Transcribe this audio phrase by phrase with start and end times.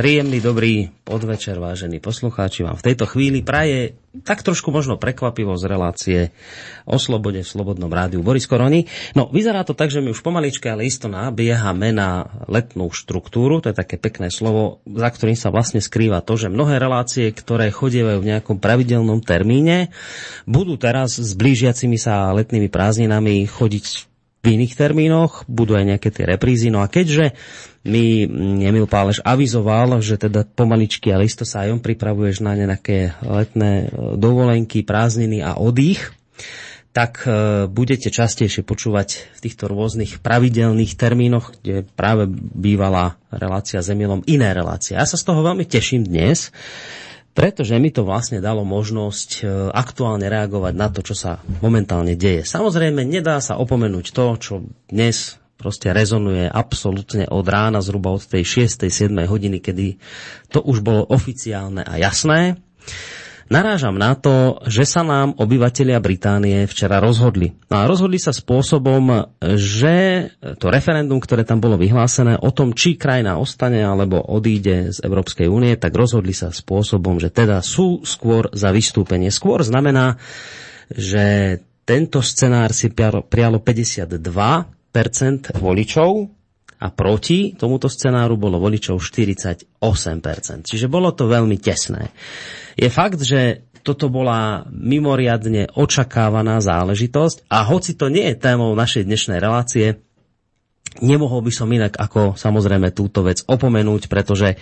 [0.00, 2.64] Príjemný, dobrý podvečer, vážení poslucháči.
[2.64, 6.18] Vám v tejto chvíli praje tak trošku možno prekvapivo z relácie
[6.88, 8.88] o slobode v Slobodnom rádiu Boris Koroni.
[9.12, 13.60] No, vyzerá to tak, že my už pomaličke, ale isto nabiehame na letnú štruktúru.
[13.60, 17.68] To je také pekné slovo, za ktorým sa vlastne skrýva to, že mnohé relácie, ktoré
[17.68, 19.92] chodievajú v nejakom pravidelnom termíne,
[20.48, 24.09] budú teraz s blížiacimi sa letnými prázdninami chodiť
[24.40, 26.72] v iných termínoch, budú aj nejaké tie reprízy.
[26.72, 27.36] No a keďže
[27.84, 28.24] mi
[28.64, 33.88] Emil Páleš avizoval, že teda pomaličky, ale isto sa aj on pripravuješ na nejaké letné
[33.88, 36.16] e, dovolenky, prázdniny a oddych,
[36.96, 43.92] tak e, budete častejšie počúvať v týchto rôznych pravidelných termínoch, kde práve bývala relácia s
[43.92, 44.96] Emilom iné relácie.
[44.96, 46.48] Ja sa z toho veľmi teším dnes,
[47.30, 52.42] pretože mi to vlastne dalo možnosť e, aktuálne reagovať na to, čo sa momentálne deje.
[52.42, 54.54] Samozrejme, nedá sa opomenúť to, čo
[54.90, 58.88] dnes proste rezonuje absolútne od rána, zhruba od tej 6.
[58.88, 59.12] 7.
[59.28, 60.00] hodiny, kedy
[60.48, 62.56] to už bolo oficiálne a jasné.
[63.50, 67.50] Narážam na to, že sa nám obyvatelia Británie včera rozhodli.
[67.66, 69.26] No a rozhodli sa spôsobom,
[69.58, 70.30] že
[70.62, 75.50] to referendum, ktoré tam bolo vyhlásené o tom, či krajina ostane alebo odíde z Európskej
[75.50, 79.34] únie, tak rozhodli sa spôsobom, že teda sú skôr za vystúpenie.
[79.34, 80.14] Skôr znamená,
[80.94, 86.38] že tento scenár si prialo 52% voličov,
[86.80, 89.76] a proti tomuto scenáru bolo voličov 48%.
[90.64, 92.08] Čiže bolo to veľmi tesné.
[92.72, 99.08] Je fakt, že toto bola mimoriadne očakávaná záležitosť a hoci to nie je témou našej
[99.08, 100.00] dnešnej relácie,
[101.00, 104.58] nemohol by som inak ako samozrejme túto vec opomenúť, pretože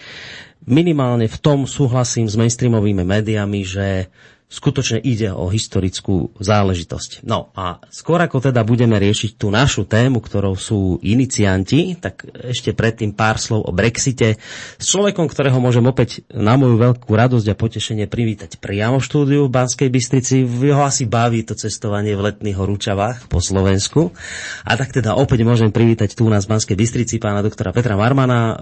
[0.69, 4.13] minimálne v tom súhlasím s mainstreamovými médiami, že
[4.49, 7.29] skutočne ide o historickú záležitosť.
[7.29, 12.73] No a skôr ako teda budeme riešiť tú našu tému, ktorou sú inicianti, tak ešte
[12.73, 14.41] predtým pár slov o Brexite
[14.81, 19.41] s človekom, ktorého môžem opäť na moju veľkú radosť a potešenie privítať priamo v štúdiu
[19.47, 20.49] v Banskej Bystrici.
[20.49, 24.17] Jeho asi baví to cestovanie v letných horúčavách po Slovensku.
[24.65, 28.41] A tak teda opäť môžem privítať tu nás v Banskej Bystrici pána doktora Petra Marmana,
[28.41, 28.55] e,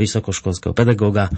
[0.00, 1.28] vysokoškolského pedagóga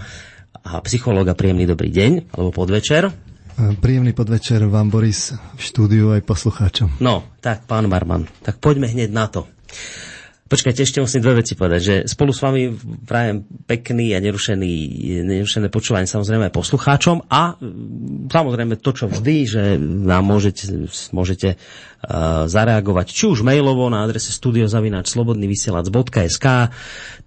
[0.63, 1.35] a psychológa.
[1.35, 3.28] Príjemný dobrý deň, alebo podvečer.
[3.59, 7.03] Príjemný podvečer vám, Boris, v štúdiu aj poslucháčom.
[7.03, 9.51] No, tak, pán Barman, tak poďme hneď na to.
[10.47, 12.71] Počkajte, ešte musím dve veci povedať, že spolu s vami
[13.03, 14.73] prajem pekný a nerušený,
[15.27, 17.59] nerušené počúvanie samozrejme aj poslucháčom a
[18.31, 21.59] samozrejme to, čo vždy, že nám môžete, môžete
[22.47, 26.47] zareagovať či už mailovo na adrese studiozavináčslobodnyvysielac.sk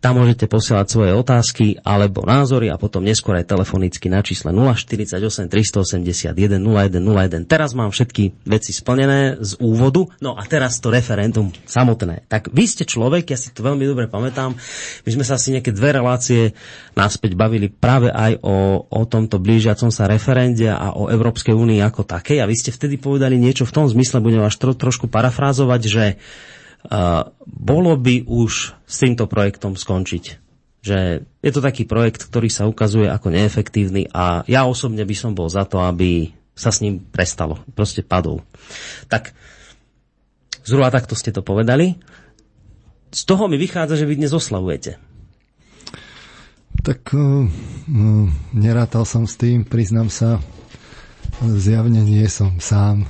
[0.03, 5.15] tam môžete posielať svoje otázky alebo názory a potom neskôr aj telefonicky na čísle 048
[5.47, 7.47] 381 0101.
[7.47, 12.27] Teraz mám všetky veci splnené z úvodu, no a teraz to referendum samotné.
[12.27, 14.59] Tak vy ste človek, ja si to veľmi dobre pamätám,
[15.07, 16.51] my sme sa asi nejaké dve relácie
[16.99, 22.03] náspäť bavili práve aj o, o tomto blížiacom sa referende a o Európskej únii ako
[22.03, 25.81] takej a vy ste vtedy povedali niečo v tom zmysle, budem až tro, trošku parafrázovať,
[25.83, 30.39] že uh, bolo by už s týmto projektom skončiť.
[30.83, 35.35] Že je to taký projekt, ktorý sa ukazuje ako neefektívny a ja osobne by som
[35.35, 37.59] bol za to, aby sa s ním prestalo.
[37.75, 38.43] Proste padol.
[39.11, 39.35] Tak
[40.63, 41.99] zhruba takto ste to povedali.
[43.13, 44.97] Z toho mi vychádza, že vy dnes oslavujete.
[46.83, 47.47] Tak uh,
[48.51, 50.43] nerátal som s tým, priznám sa.
[51.43, 53.07] Zjavne nie som sám.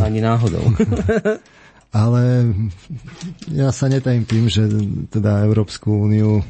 [0.00, 0.62] Ani náhodou.
[1.96, 2.52] Ale
[3.48, 4.68] ja sa netajím tým, že
[5.08, 6.44] teda Európsku úniu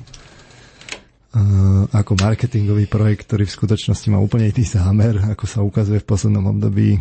[1.92, 6.48] ako marketingový projekt, ktorý v skutočnosti má úplne iný zámer, ako sa ukazuje v poslednom
[6.48, 6.96] období,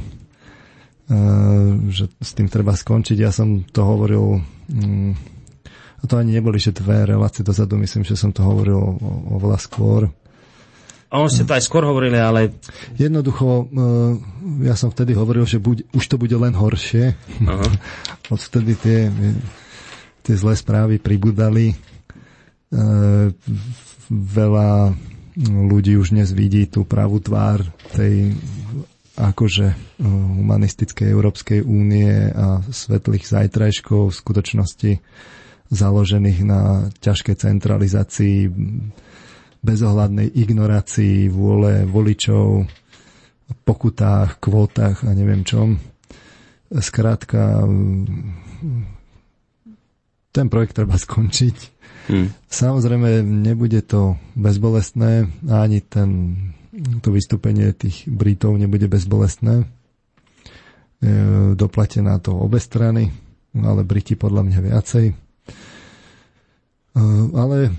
[1.90, 3.18] že s tým treba skončiť.
[3.18, 5.12] Ja som to hovoril, mm,
[5.72, 9.00] a to ani neboli, že dve relácie dozadu, myslím, že som to hovoril
[9.32, 10.12] oveľa skôr,
[11.06, 12.58] a on ste to aj skôr hovorili, ale...
[12.98, 13.68] Jednoducho, eh,
[14.66, 17.14] ja som vtedy hovoril, že buď, už to bude len horšie.
[17.46, 17.68] Aha.
[18.34, 19.00] Odvtedy tie,
[20.26, 21.72] tie zlé správy pribudali.
[21.72, 23.28] Eh,
[24.10, 24.70] veľa
[25.46, 27.62] ľudí už dnes vidí tú pravú tvár
[27.94, 28.34] tej
[29.16, 34.92] akože eh, humanistickej Európskej únie a svetlých zajtrajškov v skutočnosti
[35.70, 36.62] založených na
[37.02, 38.38] ťažkej centralizácii
[39.66, 42.70] bezohľadnej ignorácii vôle voličov,
[43.66, 45.82] pokutách, kvótach a neviem čom.
[46.70, 47.66] Skrátka,
[50.30, 51.58] ten projekt treba skončiť.
[52.06, 52.30] Hmm.
[52.46, 56.38] Samozrejme, nebude to bezbolestné a ani ten,
[57.02, 59.66] to vystúpenie tých Britov nebude bezbolestné.
[61.02, 61.08] E,
[61.58, 63.10] doplate na to obe strany,
[63.58, 65.06] ale Briti podľa mňa viacej.
[65.10, 65.14] E,
[67.34, 67.74] ale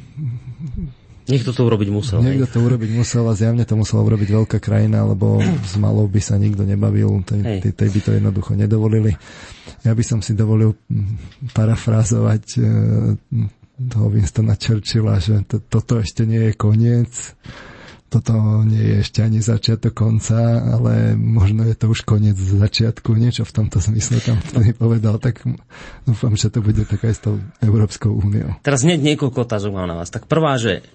[1.26, 2.22] Niekto to urobiť musel.
[2.22, 6.22] Niekto to urobiť musel a zjavne to musela urobiť veľká krajina, lebo s malou by
[6.22, 9.12] sa nikto nebavil, tej, tej, tej by to jednoducho nedovolili.
[9.82, 10.78] Ja by som si dovolil
[11.50, 12.60] parafrázovať e,
[13.90, 17.34] toho Winstona Churchilla, že to, toto ešte nie je koniec,
[18.06, 23.42] toto nie je ešte ani začiatok konca, ale možno je to už koniec začiatku, niečo
[23.42, 25.42] v tomto zmysle tam vtedy povedal, tak
[26.06, 28.54] dúfam, že to bude také s tou Európskou úniou.
[28.62, 30.14] Teraz hneď niekoľko otázok mám na vás.
[30.14, 30.86] Tak prvá, že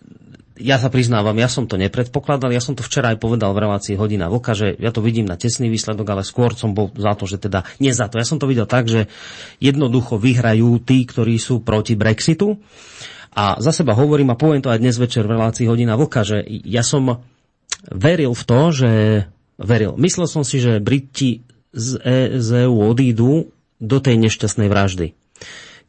[0.62, 3.98] ja sa priznávam, ja som to nepredpokladal, ja som to včera aj povedal v relácii
[3.98, 7.26] Hodina Vlka, že ja to vidím na tesný výsledok, ale skôr som bol za to,
[7.26, 8.22] že teda nie za to.
[8.22, 9.10] Ja som to videl tak, že
[9.58, 12.62] jednoducho vyhrajú tí, ktorí sú proti Brexitu.
[13.32, 16.44] A za seba hovorím a poviem to aj dnes večer v relácii Hodina Vlka, že
[16.48, 17.24] ja som
[17.88, 18.92] veril v to, že
[19.56, 19.96] veril.
[19.96, 23.50] Myslel som si, že Briti z, e, z EU odídu
[23.80, 25.16] do tej nešťastnej vraždy.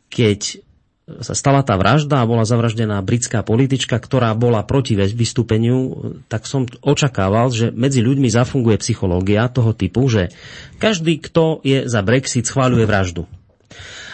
[0.09, 0.62] Keď
[1.03, 6.65] sa stala tá vražda a bola zavraždená britská politička, ktorá bola proti vystúpeniu, tak som
[6.81, 10.31] očakával, že medzi ľuďmi zafunguje psychológia toho typu, že
[10.79, 13.27] každý, kto je za Brexit, schváľuje vraždu.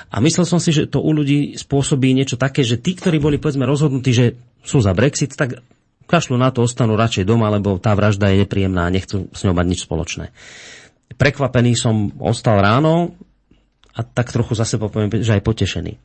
[0.08, 3.37] A myslel som si, že to u ľudí spôsobí niečo také, že tí, ktorí boli
[3.37, 4.26] povedzme rozhodnutí, že
[4.64, 5.60] sú za Brexit, tak
[6.08, 9.52] kašľú na to, ostanú radšej doma, lebo tá vražda je nepríjemná a nechcú s ňou
[9.52, 10.32] mať nič spoločné.
[11.20, 13.12] Prekvapený som ostal ráno,
[13.99, 15.99] a tak trochu zase poviem, že aj potešený.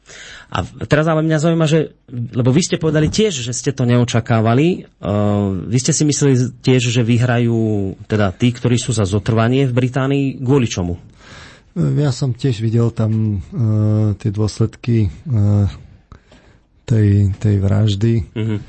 [0.49, 4.89] A teraz ale mňa zaujíma, že, lebo vy ste povedali tiež, že ste to neočakávali,
[4.97, 9.77] uh, vy ste si mysleli tiež, že vyhrajú teda tí, ktorí sú za zotrvanie v
[9.77, 10.97] Británii, kvôli čomu?
[11.73, 15.65] Ja som tiež videl tam uh, tie dôsledky uh,
[16.85, 18.13] tej, tej vraždy.
[18.29, 18.59] Uh-huh.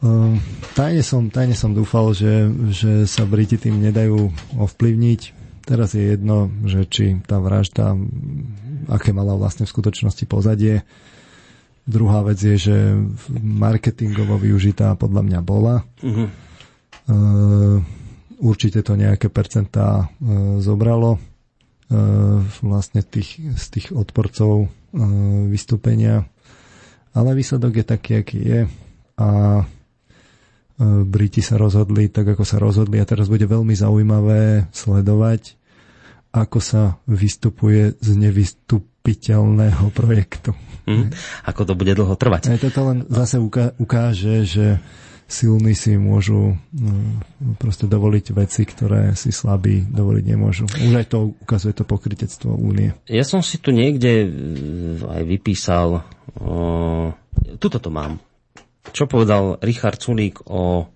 [0.00, 0.36] Uh,
[0.72, 6.50] tajne, som, tajne som dúfal, že, že sa Briti tým nedajú ovplyvniť Teraz je jedno,
[6.66, 7.94] že či tá vražda,
[8.90, 10.82] aké mala vlastne v skutočnosti pozadie.
[11.86, 12.76] Druhá vec je, že
[13.38, 15.86] marketingovo využitá podľa mňa bola.
[16.02, 16.26] Uh-huh.
[17.06, 17.78] Uh,
[18.42, 21.22] určite to nejaké percentá uh, zobralo
[22.62, 24.68] vlastne tých, z tých odporcov uh,
[25.50, 26.30] vystúpenia.
[27.10, 28.60] Ale výsledok je taký, aký je.
[29.18, 29.28] A
[30.80, 35.60] Briti sa rozhodli tak, ako sa rozhodli a teraz bude veľmi zaujímavé sledovať,
[36.32, 40.56] ako sa vystupuje z nevystupiteľného projektu.
[40.88, 41.12] Hmm.
[41.44, 42.48] Ako to bude dlho trvať.
[42.48, 44.66] Aj toto len zase uká- ukáže, že
[45.30, 46.92] silní si môžu no,
[47.56, 50.66] proste dovoliť veci, ktoré si slabí dovoliť nemôžu.
[50.66, 52.90] Už aj to ukazuje to pokrytectvo únie.
[53.06, 54.28] Ja som si tu niekde e,
[55.06, 56.02] aj vypísal,
[56.36, 56.54] o,
[57.62, 58.18] tuto to mám,
[58.90, 60.90] čo povedal Richard Sulík o,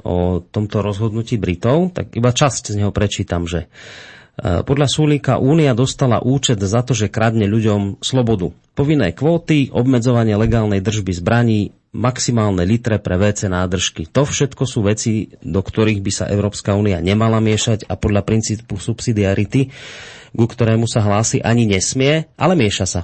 [0.00, 3.68] o tomto rozhodnutí Britov, tak iba časť z neho prečítam, že
[4.40, 8.54] E, podľa Sulíka Únia dostala účet za to, že kradne ľuďom slobodu.
[8.72, 14.06] Povinné kvóty, obmedzovanie legálnej držby zbraní, maximálne litre pre WC nádržky.
[14.14, 18.78] To všetko sú veci, do ktorých by sa Európska únia nemala miešať a podľa princípu
[18.78, 19.74] subsidiarity
[20.30, 23.00] ku ktorému sa hlási, ani nesmie, ale mieša sa.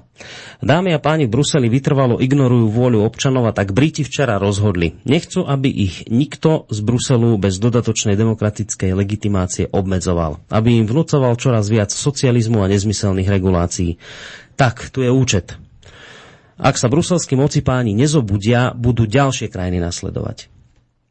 [0.62, 5.02] Dámy a páni v Bruseli vytrvalo ignorujú vôľu občanov a tak Briti včera rozhodli.
[5.04, 10.38] Nechcú, aby ich nikto z Bruselu bez dodatočnej demokratickej legitimácie obmedzoval.
[10.48, 13.98] Aby im vnúcoval čoraz viac socializmu a nezmyselných regulácií.
[14.56, 15.65] Tak, tu je účet.
[16.56, 20.48] Ak sa bruselskí moci páni nezobudia, budú ďalšie krajiny nasledovať.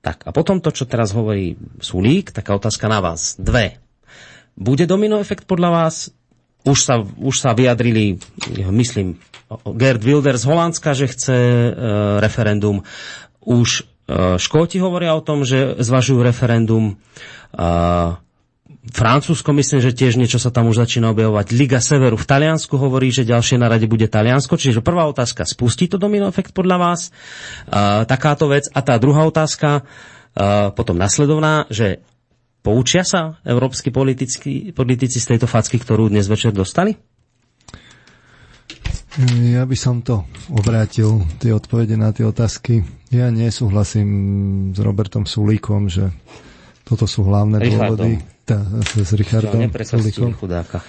[0.01, 3.37] Tak a potom to, čo teraz hovorí Sulík, taká otázka na vás.
[3.37, 3.81] Dve.
[4.57, 6.13] Bude domino efekt podľa vás?
[6.65, 8.17] Už sa, už sa vyjadrili,
[8.73, 9.21] myslím,
[9.77, 11.69] Gerd Wilder z Holandska, že chce e,
[12.17, 12.81] referendum.
[13.45, 16.97] Už e, Škóti hovoria o tom, že zvažujú referendum.
[17.53, 18.24] E,
[18.65, 21.53] Francúzsko myslím, že tiež niečo sa tam už začína objavovať.
[21.53, 24.57] Liga Severu v Taliansku hovorí, že ďalšie na rade bude Taliansko.
[24.57, 27.01] Čiže prvá otázka, spustí to domino efekt podľa vás?
[27.05, 27.11] E,
[28.09, 28.65] takáto vec.
[28.73, 29.81] A tá druhá otázka,
[30.33, 32.01] e, potom nasledovná, že
[32.65, 36.97] Poučia sa európsky politici, politici z tejto facky, ktorú dnes večer dostali?
[39.45, 42.81] Ja by som to obrátil, tie odpovede na tie otázky.
[43.13, 44.09] Ja nesúhlasím
[44.73, 46.09] s Robertom Sulíkom, že
[46.81, 48.17] toto sú hlavné Richardom.
[48.17, 48.34] dôvody.
[48.45, 48.61] Tá,
[48.93, 50.31] s Richardom Sulíkom.
[50.33, 50.79] chudáka.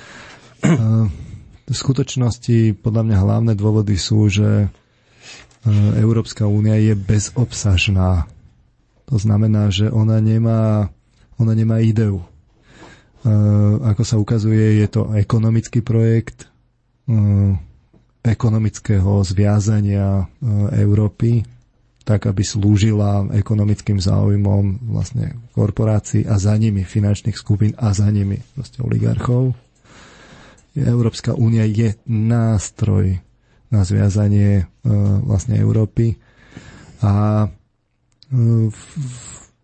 [1.67, 4.69] V skutočnosti podľa mňa hlavné dôvody sú, že e,
[5.99, 8.31] Európska únia je bezobsažná.
[9.05, 10.95] To znamená, že ona nemá
[11.37, 12.25] ona nemá ideu.
[13.83, 16.47] Ako sa ukazuje, je to ekonomický projekt
[18.23, 20.31] ekonomického zviazania
[20.73, 21.43] Európy,
[22.07, 28.39] tak aby slúžila ekonomickým záujmom vlastne korporácií a za nimi finančných skupín a za nimi
[28.55, 29.59] vlastne oligarchov.
[30.79, 33.19] Európska únia je nástroj
[33.75, 34.71] na zviazanie
[35.27, 36.15] vlastne Európy
[37.03, 37.51] a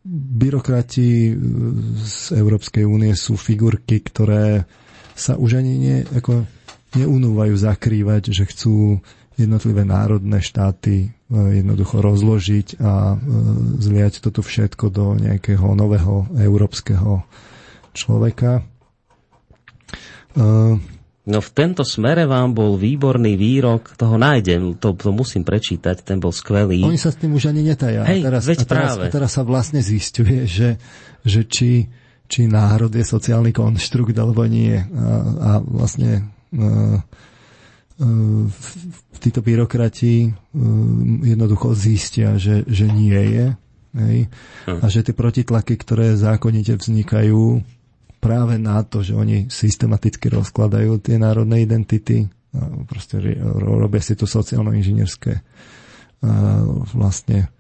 [0.02, 1.10] byrokrati
[1.94, 4.66] z Európskej únie sú figurky, ktoré
[5.14, 6.42] sa už ani nie, ako
[6.98, 8.98] neunúvajú zakrývať, že chcú
[9.36, 13.16] jednotlivé národné štáty e, jednoducho rozložiť a e,
[13.80, 17.24] zliať toto všetko do nejakého nového európskeho
[17.96, 18.60] človeka.
[18.60, 20.42] E,
[21.22, 26.20] no v tento smere vám bol výborný výrok, toho nájdem, to, to musím prečítať, ten
[26.20, 26.84] bol skvelý.
[26.84, 28.04] Oni sa s tým už ani netajá.
[28.04, 29.04] Hej, a teraz, veď a teraz, práve.
[29.08, 30.76] A teraz sa vlastne zistuje, že,
[31.24, 31.88] že či,
[32.28, 34.76] či národ je sociálny konštrukt alebo nie.
[34.76, 34.84] A,
[35.40, 37.00] a vlastne uh,
[39.22, 40.32] títo byrokrati
[41.22, 43.46] jednoducho zistia, že, že nie je.
[43.92, 44.18] Hej?
[44.66, 44.80] Hm.
[44.80, 47.62] A že tie protitlaky, ktoré zákonite vznikajú
[48.22, 52.30] práve na to, že oni systematicky rozkladajú tie národné identity,
[52.86, 53.18] proste
[53.58, 55.42] robia si to sociálno-inžinierské
[56.94, 57.50] vlastne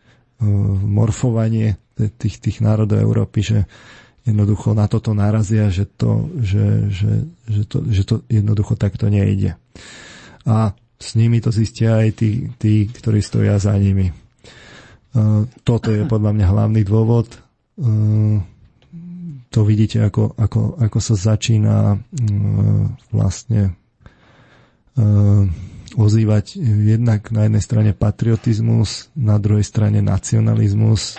[0.86, 3.58] morfovanie tých, tých národov Európy, že
[4.22, 7.12] jednoducho na toto narazia, že to, že, že,
[7.50, 9.58] že to, že to jednoducho takto nejde
[10.46, 14.10] a s nimi to zistia aj tí, tí ktorí stoja za nimi.
[14.10, 14.14] E,
[15.66, 17.26] toto je podľa mňa hlavný dôvod.
[17.34, 17.38] E,
[19.52, 21.98] to vidíte, ako, ako, ako sa začína e,
[23.10, 23.74] vlastne
[25.96, 31.16] ozývať jednak na jednej strane patriotizmus, na druhej strane nacionalizmus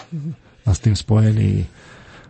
[0.62, 1.66] a s tým spojený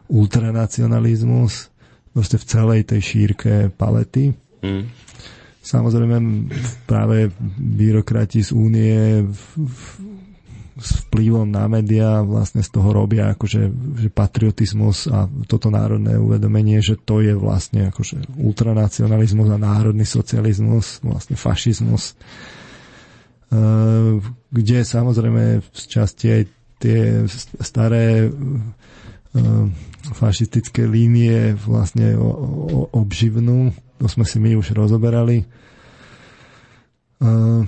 [0.08, 1.68] ultranacionalizmus
[2.16, 4.32] proste v celej tej šírke palety.
[4.64, 4.88] Mm.
[5.64, 6.20] Samozrejme
[6.84, 9.24] práve byrokrati z únie
[10.74, 13.62] s vplyvom na médiá vlastne z toho robia akože
[14.04, 21.00] že patriotizmus a toto národné uvedomenie, že to je vlastne akože ultranacionalizmus a národný socializmus,
[21.06, 22.14] vlastne fašizmus, e,
[24.50, 26.44] kde samozrejme z časti aj
[26.82, 27.00] tie
[27.62, 28.30] staré e,
[30.12, 32.18] fašistické línie vlastne
[32.92, 35.46] obživnú to sme si my už rozoberali.
[37.24, 37.64] Uh,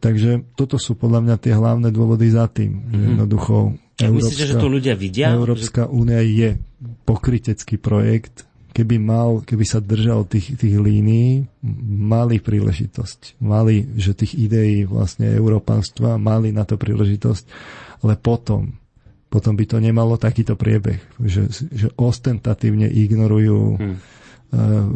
[0.00, 2.72] takže toto sú podľa mňa tie hlavné dôvody za tým.
[2.72, 3.04] Mm-hmm.
[3.12, 3.56] Jednoducho
[3.98, 5.34] Európska, Myslíte, že to ľudia vidia?
[5.34, 6.54] Európska únia je
[7.02, 8.46] pokrytecký projekt.
[8.70, 11.50] Keby mal, keby sa držal tých, tých línií,
[11.98, 13.42] mali príležitosť.
[13.42, 17.44] Mali, že tých ideí vlastne európanstva, mali na to príležitosť,
[18.06, 18.78] ale potom,
[19.26, 24.17] potom by to nemalo takýto priebeh, že, že ostentatívne ignorujú hmm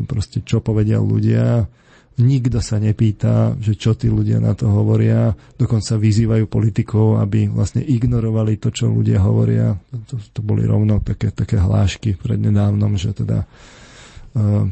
[0.06, 1.66] proste čo povedia ľudia.
[2.12, 5.32] Nikto sa nepýta, že čo tí ľudia na to hovoria.
[5.56, 9.73] Dokonca vyzývajú politikov, aby vlastne ignorovali to, čo ľudia hovoria.
[10.09, 14.68] To, to boli rovno také, také hlášky prednedávnom, že teda uh,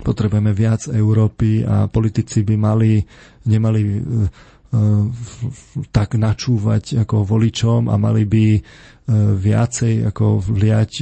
[0.00, 3.02] potrebujeme viac Európy a politici by mali,
[3.44, 4.30] nemali uh,
[5.90, 8.44] tak načúvať ako voličom a mali by
[9.40, 10.92] viacej ako vliať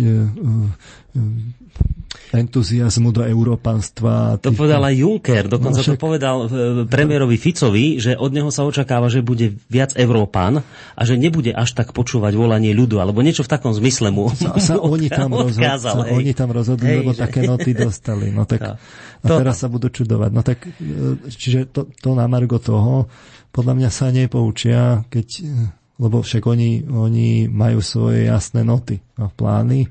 [2.34, 4.42] entuziasmu do európanstva.
[4.42, 5.94] To povedal aj Juncker, dokonca no, však...
[5.94, 6.46] to povedal e,
[6.86, 10.60] premiérovi Ficovi, že od neho sa očakáva, že bude viac Európan
[10.96, 14.58] a že nebude až tak počúvať volanie ľudu, alebo niečo v takom zmysle mu, sa,
[14.58, 15.94] sa oni tam odkázal.
[16.02, 17.20] Rozhod, sa, oni tam rozhodli, hej, lebo že...
[17.22, 18.26] také noty dostali.
[18.34, 18.60] No tak,
[19.22, 20.30] a teraz sa budú čudovať.
[20.34, 23.06] No tak, e, čiže to, to na margo toho,
[23.54, 25.48] podľa mňa sa nepoučia, keď,
[25.96, 29.88] lebo však oni, oni majú svoje jasné noty a plány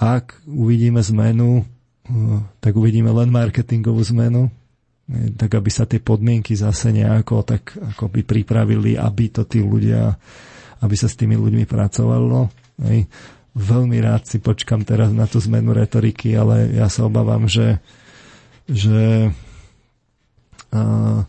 [0.00, 6.56] ak uvidíme zmenu, eh, tak uvidíme len marketingovú zmenu, eh, tak aby sa tie podmienky
[6.56, 10.16] zase nejako tak ako by pripravili, aby to tí ľudia,
[10.80, 12.48] aby sa s tými ľuďmi pracovalo.
[13.50, 17.82] Veľmi rád si počkam teraz na tú zmenu retoriky, ale ja sa obávam, že,
[18.70, 19.28] že
[20.70, 21.20] uh,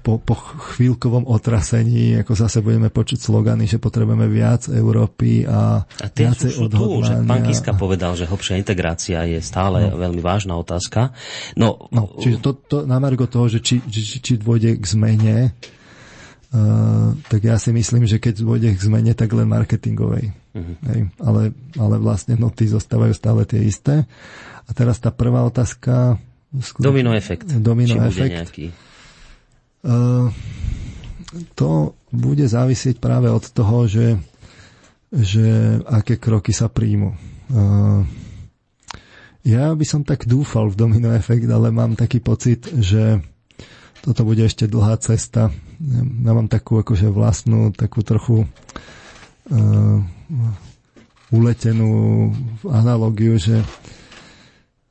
[0.00, 0.34] po, po
[0.76, 6.72] chvíľkovom otrasení, ako zase budeme počuť slogany, že potrebujeme viac Európy a, a viacej sú
[6.72, 10.00] tu, že pán Kiska povedal, že hlbšia integrácia je stále no.
[10.00, 11.12] veľmi vážna otázka.
[11.52, 15.52] No, no čiže to, to na margo toho, že či, či, či dôjde k zmene,
[15.52, 20.32] uh, tak ja si myslím, že keď dôjde k zmene, tak len marketingovej.
[20.56, 20.76] Uh-huh.
[20.88, 24.08] Hej, ale, ale vlastne noty zostávajú stále tie isté.
[24.64, 26.16] A teraz tá prvá otázka...
[26.80, 27.52] Domino efekt.
[27.60, 28.32] Domino efekt.
[28.32, 28.85] nejaký Eh,
[31.54, 31.70] to
[32.10, 34.18] bude závisieť práve od toho, že,
[35.12, 37.14] že aké kroky sa príjmu.
[37.14, 38.00] Eh,
[39.46, 43.22] ja by som tak dúfal v domino efekt, ale mám taký pocit, že
[44.02, 45.54] toto bude ešte dlhá cesta.
[46.22, 49.98] Ja mám takú akože vlastnú, takú trochu uh,
[51.30, 52.30] uletenú
[52.66, 53.62] analogiu, že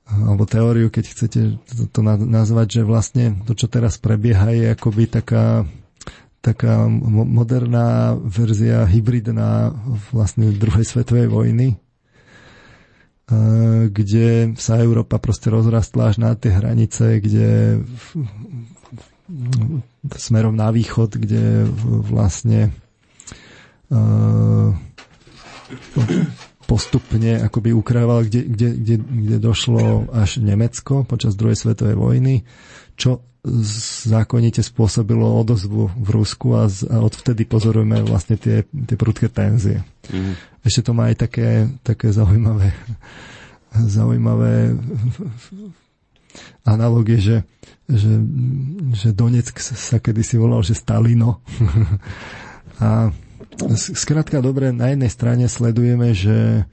[0.06, 5.10] alebo teóriu, keď chcete to, to nazvať, že vlastne to, čo teraz prebieha, je akoby
[5.10, 5.66] taká
[6.46, 9.74] taká moderná verzia hybridná
[10.14, 11.82] vlastne druhej svetovej vojny,
[13.90, 17.82] kde sa Európa proste rozrastla až na tie hranice, kde
[20.14, 21.66] smerom na východ, kde
[22.06, 22.70] vlastne
[26.66, 32.36] postupne akoby ukrajoval, kde, kde, kde, kde došlo až Nemecko počas druhej svetovej vojny,
[32.98, 33.22] čo
[34.10, 39.86] zákonite spôsobilo odozvu v Rusku a, z, a odvtedy pozorujeme vlastne tie, tie prudké tenzie.
[40.10, 40.34] Mm.
[40.66, 42.74] Ešte to má aj také, také zaujímavé,
[43.98, 44.74] zaujímavé
[46.66, 47.38] analogie, že,
[47.86, 48.18] že,
[48.98, 51.46] že Donetsk sa kedysi volal, že Stalino.
[52.82, 53.14] a
[53.76, 56.64] Skrátka dobre, na jednej strane sledujeme, že e,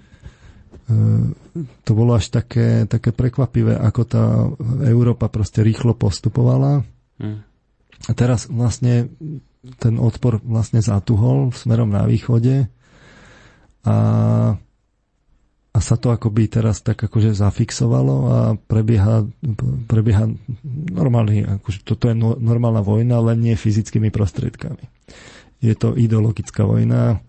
[1.82, 4.24] to bolo až také, také prekvapivé, ako tá
[4.84, 6.82] Európa proste rýchlo postupovala.
[7.16, 7.46] Hmm.
[8.02, 9.06] A teraz vlastne
[9.78, 12.66] ten odpor vlastne zatuhol smerom na východe
[13.86, 13.96] a,
[15.70, 19.22] a sa to akoby teraz tak akože zafixovalo a prebieha,
[19.86, 20.26] prebieha
[20.90, 24.82] normálny, akože toto je no, normálna vojna, len nie fyzickými prostriedkami.
[25.62, 27.22] Je to ideologická vojna,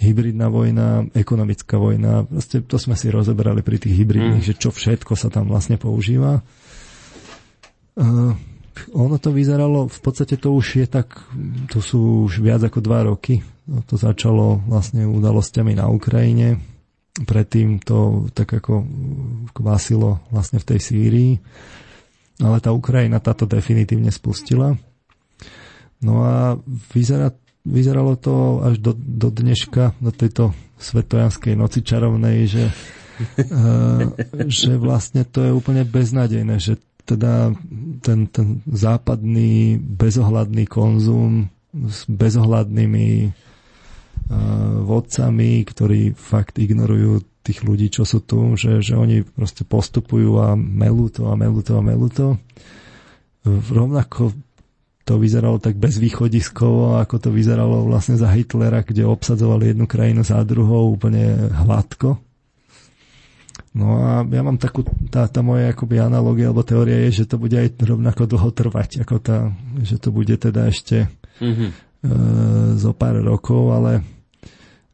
[0.00, 2.24] hybridná vojna, ekonomická vojna.
[2.24, 4.48] Proste to sme si rozebrali pri tých hybridných, mm.
[4.48, 6.40] že čo všetko sa tam vlastne používa.
[7.96, 8.32] Uh,
[8.92, 11.16] ono to vyzeralo, v podstate to už je tak,
[11.72, 13.40] to sú už viac ako dva roky.
[13.66, 16.60] No, to začalo vlastne udalosťami na Ukrajine.
[17.16, 18.84] Predtým to tak ako
[19.56, 21.32] kvásilo vlastne v tej Sýrii.
[22.36, 24.76] Ale tá Ukrajina táto definitívne spustila.
[26.04, 26.60] No a
[26.92, 27.32] vyzerá
[27.66, 34.14] vyzeralo to až do, do dneška, do tejto svetojanskej noci čarovnej, že, uh,
[34.46, 37.54] že vlastne to je úplne beznadejné, že teda
[38.02, 43.30] ten, ten západný bezohľadný konzum s bezohľadnými uh,
[44.86, 50.58] vodcami, ktorí fakt ignorujú tých ľudí, čo sú tu, že, že oni proste postupujú a
[50.58, 52.34] melú to a melú to a melú to.
[53.46, 54.34] Rovnako
[55.06, 60.42] to vyzeralo tak bezvýchodiskovo, ako to vyzeralo vlastne za Hitlera, kde obsadzovali jednu krajinu za
[60.42, 62.18] druhou úplne hladko.
[63.70, 67.38] No a ja mám takú, tá, tá moja akoby analogia alebo teória je, že to
[67.38, 71.06] bude aj rovnako dlho trvať, ako tá, že to bude teda ešte
[71.38, 71.70] mm-hmm.
[71.70, 71.74] e,
[72.74, 74.02] zo pár rokov, ale,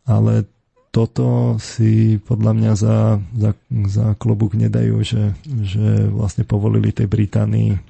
[0.05, 0.44] ale
[0.92, 2.98] toto si podľa mňa za,
[3.33, 3.51] za,
[3.88, 7.81] za klobúk nedajú, že, že vlastne povolili tej Británii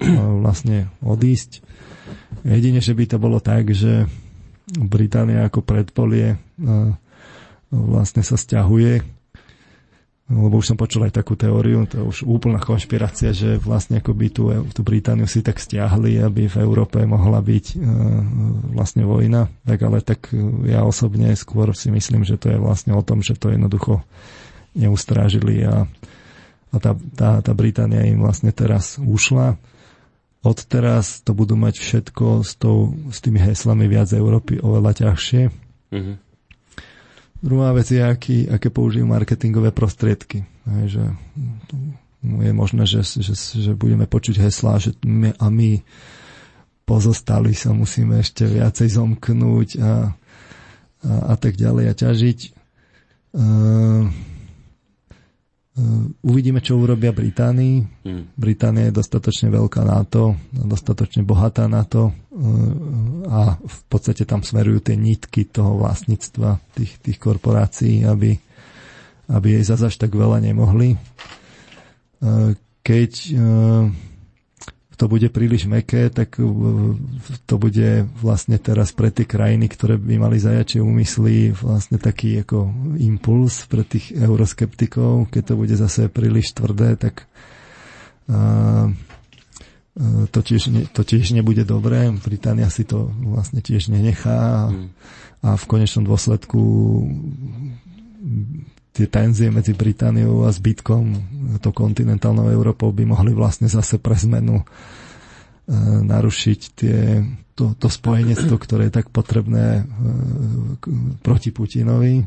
[0.45, 1.72] vlastne odísť
[2.43, 4.07] Jedine, že by to bolo tak, že
[4.73, 6.39] Británia ako predpolie
[7.73, 9.01] vlastne sa stiahuje,
[10.31, 14.11] lebo už som počul aj takú teóriu, to je už úplná konšpirácia, že vlastne ako
[14.15, 17.81] by tú, tú Britániu si tak stiahli, aby v Európe mohla byť uh,
[18.71, 20.31] vlastne vojna, tak ale tak
[20.63, 23.99] ja osobne skôr si myslím, že to je vlastne o tom, že to jednoducho
[24.73, 25.85] neustrážili a,
[26.71, 29.59] a tá, tá, tá Británia im vlastne teraz ušla
[30.43, 35.41] odteraz to budú mať všetko s, tou, s tými heslami viac Európy oveľa ťažšie.
[35.89, 36.15] Mm-hmm.
[37.43, 40.47] Druhá vec je, aký, aké použijú marketingové prostriedky.
[40.63, 41.03] Hej, že
[42.23, 45.83] je možné, že, že, že budeme počuť heslá, že my, a my
[46.83, 49.91] pozostali sa musíme ešte viacej zomknúť a, a,
[51.31, 52.39] a tak ďalej a ťažiť.
[53.33, 54.07] Uh,
[56.21, 58.05] uvidíme, čo urobia Británii.
[58.05, 58.29] Hmm.
[58.37, 62.17] Británia je dostatočne veľká na to, dostatočne bohatá na to eh,
[63.25, 68.37] a v podstate tam smerujú tie nitky toho vlastníctva tých, tých korporácií, aby,
[69.33, 70.93] aby jej zase tak veľa nemohli.
[70.93, 73.11] Eh, keď
[74.93, 76.37] to bude príliš meké, tak
[77.49, 82.69] to bude vlastne teraz pre tie krajiny, ktoré by mali zajačie úmysly, vlastne taký ako
[83.01, 85.33] impuls pre tých euroskeptikov.
[85.33, 87.25] Keď to bude zase príliš tvrdé, tak
[90.33, 92.09] to tiež, ne, to tiež nebude dobré.
[92.09, 94.89] Británia si to vlastne tiež nenechá a, hmm.
[95.45, 96.61] a v konečnom dôsledku
[98.93, 101.03] tie tenzie medzi Britániou a zbytkom
[101.59, 104.65] to kontinentálnou Európou by mohli vlastne zase pre zmenu e,
[106.05, 107.25] narušiť tie,
[107.57, 109.83] to, to spojenectvo, ktoré je tak potrebné e,
[111.25, 112.21] proti Putinovi.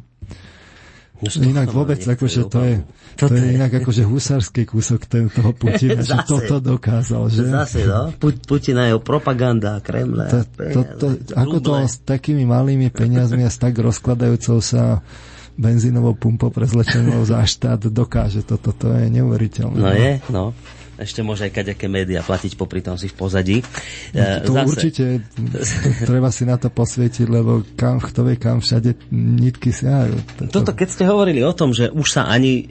[1.16, 2.74] No, inak vôbec, akože to je,
[3.16, 7.48] to je inak akože husarský kúsok toho Putina, že toto dokázal, že?
[7.48, 8.12] Zase, no.
[8.20, 10.28] Putina je propaganda Kremle.
[10.28, 15.00] To, to, to, ako to s takými malými peniazmi a s tak rozkladajúcou sa
[15.56, 18.76] benzínovou pumpou prezlečenou za štát dokáže toto.
[18.76, 19.80] To je neuveriteľné.
[19.80, 20.44] No je, no.
[21.00, 23.56] ešte môže aj kaďaké médiá platiť popri tom si v pozadí.
[24.12, 24.68] No, to Zase.
[24.68, 25.04] určite
[26.08, 30.46] treba si na to posvietiť, lebo kam, kto vie, kam všade nitky siahajú.
[30.52, 32.68] Toto, keď ste hovorili o tom, že už sa ani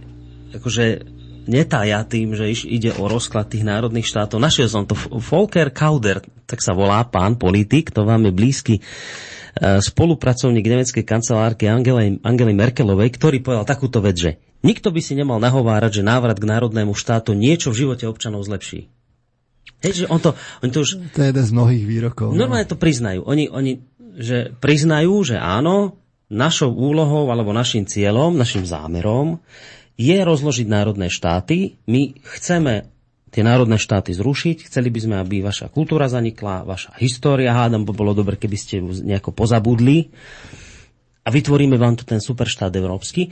[0.56, 4.42] akože netája tým, že ide o rozklad tých národných štátov.
[4.42, 4.98] Našiel som to.
[5.14, 8.82] Volker Kauder, tak sa volá pán politik, to vám je blízky e,
[9.62, 14.32] spolupracovník nemeckej kancelárky Angely, Angely Merkelovej, ktorý povedal takúto vec, že
[14.68, 18.92] nikto by si nemal nahovárať, že návrat k národnému štátu niečo v živote občanov zlepší.
[19.84, 21.14] Hej, že on to, on to už...
[21.14, 22.34] To je jeden z mnohých výrokov.
[22.34, 22.48] No.
[22.48, 22.72] Normálne no.
[22.74, 23.22] to priznajú.
[23.28, 23.80] Oni, oni
[24.16, 26.00] že priznajú, že áno,
[26.32, 29.44] našou úlohou alebo našim cieľom, našim zámerom
[29.96, 31.80] je rozložiť národné štáty.
[31.88, 32.95] My chceme
[33.36, 37.92] tie národné štáty zrušiť, chceli by sme, aby vaša kultúra zanikla, vaša história, hádam, by
[37.92, 40.08] bolo dobre, keby ste nejako pozabudli
[41.26, 43.28] a vytvoríme vám tu ten superštát európsky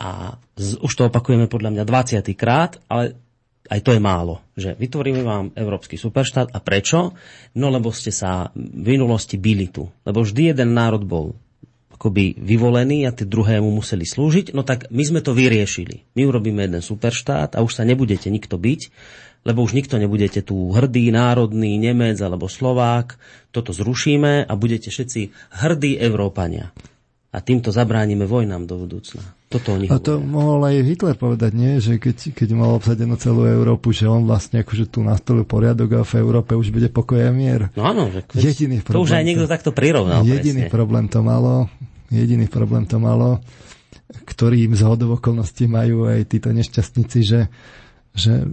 [0.00, 2.24] a z, už to opakujeme podľa mňa 20.
[2.32, 3.20] krát, ale
[3.68, 7.12] aj to je málo, že vytvoríme vám európsky superštát a prečo?
[7.56, 9.88] No lebo ste sa v minulosti byli tu.
[10.04, 11.36] Lebo vždy jeden národ bol
[11.94, 16.04] akoby vyvolení a tie druhému museli slúžiť, no tak my sme to vyriešili.
[16.12, 18.80] My urobíme jeden superštát a už sa nebudete nikto byť,
[19.44, 23.20] lebo už nikto nebudete tu hrdý, národný, Nemec alebo Slovák.
[23.52, 25.20] Toto zrušíme a budete všetci
[25.62, 26.72] hrdí Európania.
[27.34, 29.20] A týmto zabránime vojnám do budúcna.
[29.50, 31.82] Toto oni A to mohol aj Hitler povedať, nie?
[31.82, 36.06] Že keď, keď mal obsadenú celú Európu, že on vlastne akože tu nastolil poriadok a
[36.06, 37.74] v Európe už bude pokoj a mier.
[37.74, 40.22] No áno, že jediný to už aj niekto takto prirovnal.
[40.22, 40.74] Jediný presne.
[40.78, 41.66] problém to malo,
[42.14, 43.42] Jediný problém to malo,
[44.28, 47.50] ktorý im z hodov okolností majú aj títo nešťastníci, že
[48.14, 48.46] že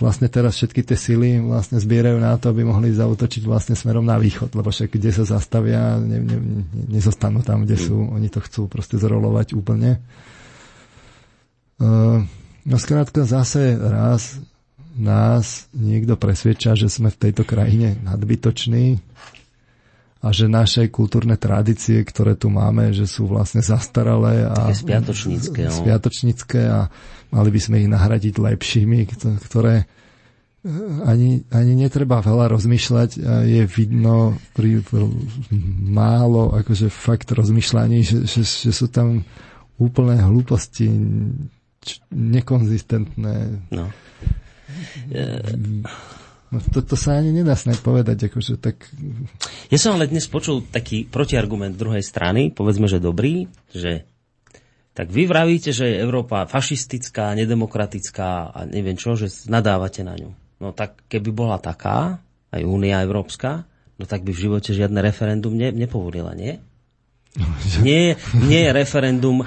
[0.00, 4.16] vlastne teraz všetky tie sily vlastne zbierajú na to, aby mohli zautočiť vlastne smerom na
[4.16, 8.40] východ, lebo však kde sa zastavia, ne, ne, ne, nezostanú tam, kde sú, oni to
[8.40, 10.00] chcú proste zrolovať úplne.
[11.76, 12.24] Uh,
[12.64, 14.40] no skrátka zase raz
[14.96, 18.98] nás niekto presvedča, že sme v tejto krajine nadbytoční,
[20.18, 25.74] a že naše kultúrne tradície, ktoré tu máme, že sú vlastne zastaralé a spiatočnícke, no.
[25.74, 26.90] spiatočnícke a
[27.30, 28.98] mali by sme ich nahradiť lepšími,
[29.46, 29.86] ktoré
[31.06, 35.06] ani, ani netreba veľa rozmýšľať a je vidno pri, pri
[35.86, 39.22] málo akože fakt rozmýšľaní, že, že, že sú tam
[39.78, 40.90] úplné hlúposti,
[42.10, 43.70] nekonzistentné.
[43.70, 43.86] No.
[46.48, 48.32] No to, to sa ani nedá snad povedať.
[48.32, 48.88] Akože tak...
[49.68, 54.08] Ja som ale dnes počul taký protiargument druhej strany, povedzme, že dobrý, že
[54.96, 60.34] tak vy vravíte, že je Európa fašistická, nedemokratická a neviem čo, že nadávate na ňu.
[60.58, 62.18] No tak keby bola taká,
[62.50, 66.58] aj Únia Európska, no tak by v živote žiadne referendum ne, nepovolila, nie?
[67.86, 69.44] Nie, nie je referendum,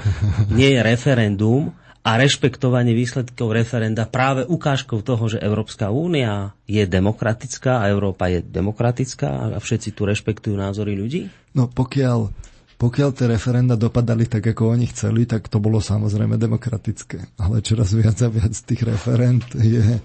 [0.54, 7.86] nie je referendum a rešpektovanie výsledkov referenda práve ukážkou toho, že Európska únia je demokratická
[7.86, 11.30] a Európa je demokratická a všetci tu rešpektujú názory ľudí?
[11.54, 12.34] No pokiaľ,
[12.76, 17.38] pokiaľ tie referenda dopadali tak, ako oni chceli, tak to bolo samozrejme demokratické.
[17.38, 20.02] Ale čoraz viac a viac tých referend je eh,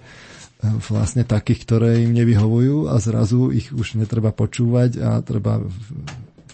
[0.84, 5.64] vlastne takých, ktoré im nevyhovujú a zrazu ich už netreba počúvať a treba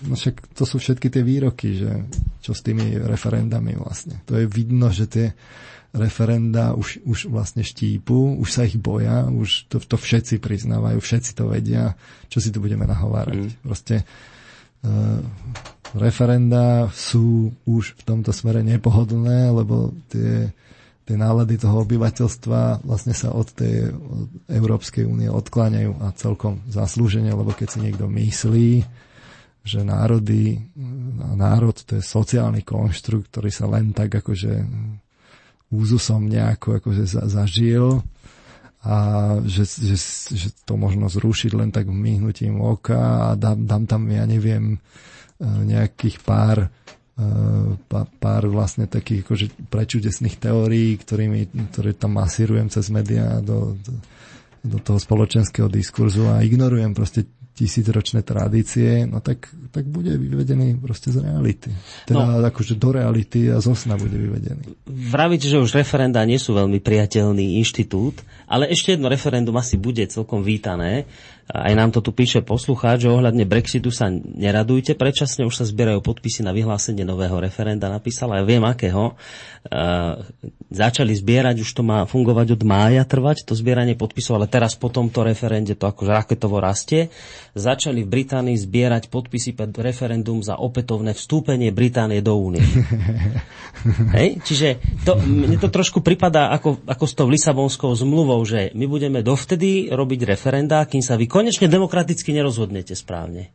[0.02, 1.90] No však to sú všetky tie výroky, že
[2.42, 4.18] čo s tými referendami vlastne.
[4.26, 5.26] To je vidno, že tie
[5.92, 11.30] referenda už, už vlastne štípu, už sa ich boja, už to, to všetci priznávajú, všetci
[11.36, 11.92] to vedia,
[12.32, 13.38] čo si tu budeme nahovárať.
[13.44, 13.50] Mm.
[13.60, 15.20] Proste uh,
[15.92, 20.48] referenda sú už v tomto smere nepohodlné, lebo tie,
[21.04, 27.36] tie nálady toho obyvateľstva vlastne sa od tej od Európskej únie odkláňajú a celkom zaslúžene,
[27.36, 28.70] lebo keď si niekto myslí,
[29.62, 30.58] že národy,
[31.38, 34.66] národ to je sociálny konštrukt, ktorý sa len tak akože
[35.72, 38.04] úzusom nejako akože zažil
[38.82, 38.96] a
[39.46, 39.96] že, že,
[40.34, 44.78] že to možno zrušiť len tak myhnutím oka a dám, dám tam, ja neviem, e,
[45.46, 47.28] nejakých pár e,
[48.18, 53.94] pár vlastne takých akože prečudesných teórií, ktorými, ktoré tam masírujem cez médiá do, do,
[54.66, 61.12] do toho spoločenského diskurzu a ignorujem proste tisícročné tradície, no tak, tak bude vyvedený proste
[61.12, 61.68] z reality.
[62.08, 64.88] Teda no, akože do reality a z osna bude vyvedený.
[64.88, 70.00] Vravíte, že už referenda nie sú veľmi priateľný inštitút, ale ešte jedno referendum asi bude
[70.08, 71.04] celkom vítané.
[71.50, 75.98] Aj nám to tu píše poslucháč, že ohľadne Brexitu sa neradujte, predčasne už sa zbierajú
[75.98, 79.18] podpisy na vyhlásenie nového referenda, napísal aj viem akého.
[79.62, 80.22] Uh,
[80.70, 84.90] začali zbierať, už to má fungovať od mája trvať, to zbieranie podpisov, ale teraz po
[84.90, 87.10] tomto referende to akože raketovo rastie
[87.52, 92.64] začali v Británii zbierať podpisy pred referendum za opätovné vstúpenie Británie do únie.
[94.16, 94.40] Hej?
[94.42, 94.68] Čiže
[95.04, 99.92] to, mne to trošku pripadá ako, ako s tou Lisabonskou zmluvou, že my budeme dovtedy
[99.92, 103.48] robiť referenda, kým sa vy konečne demokraticky nerozhodnete správne.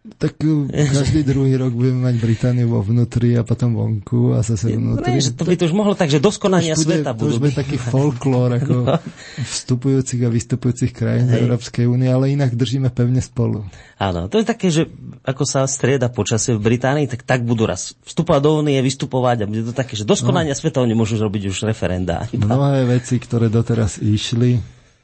[0.00, 4.72] Tak eh, každý druhý rok budeme mať Britániu vo vnútri a potom vonku a zase
[4.72, 5.12] vnútri.
[5.12, 7.28] Ne, že to by to už mohlo tak, že doskonania bude, sveta budú.
[7.28, 8.96] To už bude taký folklór ako no.
[9.44, 11.44] vstupujúcich a vystupujúcich krajín Hej.
[11.44, 13.68] Európskej únie, ale inak držíme pevne spolu.
[14.00, 14.88] Áno, to je také, že
[15.20, 19.48] ako sa strieda počasie v Británii, tak tak budú raz vstupovať do únie, vystupovať a
[19.52, 20.60] bude to také, že doskonania no.
[20.64, 22.24] sveta oni môžu robiť už referenda.
[22.32, 24.56] Mnohé veci, ktoré doteraz išli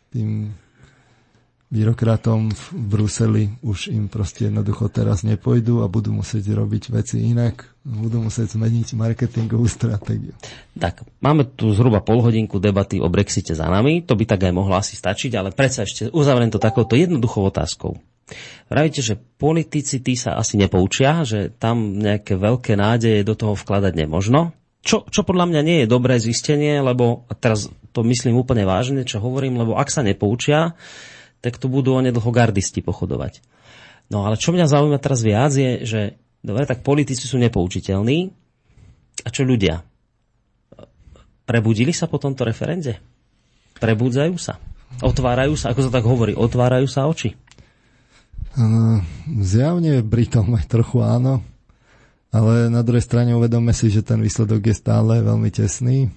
[0.09, 0.57] tým
[1.67, 7.67] byrokratom v Bruseli už im proste jednoducho teraz nepojdu a budú musieť robiť veci inak,
[7.83, 10.31] budú musieť zmeniť marketingovú stratégiu.
[10.79, 14.55] Tak, máme tu zhruba pol hodinku debaty o Brexite za nami, to by tak aj
[14.55, 17.99] mohlo asi stačiť, ale predsa ešte uzavriem to takouto jednoduchou otázkou.
[18.67, 23.95] Vravíte, že politici tí sa asi nepoučia, že tam nejaké veľké nádeje do toho vkladať
[23.95, 24.51] nemožno.
[24.87, 29.03] Čo, čo podľa mňa nie je dobré zistenie, lebo a teraz to myslím úplne vážne,
[29.03, 30.79] čo hovorím, lebo ak sa nepoučia,
[31.41, 33.41] tak tu budú onedlho gardisti pochodovať.
[34.13, 36.01] No ale čo mňa zaujíma teraz viac je, že
[36.43, 38.31] dobre, tak politici sú nepoučiteľní.
[39.25, 39.83] A čo ľudia?
[41.47, 42.99] Prebudili sa po tomto referende?
[43.79, 44.59] Prebudzajú sa?
[45.03, 47.35] Otvárajú sa, ako sa tak hovorí, otvárajú sa oči?
[48.57, 49.05] Uh,
[49.43, 51.45] zjavne Britom aj trochu áno,
[52.33, 56.09] ale na druhej strane uvedome si, že ten výsledok je stále veľmi tesný.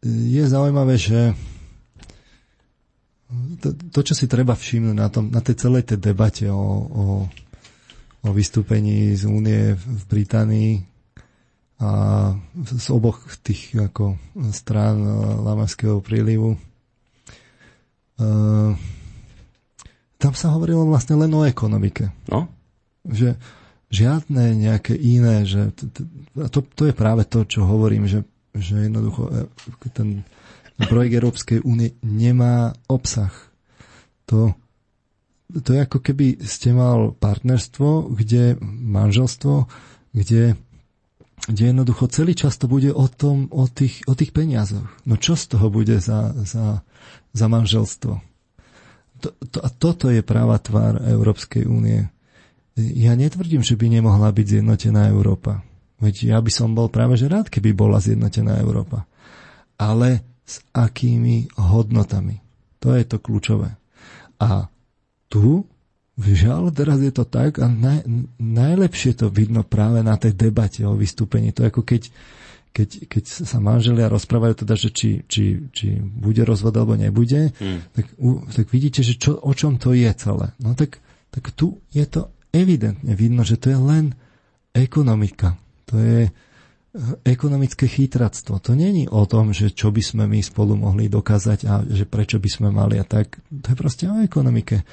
[0.00, 1.36] Je zaujímavé, že
[3.60, 7.04] to, to, čo si treba všimnúť na, tom, na tej celej tej debate o, o,
[8.24, 10.72] o vystúpení z únie v Británii
[11.80, 11.90] a
[12.60, 14.16] z oboch tých ako
[14.52, 15.00] strán
[15.44, 16.56] Lamarského prílivu.
[18.20, 18.76] Uh,
[20.20, 22.12] tam sa hovorilo vlastne len o ekonomike.
[22.28, 22.52] No?
[23.08, 23.40] Že
[23.88, 26.04] žiadne nejaké iné, že to,
[26.52, 29.46] to, to je práve to, čo hovorím, že že jednoducho e,
[29.88, 30.22] ten
[30.80, 33.32] projekt Európskej únie nemá obsah.
[34.26, 34.54] To,
[35.52, 39.66] to je ako keby ste mal partnerstvo, kde manželstvo,
[40.10, 40.54] kde,
[41.44, 44.86] kde jednoducho celý čas to bude o, tom, o, tých, o tých peniazoch.
[45.02, 46.80] No čo z toho bude za, za,
[47.30, 48.12] za manželstvo?
[49.20, 52.08] To, to, a toto je práva tvár Európskej únie.
[52.78, 55.60] Ja netvrdím, že by nemohla byť zjednotená Európa.
[56.00, 59.04] Veď ja by som bol práve že rád, keby bola zjednotená Európa.
[59.76, 62.40] Ale s akými hodnotami?
[62.80, 63.76] To je to kľúčové.
[64.40, 64.72] A
[65.28, 65.68] tu,
[66.16, 68.08] žiaľ, teraz je to tak a naj,
[68.40, 71.52] najlepšie to vidno práve na tej debate o vystúpení.
[71.52, 72.02] To je ako keď,
[72.72, 77.92] keď, keď sa manželia rozprávajú teda, že či, či, či bude rozvod alebo nebude, hmm.
[77.92, 78.06] tak,
[78.56, 80.56] tak vidíte, že čo, o čom to je celé.
[80.56, 84.04] No tak, tak tu je to evidentne vidno, že to je len
[84.74, 85.60] ekonomika.
[85.90, 86.32] To je eh,
[87.26, 88.62] ekonomické chytractvo.
[88.62, 92.38] To není o tom, že čo by sme my spolu mohli dokázať a že prečo
[92.38, 93.42] by sme mali a tak.
[93.50, 94.86] To je proste o ekonomike.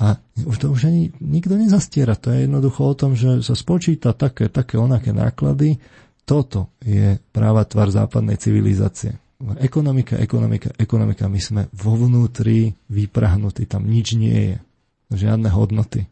[0.00, 0.16] A
[0.48, 2.16] už to už ani nikto nezastiera.
[2.16, 5.76] To je jednoducho o tom, že sa spočíta také, také onaké náklady.
[6.24, 9.20] Toto je práva tvar západnej civilizácie.
[9.60, 11.28] Ekonomika, ekonomika, ekonomika.
[11.28, 14.56] My sme vo vnútri vyprahnutí, tam nič nie je.
[15.10, 16.04] Žiadne hodnoty.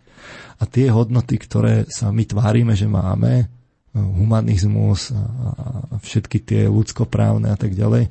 [0.59, 3.47] A tie hodnoty, ktoré sa my tvárime, že máme,
[3.99, 5.19] humanizmus a,
[5.99, 8.09] všetky tie ľudskoprávne a tak ďalej,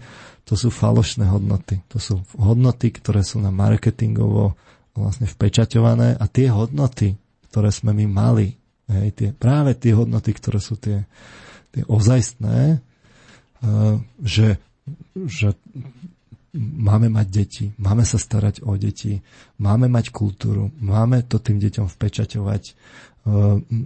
[0.47, 1.84] to sú falošné hodnoty.
[1.91, 4.56] To sú hodnoty, ktoré sú na marketingovo
[4.95, 7.19] vlastne vpečaťované a tie hodnoty,
[7.52, 8.56] ktoré sme my mali,
[8.88, 11.04] hej, tie, práve tie hodnoty, ktoré sú tie,
[11.76, 14.58] tie ozajstné, uh, že,
[15.28, 15.54] že
[16.58, 19.21] máme mať deti, máme sa starať o deti,
[19.62, 22.63] máme mať kultúru, máme to tým deťom vpečaťovať,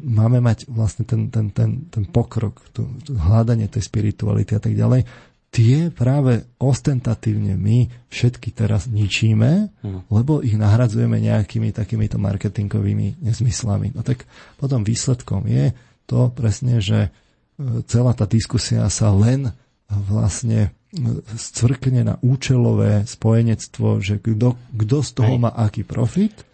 [0.05, 4.77] máme mať vlastne ten, ten, ten, ten pokrok, to, to hľadanie tej spirituality a tak
[4.77, 5.01] ďalej,
[5.51, 10.07] tie práve ostentatívne my všetky teraz ničíme, hmm.
[10.07, 13.91] lebo ich nahradzujeme nejakými takýmito marketingovými nezmyslami.
[13.91, 14.23] No tak
[14.55, 15.75] potom výsledkom je
[16.07, 17.09] to presne, že e,
[17.83, 19.51] celá tá diskusia sa len
[19.91, 20.99] vlastne e,
[21.35, 26.47] scvrkne na účelové spojenectvo, že kto, kto z toho má aký profit.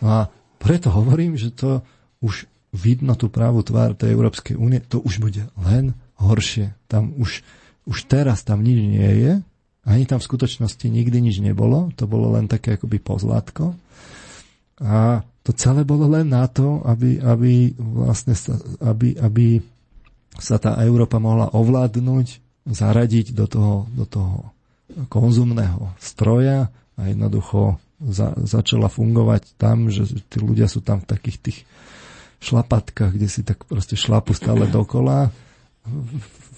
[0.00, 0.20] No a
[0.56, 1.84] preto hovorím, že to
[2.20, 6.70] už vidno tú právu tvár tej Európskej únie, to už bude len horšie.
[6.86, 7.42] Tam už,
[7.84, 9.32] už teraz tam nič nie je,
[9.82, 13.74] ani tam v skutočnosti nikdy nič nebolo, to bolo len také akoby pozlátko.
[14.80, 18.54] A to celé bolo len na to, aby, aby, vlastne sa,
[18.84, 19.60] aby, aby
[20.36, 22.26] sa tá Európa mohla ovládnuť,
[22.70, 24.52] zaradiť do toho, do toho
[25.08, 31.38] konzumného stroja a jednoducho za, začala fungovať tam, že tí ľudia sú tam v takých
[31.40, 31.58] tých
[32.40, 35.28] šlapatkách, kde si tak proste šlapu stále dokola,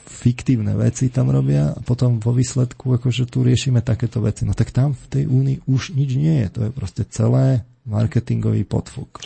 [0.06, 4.46] fiktívne veci tam robia a potom vo výsledku akože tu riešime takéto veci.
[4.46, 6.48] No tak tam v tej únii už nič nie je.
[6.54, 9.18] To je proste celé marketingový podfúk.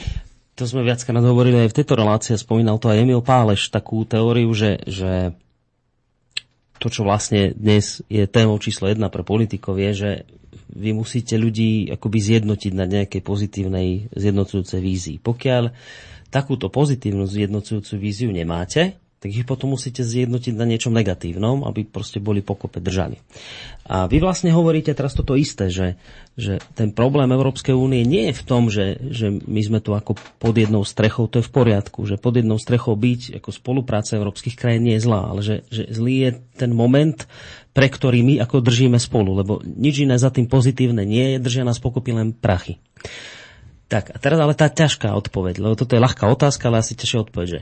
[0.56, 4.48] To sme viackrát hovorili aj v tejto relácii, spomínal to aj Emil Páleš, takú teóriu,
[4.56, 5.36] že, že
[6.80, 10.10] to, čo vlastne dnes je témou číslo jedna pre politikov, je, že
[10.72, 15.16] vy musíte ľudí akoby zjednotiť na nejakej pozitívnej zjednocujúcej vízii.
[15.20, 15.72] Pokiaľ
[16.28, 22.20] takúto pozitívnu zjednocujúcu víziu nemáte, tak ich potom musíte zjednotiť na niečom negatívnom, aby proste
[22.20, 23.16] boli pokope držaní.
[23.88, 25.96] A vy vlastne hovoríte teraz toto isté, že,
[26.36, 30.20] že ten problém Európskej únie nie je v tom, že, že my sme tu ako
[30.36, 34.54] pod jednou strechou, to je v poriadku, že pod jednou strechou byť ako spolupráca európskych
[34.54, 37.16] krajín nie je zlá, ale že, že zlý je ten moment,
[37.72, 41.64] pre ktorý my ako držíme spolu, lebo nič iné za tým pozitívne nie je, držia
[41.64, 42.76] nás pokopy len prachy.
[43.86, 47.22] Tak, a teraz ale tá ťažká odpoveď, lebo toto je ľahká otázka, ale asi ťažšia
[47.22, 47.60] odpoveď, že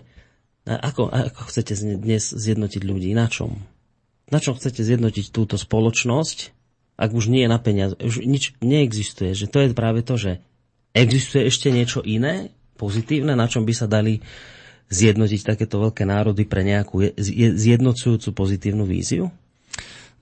[0.65, 3.13] ako, ako chcete dnes zjednotiť ľudí?
[3.13, 3.61] Na čom?
[4.33, 6.57] Na čom chcete zjednotiť túto spoločnosť,
[6.97, 7.95] ak už nie je na peniaze?
[8.01, 9.37] Už nič neexistuje.
[9.37, 10.41] Že to je práve to, že
[10.97, 12.49] existuje ešte niečo iné,
[12.81, 14.25] pozitívne, na čom by sa dali
[14.89, 19.29] zjednotiť takéto veľké národy pre nejakú zjednocujúcu pozitívnu víziu?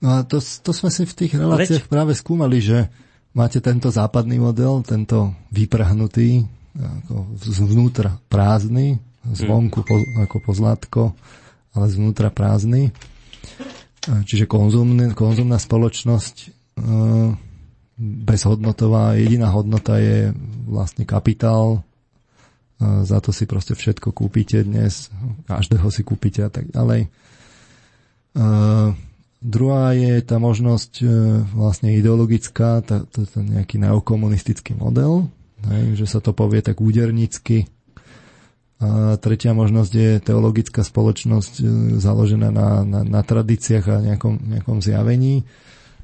[0.03, 1.91] No a to, to sme si v tých reláciách Veď?
[1.91, 2.91] práve skúmali, že
[3.33, 8.97] máte tento západný model, tento vyprhnutý, ako zvnútra prázdny,
[9.29, 11.01] zvonku po, ako pozlátko,
[11.73, 12.93] ale zvnútra prázdny.
[14.03, 16.47] Čiže konzumný, konzumná spoločnosť e,
[18.03, 20.35] bezhodnotová, jediná hodnota je
[20.67, 25.07] vlastne kapitál, e, za to si proste všetko kúpite dnes,
[25.47, 27.07] každého si kúpite a tak ďalej.
[29.43, 31.03] E, druhá je tá možnosť
[31.51, 35.27] vlastne ideologická, tá, tá, tá nejaký neokomunistický model,
[35.93, 37.67] že sa to povie tak údernícky,
[38.83, 41.63] a tretia možnosť je teologická spoločnosť e,
[42.03, 45.47] založená na, na, na tradíciách a nejakom, nejakom zjavení.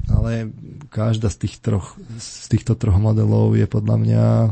[0.08, 0.48] Ale
[0.88, 4.52] každá z, tých troch, z týchto troch modelov je podľa mňa e,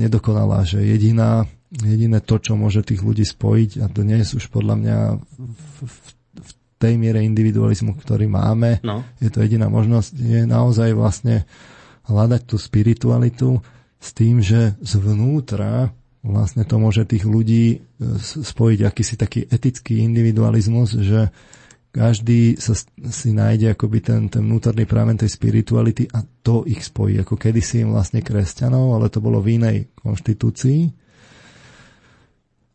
[0.00, 1.44] nedokonalá, že jediná,
[1.76, 4.98] jediné to, čo môže tých ľudí spojiť a dnes už podľa mňa
[5.36, 5.96] v, v
[6.84, 9.00] tej miere individualizmu, ktorý máme, no.
[9.16, 11.48] je to jediná možnosť, je naozaj vlastne
[12.04, 13.64] hľadať tú spiritualitu
[13.96, 17.76] s tým, že zvnútra vlastne to môže tých ľudí e,
[18.20, 21.28] spojiť akýsi taký etický individualizmus, že
[21.94, 22.74] každý sa
[23.12, 27.86] si nájde akoby ten, ten vnútorný práven tej spirituality a to ich spojí, ako kedysi
[27.86, 31.03] im vlastne kresťanov, ale to bolo v inej konštitúcii.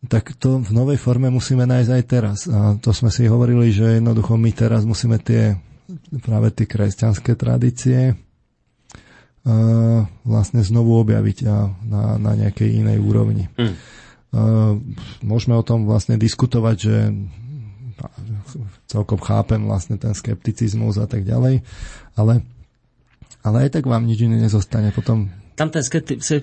[0.07, 2.37] Tak to v novej forme musíme nájsť aj teraz.
[2.47, 5.59] A to sme si hovorili, že jednoducho my teraz musíme tie
[6.23, 8.15] práve tie kresťanské tradície
[10.23, 11.37] vlastne znovu objaviť
[11.83, 13.49] na, na nejakej inej úrovni.
[13.57, 13.75] Mm.
[15.25, 16.95] Môžeme o tom vlastne diskutovať, že
[18.87, 21.65] celkom chápem vlastne ten skepticizmus a tak ďalej,
[22.15, 22.45] ale,
[23.43, 25.33] ale aj tak vám nič iné nezostane potom.
[25.59, 25.83] Tam ten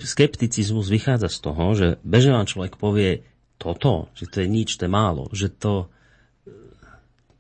[0.03, 3.25] skepticizmus vychádza z toho, že bežne vám človek povie
[3.57, 5.89] toto, že to je nič, to je málo, že to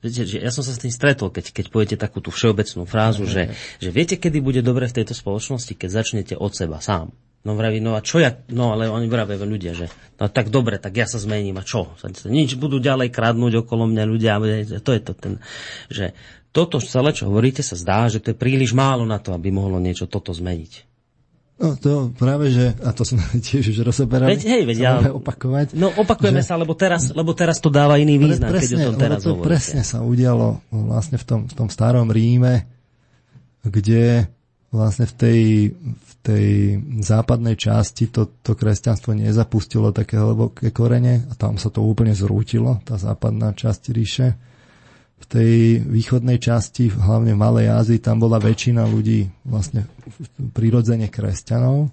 [0.06, 3.26] Viete, že ja som sa s tým stretol, keď, keď poviete takú tú všeobecnú frázu,
[3.26, 7.10] že, že viete, kedy bude dobre v tejto spoločnosti, keď začnete od seba sám.
[7.42, 9.86] No vraví, no a čo ja, no ale oni vravia ľudia, že
[10.18, 11.94] no tak dobre, tak ja sa zmením a čo?
[12.26, 14.38] Nič budú ďalej kradnúť okolo mňa ľudia,
[14.82, 15.34] to je to ten,
[15.90, 16.14] že
[16.50, 19.78] toto celé, čo hovoríte, sa zdá, že to je príliš málo na to, aby mohlo
[19.82, 20.85] niečo toto zmeniť.
[21.56, 25.72] No to práve, že, a to sme tiež už rozoberali, veď, hej, veď ja, opakovať.
[25.72, 28.88] No opakujeme že, sa, lebo teraz, lebo teraz to dáva iný význam, presne, keď o
[28.92, 29.48] tom teraz to hovoríte.
[29.48, 32.68] presne sa udialo vlastne v tom, v tom starom Ríme,
[33.64, 34.28] kde
[34.68, 35.42] vlastne v tej,
[35.80, 36.46] v tej
[37.00, 42.84] západnej časti to, to kresťanstvo nezapustilo také hlboké korene a tam sa to úplne zrútilo,
[42.84, 44.36] tá západná časť ríše
[45.16, 49.88] v tej východnej časti, hlavne v Malej Ázii, tam bola väčšina ľudí vlastne
[50.52, 51.88] prirodzene kresťanov.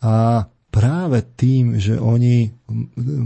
[0.00, 2.48] A práve tým, že oni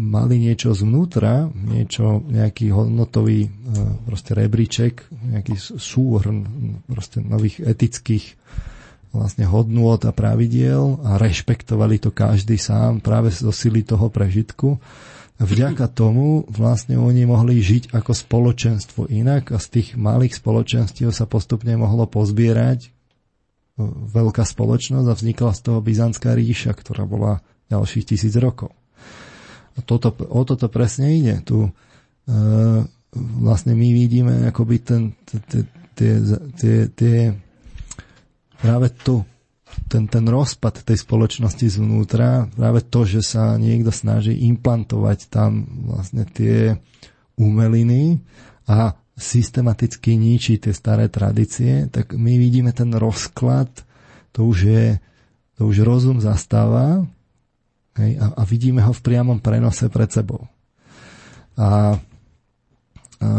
[0.01, 3.51] mali niečo zvnútra, niečo, nejaký hodnotový e,
[4.09, 6.49] proste rebríček, nejaký súhrn
[6.89, 8.35] proste nových etických
[9.15, 14.75] vlastne hodnôt a pravidiel a rešpektovali to každý sám práve zo sily toho prežitku,
[15.43, 21.27] vďaka tomu vlastne oni mohli žiť ako spoločenstvo inak a z tých malých spoločenstiev sa
[21.27, 22.89] postupne mohlo pozbierať e,
[24.15, 28.71] veľká spoločnosť a vznikla z toho Byzantská ríša, ktorá bola ďalších tisíc rokov.
[29.75, 31.43] A toto, o toto presne ide.
[31.43, 31.71] Tu e,
[33.43, 36.23] vlastne my vidíme akoby ten, tie,
[36.55, 37.19] tie, tie
[38.63, 39.27] práve to,
[39.89, 46.27] ten, ten rozpad tej spoločnosti zvnútra, práve to, že sa niekto snaží implantovať tam vlastne
[46.27, 46.79] tie
[47.39, 48.23] umeliny
[48.67, 53.71] a systematicky ničí tie staré tradície, tak my vidíme ten rozklad,
[54.35, 54.87] to už je,
[55.55, 57.07] to už rozum zastáva
[57.95, 60.51] hej, a, a vidíme ho v priamom prenose pred sebou.
[61.55, 61.95] A,
[63.23, 63.31] a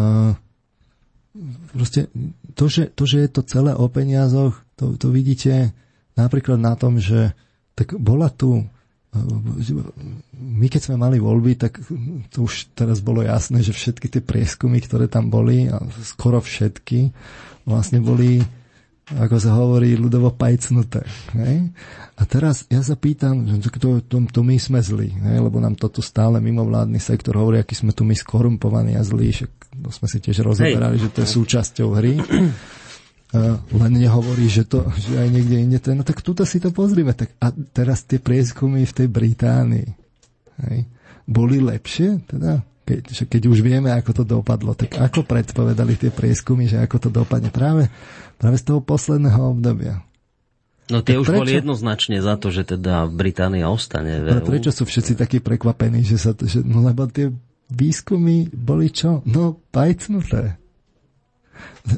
[1.75, 2.07] proste
[2.55, 5.75] to že, to, že je to celé o peniazoch, to, to vidíte
[6.15, 7.35] napríklad na tom, že
[7.75, 8.63] tak bola tu
[10.35, 11.79] my keď sme mali voľby, tak
[12.31, 17.15] to už teraz bolo jasné, že všetky tie prieskumy, ktoré tam boli, a skoro všetky,
[17.63, 18.43] vlastne boli,
[19.15, 21.07] ako sa hovorí, ľudovo pajcnuté.
[21.31, 21.71] Ne?
[22.19, 25.39] A teraz ja sa pýtam, to, to, to my sme zlí, ne?
[25.39, 29.51] lebo nám toto stále mimovládny sektor hovorí, aký sme tu my skorumpovaní a zlí, však
[29.79, 31.07] to sme si tiež rozoberali, Hej.
[31.07, 32.13] že to je súčasťou hry
[33.73, 35.97] len nehovorí, že, to, že aj niekde inde to je.
[35.97, 37.11] No tak tuto si to pozrime.
[37.17, 39.87] Tak a teraz tie prieskumy v tej Británii
[40.69, 40.79] hej,
[41.25, 42.21] boli lepšie?
[42.29, 46.97] Teda, keď, keď už vieme, ako to dopadlo, tak ako predpovedali tie prieskumy, že ako
[46.97, 47.89] to dopadne práve,
[48.37, 50.05] práve z toho posledného obdobia.
[50.85, 51.41] No tie tak už prečo?
[51.41, 54.21] boli jednoznačne za to, že teda Británia ostane.
[54.21, 57.33] Ale prečo sú všetci takí prekvapení, že sa to, že, no lebo tie
[57.73, 59.25] výskumy boli čo?
[59.25, 60.61] No, pajcnuté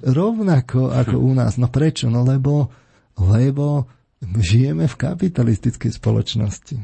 [0.03, 1.57] rovnako ako u nás.
[1.57, 2.09] No prečo?
[2.09, 2.71] No lebo,
[3.17, 3.87] lebo
[4.21, 6.75] žijeme v kapitalistickej spoločnosti.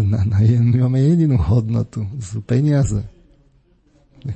[0.00, 3.04] Na, na, my máme jedinú hodnotu, sú peniaze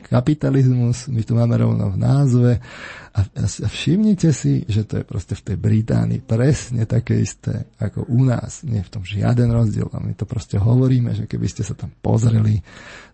[0.05, 2.53] kapitalizmus, my to máme rovno v názve
[3.14, 8.11] a, a všimnite si, že to je proste v tej Británii presne také isté ako
[8.11, 8.66] u nás.
[8.66, 11.78] Nie je v tom žiaden rozdiel a my to proste hovoríme, že keby ste sa
[11.78, 12.61] tam pozreli,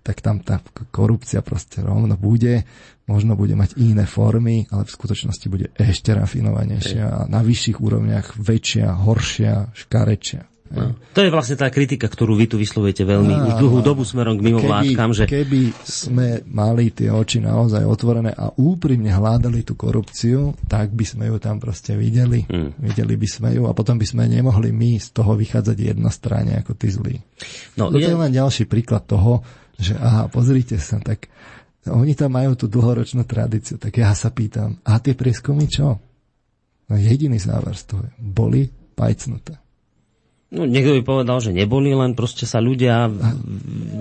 [0.00, 0.58] tak tam tá
[0.90, 2.64] korupcia proste rovno bude,
[3.06, 8.40] možno bude mať iné formy, ale v skutočnosti bude ešte rafinovanejšia a na vyšších úrovniach
[8.40, 10.49] väčšia, horšia, škarečia.
[10.70, 10.94] No.
[11.18, 14.54] To je vlastne tá kritika, ktorú vy tu vyslovujete veľmi už dlhú dobu smerom k
[14.54, 15.10] mimovládkam.
[15.10, 15.24] Že...
[15.26, 21.26] Keby sme mali tie oči naozaj otvorené a úprimne hľadali tú korupciu, tak by sme
[21.26, 22.46] ju tam proste videli.
[22.46, 22.70] Hmm.
[22.78, 26.72] Videli by sme ju a potom by sme nemohli my z toho vychádzať jednostranne ako
[26.78, 27.18] tí zlí.
[27.74, 28.06] No, je...
[28.06, 29.42] je len ďalší príklad toho,
[29.74, 31.26] že aha, pozrite sa, tak
[31.88, 35.96] oni tam majú tú dlhoročnú tradíciu, tak ja sa pýtam, a tie prieskumy čo?
[36.86, 39.56] No jediný záver z toho boli pajcnuté.
[40.50, 43.06] No, niekto by povedal, že neboli, len proste sa ľudia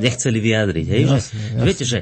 [0.02, 0.86] nechceli vyjadriť.
[0.89, 1.02] Hej?
[1.06, 1.62] Jasne, že, jasne.
[1.62, 2.00] Viete, že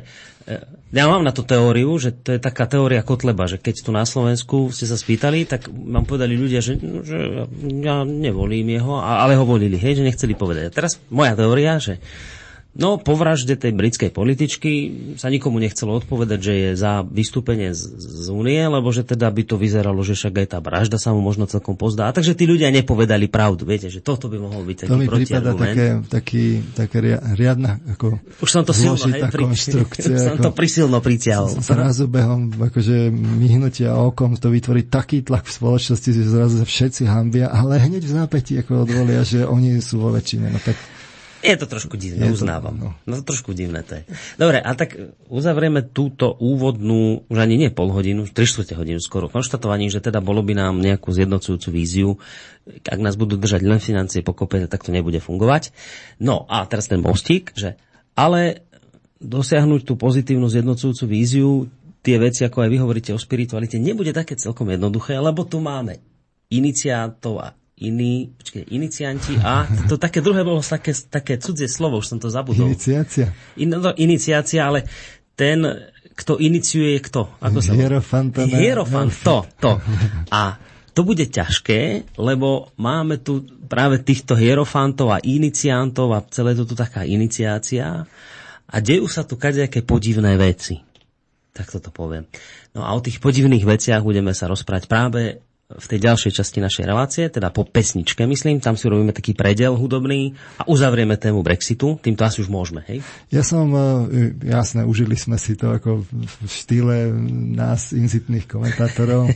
[0.47, 0.55] e,
[0.95, 4.07] ja mám na to teóriu, že to je taká teória Kotleba, že keď tu na
[4.07, 7.43] Slovensku ste sa spýtali, tak vám povedali ľudia, že, že
[7.83, 10.71] ja nevolím jeho, ale ho volili, hej, že nechceli povedať.
[10.71, 11.99] A teraz moja teória, že
[12.77, 14.71] No, po vražde tej britskej političky
[15.17, 19.43] sa nikomu nechcelo odpovedať, že je za vystúpenie z, z únie, lebo že teda by
[19.49, 22.05] to vyzeralo, že však aj tá vražda sa mu možno celkom pozdá.
[22.05, 23.65] A takže tí ľudia nepovedali pravdu.
[23.65, 26.45] Viete, že toto by mohol byť taký To mi prípada také, taký,
[26.77, 26.97] také
[27.33, 30.17] riadna ako Už som to silno, hej, pri, konštrukcia.
[30.27, 31.57] Som to prisilno pritiahol.
[31.57, 37.49] Zrazu behom akože myhnutia okom to vytvorí taký tlak v spoločnosti, že zrazu všetci hambia,
[37.49, 40.53] ale hneď v zápäti ako odvolia, že oni sú vo väčšine.
[40.53, 40.77] No tak
[41.41, 42.73] je to trošku divné, je uznávam.
[42.73, 42.89] To, no.
[43.05, 44.03] no to trošku divné to je.
[44.41, 44.97] Dobre, a tak
[45.29, 50.17] uzavrieme túto úvodnú, už ani nie pol hodinu, 3 čtvrte hodinu skoro, konštatovaním, že teda
[50.21, 52.09] bolo by nám nejakú zjednocujúcu víziu.
[52.89, 55.69] Ak nás budú držať len financie pokope, tak to nebude fungovať.
[56.17, 57.77] No a teraz ten mostík, že
[58.17, 58.65] ale
[59.21, 61.49] dosiahnuť tú pozitívnu zjednocujúcu víziu,
[62.01, 66.01] tie veci, ako aj vy hovoríte o spiritualite, nebude také celkom jednoduché, lebo tu máme
[66.47, 67.47] iniciátov a
[67.77, 72.29] iní, počkej, inicianti a to také druhé bolo také, také cudzie slovo, už som to
[72.33, 72.73] zabudol.
[72.73, 73.29] Iniciácia.
[73.61, 74.89] In, no, iniciácia, ale
[75.37, 75.61] ten,
[76.17, 77.37] kto iniciuje je kto?
[77.37, 78.33] Ako sa Hierofant.
[78.49, 79.71] Hierofant, to, to.
[80.33, 80.57] A
[80.97, 86.73] to bude ťažké, lebo máme tu práve týchto hierofantov a iniciantov a celé to tu
[86.73, 88.09] taká iniciácia
[88.65, 90.81] a dejú sa tu kadejaké podivné veci.
[91.53, 92.25] Tak toto poviem.
[92.73, 96.85] No a o tých podivných veciach budeme sa rozprávať práve v tej ďalšej časti našej
[96.87, 101.99] relácie, teda po pesničke, myslím, tam si robíme taký predel hudobný a uzavrieme tému Brexitu,
[101.99, 103.03] týmto asi už môžeme, hej?
[103.27, 107.11] Ja som, e, jasné, užili sme si to ako v štýle
[107.59, 109.27] nás, inzitných komentátorov,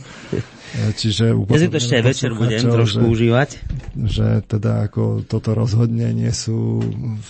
[0.96, 1.36] čiže...
[1.36, 3.50] Ja si to ešte aj večer budem trošku že, užívať.
[3.92, 6.80] Že teda ako toto rozhodne nie sú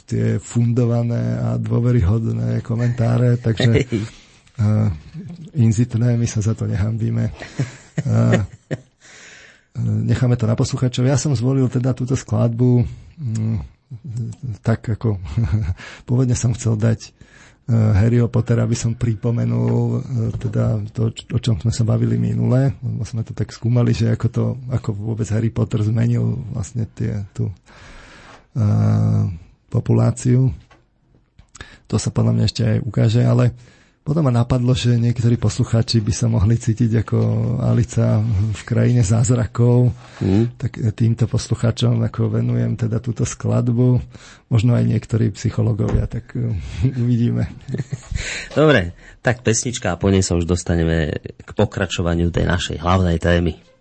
[0.06, 3.82] tie fundované a dôveryhodné komentáre, takže
[4.62, 4.94] uh,
[5.58, 7.34] inzitné, my sa za to nehambíme.
[8.06, 8.46] Uh,
[9.80, 11.08] necháme to na posluchačov.
[11.08, 12.84] Ja som zvolil teda túto skladbu
[13.16, 13.56] mm,
[14.64, 15.20] tak ako
[16.08, 17.12] pôvodne som chcel dať
[17.72, 20.02] Harryho Pottera by som pripomenul
[20.34, 24.26] teda to, o čom sme sa bavili minule, lebo sme to tak skúmali, že ako,
[24.28, 24.44] to,
[24.74, 27.46] ako vôbec Harry Potter zmenil vlastne tie, tú
[28.58, 29.24] uh,
[29.70, 30.50] populáciu.
[31.86, 33.54] To sa podľa mňa ešte aj ukáže, ale
[34.02, 37.18] potom ma napadlo, že niektorí poslucháči by sa mohli cítiť ako
[37.62, 38.18] Alica
[38.50, 39.94] v krajine zázrakov.
[40.18, 40.58] Mm.
[40.58, 44.02] Tak týmto poslucháčom ako venujem teda túto skladbu.
[44.50, 46.50] Možno aj niektorí psychológovia, tak uh,
[47.02, 47.46] uvidíme.
[48.58, 53.71] Dobre, tak pesnička a po nej sa už dostaneme k pokračovaniu tej našej hlavnej témy.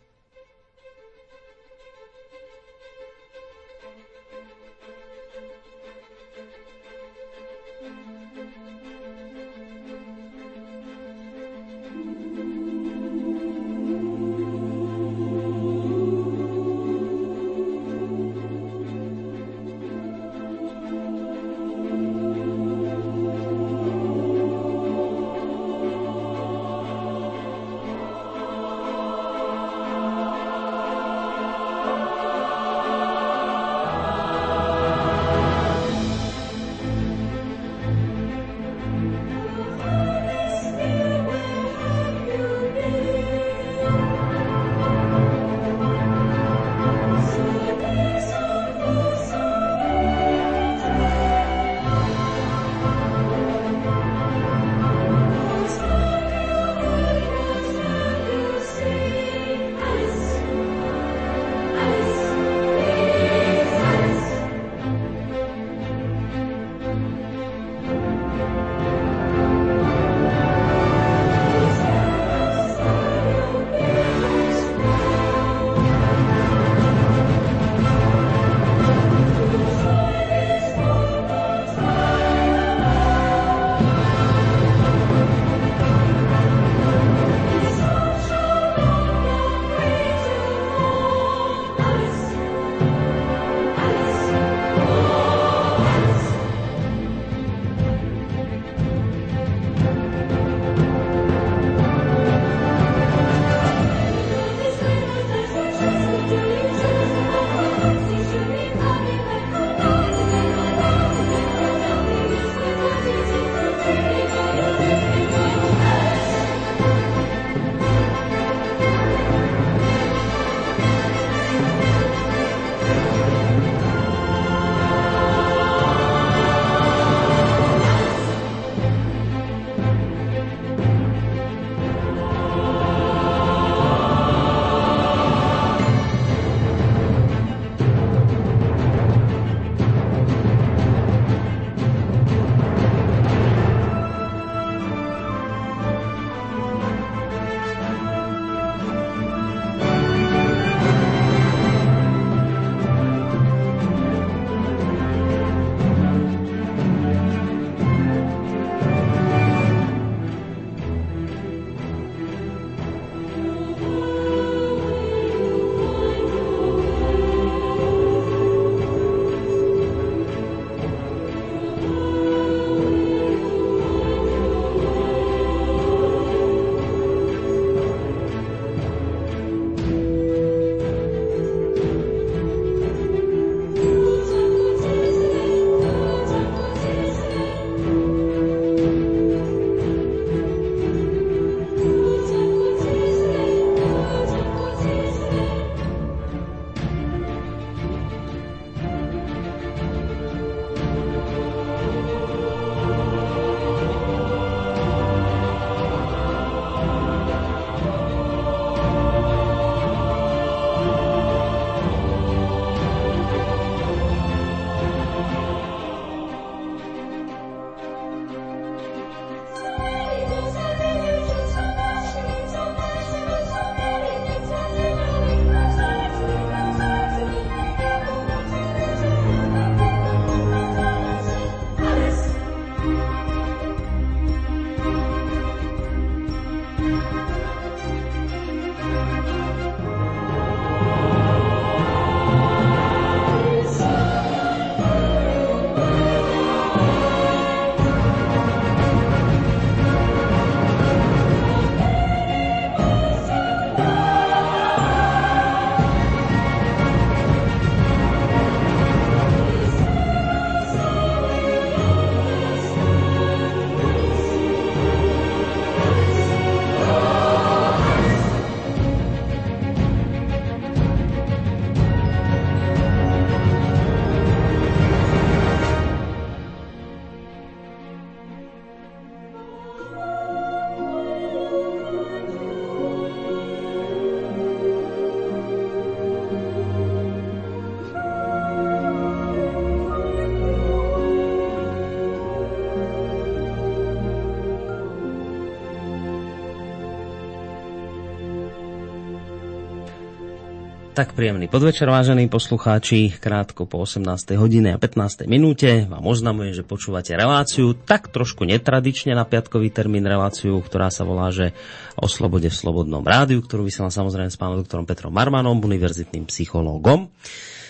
[301.02, 303.10] Tak príjemný podvečer, vážení poslucháči.
[303.18, 304.38] Krátko po 18.
[304.38, 305.26] hodine a 15.
[305.26, 311.02] minúte vám oznamujem, že počúvate reláciu, tak trošku netradične na piatkový termín reláciu, ktorá sa
[311.02, 311.58] volá, že
[311.98, 317.10] o slobode v Slobodnom rádiu, ktorú vysielam samozrejme s pánom doktorom Petrom Marmanom, univerzitným psychológom.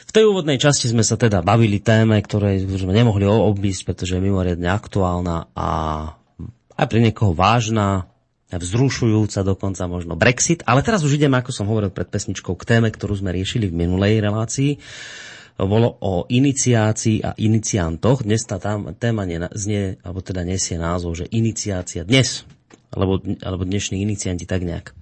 [0.04, 4.28] V tej úvodnej časti sme sa teda bavili téme, ktoré sme nemohli obísť, pretože je
[4.28, 5.68] mimoriadne aktuálna a
[6.76, 8.11] aj pre niekoho vážna,
[8.58, 10.66] vzrušujúca dokonca možno Brexit.
[10.68, 13.78] Ale teraz už ideme, ako som hovoril pred pesničkou, k téme, ktorú sme riešili v
[13.86, 14.82] minulej relácii.
[15.62, 18.26] Bolo o iniciácii a iniciantoch.
[18.26, 22.49] Dnes tá tam, téma nie, znie, alebo teda nesie názov, že iniciácia dnes,
[22.89, 24.97] alebo, alebo dnešní inicianti tak nejak.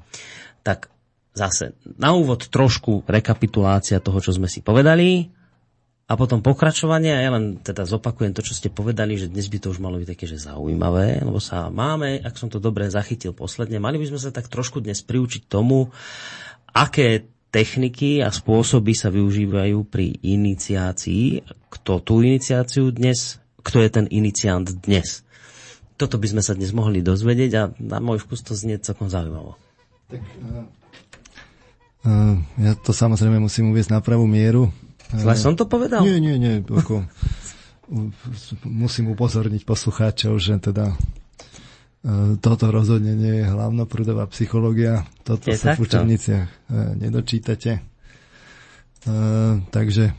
[0.68, 0.92] Tak
[1.32, 5.39] zase na úvod trošku rekapitulácia toho, čo sme si povedali
[6.10, 9.62] a potom pokračovanie, a ja len teda zopakujem to, čo ste povedali, že dnes by
[9.62, 13.30] to už malo byť také, že zaujímavé, lebo sa máme, ak som to dobre zachytil
[13.38, 15.94] posledne, mali by sme sa tak trošku dnes priučiť tomu,
[16.74, 24.06] aké techniky a spôsoby sa využívajú pri iniciácii, kto tú iniciáciu dnes, kto je ten
[24.10, 25.22] iniciant dnes.
[25.94, 29.62] Toto by sme sa dnes mohli dozvedieť a na môj vkus to znie celkom zaujímavo.
[30.10, 30.66] Tak, uh,
[32.10, 34.74] uh, ja to samozrejme musím uvieť na pravú mieru.
[35.10, 36.06] Zle som to povedal?
[36.06, 36.62] Nie, nie, nie.
[36.62, 37.02] Ako,
[38.66, 45.10] musím upozorniť poslucháčov, že teda e, toto rozhodne nie je hlavnoprúdová psychológia.
[45.26, 45.82] Toto je sa takto.
[45.82, 46.58] v učebniciach e,
[47.02, 47.72] nedočítate.
[47.74, 47.82] E,
[49.74, 50.14] takže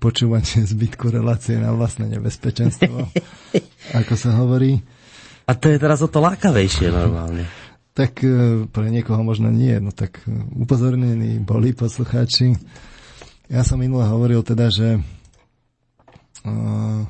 [0.00, 3.12] počúvanie zbytku relácie na vlastné nebezpečenstvo,
[4.00, 4.80] ako sa hovorí.
[5.44, 7.44] A to je teraz o to lákavejšie normálne.
[7.92, 8.24] Tak
[8.72, 10.24] pre niekoho možno nie, no tak
[10.56, 12.56] upozornení boli poslucháči.
[13.44, 15.04] Ja som minule hovoril teda, že
[16.48, 17.04] uh,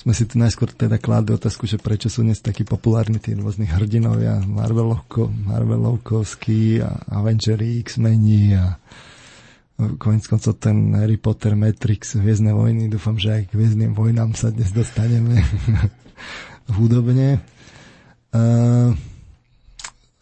[0.00, 3.68] sme si tu najskôr teda kládli otázku, že prečo sú dnes takí populárni tí rôzni
[3.68, 8.80] hrdinovia, Marvelovko, Marvelovkovskí a Avengeri, X-meni a
[10.00, 12.88] koniec koncov ten Harry Potter, Matrix, Hviezdne vojny.
[12.88, 15.44] Dúfam, že aj k Hviezdnym vojnám sa dnes dostaneme
[16.80, 17.44] hudobne.
[18.32, 18.96] Uh,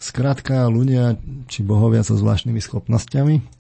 [0.03, 1.15] skrátka, ľudia
[1.47, 3.58] či bohovia so zvláštnymi schopnosťami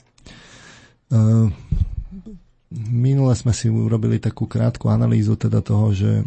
[2.72, 6.24] minule sme si urobili takú krátku analýzu teda toho, že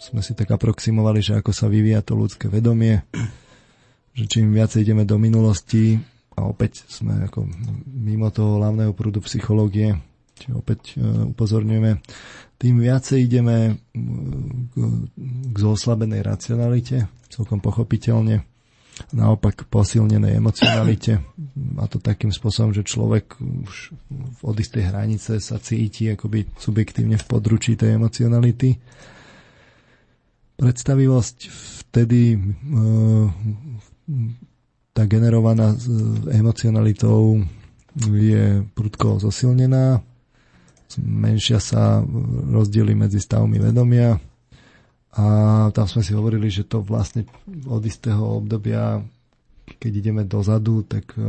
[0.00, 3.04] sme si tak aproximovali, že ako sa vyvíja to ľudské vedomie,
[4.16, 6.00] že čím viacej ideme do minulosti
[6.38, 7.44] a opäť sme ako
[7.84, 9.92] mimo toho hlavného prúdu psychológie,
[10.40, 11.04] či opäť e,
[11.36, 12.00] upozorňujeme,
[12.56, 14.74] tým viacej ideme k,
[15.52, 18.49] k zoslabenej racionalite, celkom pochopiteľne
[19.12, 21.20] naopak posilnenej emocionalite
[21.76, 23.94] a to takým spôsobom, že človek už
[24.44, 28.78] od istej hranice sa cíti akoby subjektívne v područí tej emocionality.
[30.60, 31.38] Predstavivosť
[31.88, 32.38] vtedy e,
[34.92, 35.72] tá generovaná
[36.30, 37.40] emocionalitou
[37.96, 39.98] je prudko zosilnená,
[40.98, 42.02] menšia sa
[42.50, 44.18] rozdiely medzi stavmi vedomia,
[45.10, 45.24] a
[45.74, 47.26] tam sme si hovorili, že to vlastne
[47.66, 49.02] od istého obdobia,
[49.66, 51.22] keď ideme dozadu, tak e,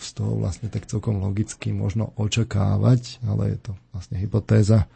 [0.00, 4.88] z toho vlastne tak celkom logicky možno očakávať, ale je to vlastne hypotéza,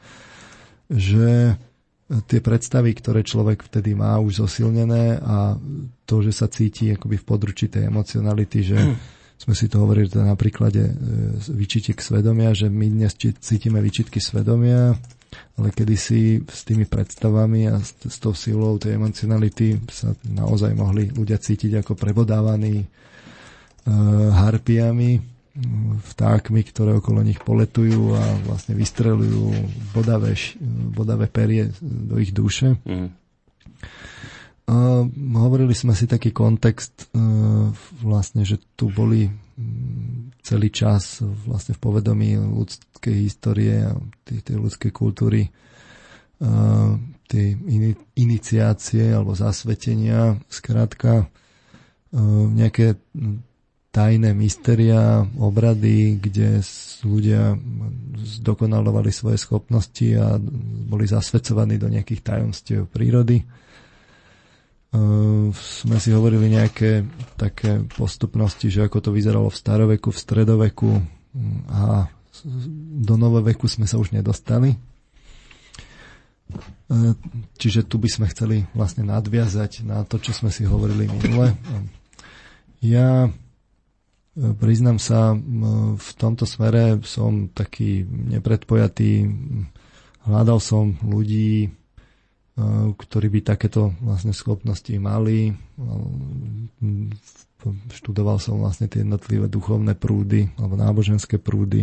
[0.88, 1.60] že
[2.08, 5.60] tie predstavy, ktoré človek vtedy má už zosilnené a
[6.08, 8.96] to, že sa cíti akoby v područí tej emocionality, že hmm.
[9.36, 10.92] sme si to hovorili teda na príklade e,
[11.52, 14.96] vyčitek svedomia, že my dnes cítime vyčitky svedomia,
[15.58, 21.10] ale kedysi s tými predstavami a s, s tou silou tej emocionality sa naozaj mohli
[21.10, 25.18] ľudia cítiť ako prebodávaní uh, harpiami,
[26.14, 29.50] vtákmi, ktoré okolo nich poletujú a vlastne vystrelujú
[29.90, 30.38] bodavé,
[30.94, 32.78] bodavé perie do ich duše.
[32.86, 33.10] Mm.
[34.68, 35.02] Uh,
[35.42, 37.72] hovorili sme si taký kontext, uh,
[38.04, 39.26] vlastne, že tu boli
[40.38, 42.38] celý čas vlastne v povedomí
[42.98, 43.94] ľudskej histórie a
[44.26, 45.46] tej, tej ľudskej kultúry
[46.42, 47.82] in,
[48.18, 51.28] iniciácie alebo zasvetenia, skrátka uh,
[52.50, 52.98] nejaké
[53.94, 56.58] tajné mysteria, obrady, kde
[57.06, 57.54] ľudia
[58.18, 60.36] zdokonalovali svoje schopnosti a
[60.90, 63.42] boli zasvedcovaní do nejakých tajomstiev prírody.
[65.52, 67.04] Sme si hovorili nejaké
[67.40, 70.90] také postupnosti, že ako to vyzeralo v staroveku, v stredoveku
[71.72, 72.08] a
[73.02, 74.76] do novoveku sme sa už nedostali.
[76.88, 77.12] Uh,
[77.60, 81.52] čiže tu by sme chceli vlastne nadviazať na to, čo sme si hovorili minule.
[82.80, 83.28] Ja
[84.38, 85.34] priznám sa,
[85.98, 89.26] v tomto smere som taký nepredpojatý.
[90.22, 91.74] Hľadal som ľudí,
[92.94, 95.58] ktorí by takéto vlastne schopnosti mali.
[97.90, 101.82] Študoval som vlastne tie jednotlivé duchovné prúdy alebo náboženské prúdy.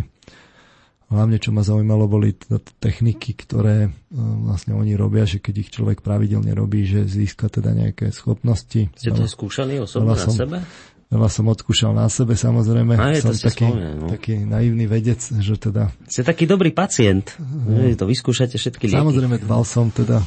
[1.06, 2.34] Hlavne, čo ma zaujímalo, boli
[2.82, 3.94] techniky, ktoré
[4.42, 8.90] vlastne oni robia, že keď ich človek pravidelne robí, že získa teda nejaké schopnosti.
[8.90, 10.58] Ste to skúšali osobne na sebe?
[11.06, 12.98] Veľa som odskúšal na sebe, samozrejme.
[12.98, 14.10] A je, som taký, spomne, no.
[14.10, 15.94] taký naivný vedec, že teda...
[16.10, 17.38] Ste taký dobrý pacient.
[17.38, 17.86] No.
[17.94, 18.98] To vyskúšate všetky lieky.
[18.98, 20.26] Samozrejme, dbal som teda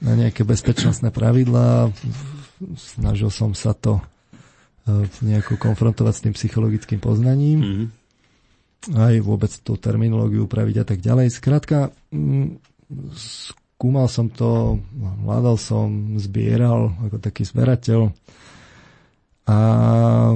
[0.00, 1.92] na nejaké bezpečnostné pravidlá.
[2.80, 4.00] Snažil som sa to
[4.88, 7.58] e, nejako konfrontovať s tým psychologickým poznaním.
[7.60, 7.99] Mm-hmm.
[8.96, 11.28] Aj vôbec tú terminológiu upraviť a tak ďalej.
[11.28, 12.56] Skrátka, mm,
[13.12, 14.80] skúmal som to,
[15.24, 18.12] hľadal som, zbieral ako taký zberateľ
[19.50, 19.58] a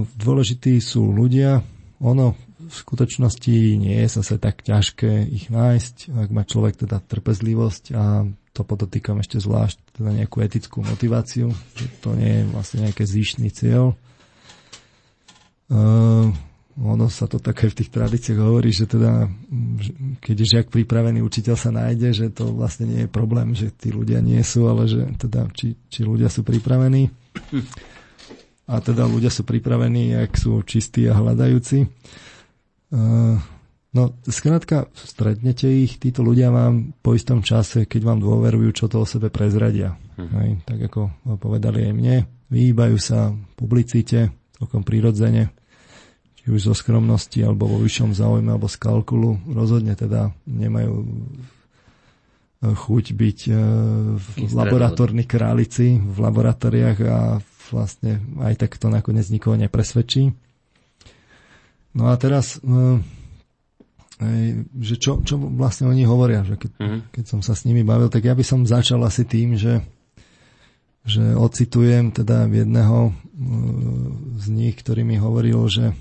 [0.03, 1.63] dôležití sú ľudia.
[2.03, 2.35] Ono
[2.65, 8.25] v skutočnosti nie je zase tak ťažké ich nájsť, ak má človek teda trpezlivosť a
[8.55, 13.49] to podotýkam ešte zvlášť teda nejakú etickú motiváciu, že to nie je vlastne nejaký zvyšný
[13.51, 13.93] cieľ.
[15.69, 16.31] Uh,
[16.75, 19.31] ono sa to také v tých tradíciách hovorí, že teda,
[20.19, 23.95] keď je žiak pripravený, učiteľ sa nájde, že to vlastne nie je problém, že tí
[23.95, 27.15] ľudia nie sú, ale že teda, či, či ľudia sú pripravení
[28.65, 31.87] a teda ľudia sú pripravení, ak sú čistí a hľadajúci.
[33.95, 39.05] No, skrátka, stretnete ich, títo ľudia vám po istom čase, keď vám dôverujú, čo to
[39.05, 39.95] o sebe prezradia.
[40.19, 40.31] Hm.
[40.35, 41.01] Hej, tak ako
[41.39, 42.17] povedali aj mne,
[42.51, 45.55] vyhýbajú sa publicite, celkom prirodzene,
[46.45, 49.41] či už zo skromnosti, alebo vo vyššom záujme, alebo z kalkulu.
[49.49, 51.09] Rozhodne teda nemajú
[52.73, 53.53] chuť byť e,
[54.17, 57.19] v laboratórnych králici, v laboratóriách a
[57.69, 60.33] vlastne aj tak to nakoniec nikoho nepresvedčí.
[61.93, 63.01] No a teraz, e,
[64.81, 67.01] že čo, čo vlastne oni hovoria, že keď, mm-hmm.
[67.13, 69.85] keď som sa s nimi bavil, tak ja by som začal asi tým, že,
[71.05, 73.13] že ocitujem teda jedného e,
[74.41, 75.93] z nich, ktorý mi hovoril, že,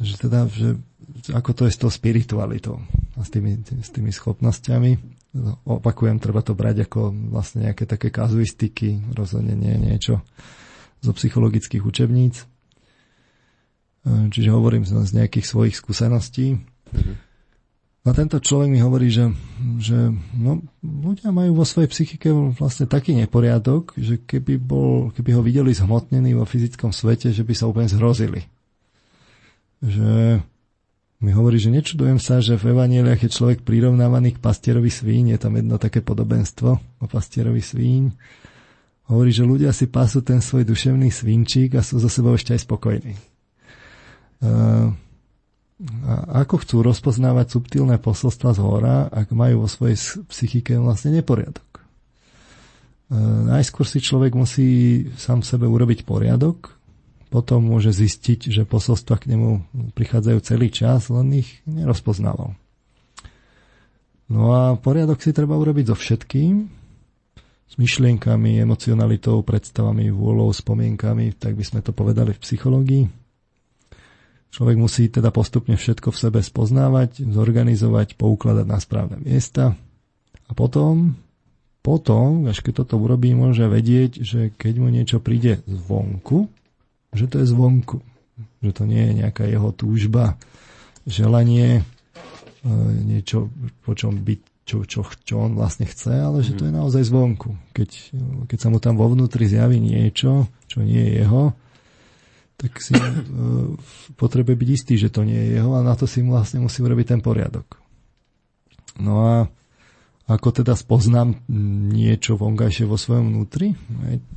[0.00, 0.74] že teda, že
[1.30, 2.82] ako to je s tou spiritualitou
[3.14, 4.98] a s tými, s tými schopnosťami.
[5.66, 10.22] Opakujem, treba to brať ako vlastne nejaké také kazuistiky, rozhodne nie niečo
[11.02, 12.42] zo psychologických učebníc.
[12.42, 16.58] E, čiže hovorím z nejakých svojich skúseností.
[16.58, 17.16] Mm-hmm.
[18.04, 19.32] A tento človek mi hovorí, že,
[19.80, 25.40] že no, ľudia majú vo svojej psychike vlastne taký neporiadok, že keby, bol, keby ho
[25.40, 28.44] videli zhmotnený vo fyzickom svete, že by sa úplne zhrozili.
[29.84, 30.40] Že
[31.24, 35.38] mi hovorí, že nečudujem sa, že v Evanieliach je človek prirovnávaný k pastierovi svíň, je
[35.40, 36.70] tam jedno také podobenstvo
[37.00, 38.12] o pastierovi svíň.
[39.08, 42.64] Hovorí, že ľudia si pasú ten svoj duševný svinčík a sú za sebou ešte aj
[42.64, 43.14] spokojní.
[44.44, 44.92] Uh,
[46.04, 49.96] a ako chcú rozpoznávať subtilné posolstva z hora, ak majú vo svojej
[50.28, 51.84] psychike vlastne neporiadok?
[53.12, 54.68] Uh, najskôr si človek musí
[55.20, 56.72] sám sebe urobiť poriadok,
[57.28, 59.64] potom môže zistiť, že posolstva k nemu
[59.94, 62.56] prichádzajú celý čas, len ich nerozpoznával.
[64.28, 66.84] No a poriadok si treba urobiť so všetkým,
[67.68, 73.04] s myšlienkami, emocionalitou, predstavami, vôľou, spomienkami, tak by sme to povedali v psychológii.
[74.54, 79.74] Človek musí teda postupne všetko v sebe spoznávať, zorganizovať, poukladať na správne miesta
[80.46, 81.18] a potom,
[81.82, 86.46] potom, až keď toto urobí, môže vedieť, že keď mu niečo príde zvonku,
[87.14, 88.02] že to je zvonku.
[88.60, 90.36] Že to nie je nejaká jeho túžba,
[91.06, 92.72] želanie, e,
[93.06, 93.48] niečo,
[93.86, 96.78] po čom byť, čo, čo, čo on vlastne chce, ale že to je mhm.
[96.82, 97.54] naozaj zvonku.
[97.72, 97.90] Keď,
[98.50, 101.54] keď sa mu tam vo vnútri zjaví niečo, čo nie je jeho,
[102.54, 103.74] tak si uh,
[104.14, 107.06] potrebuje byť istý, že to nie je jeho a na to si vlastne musí urobiť
[107.12, 107.82] ten poriadok.
[109.02, 109.34] No a
[110.24, 111.44] ako teda spoznám
[111.92, 113.76] niečo vonkajšie vo svojom vnútri?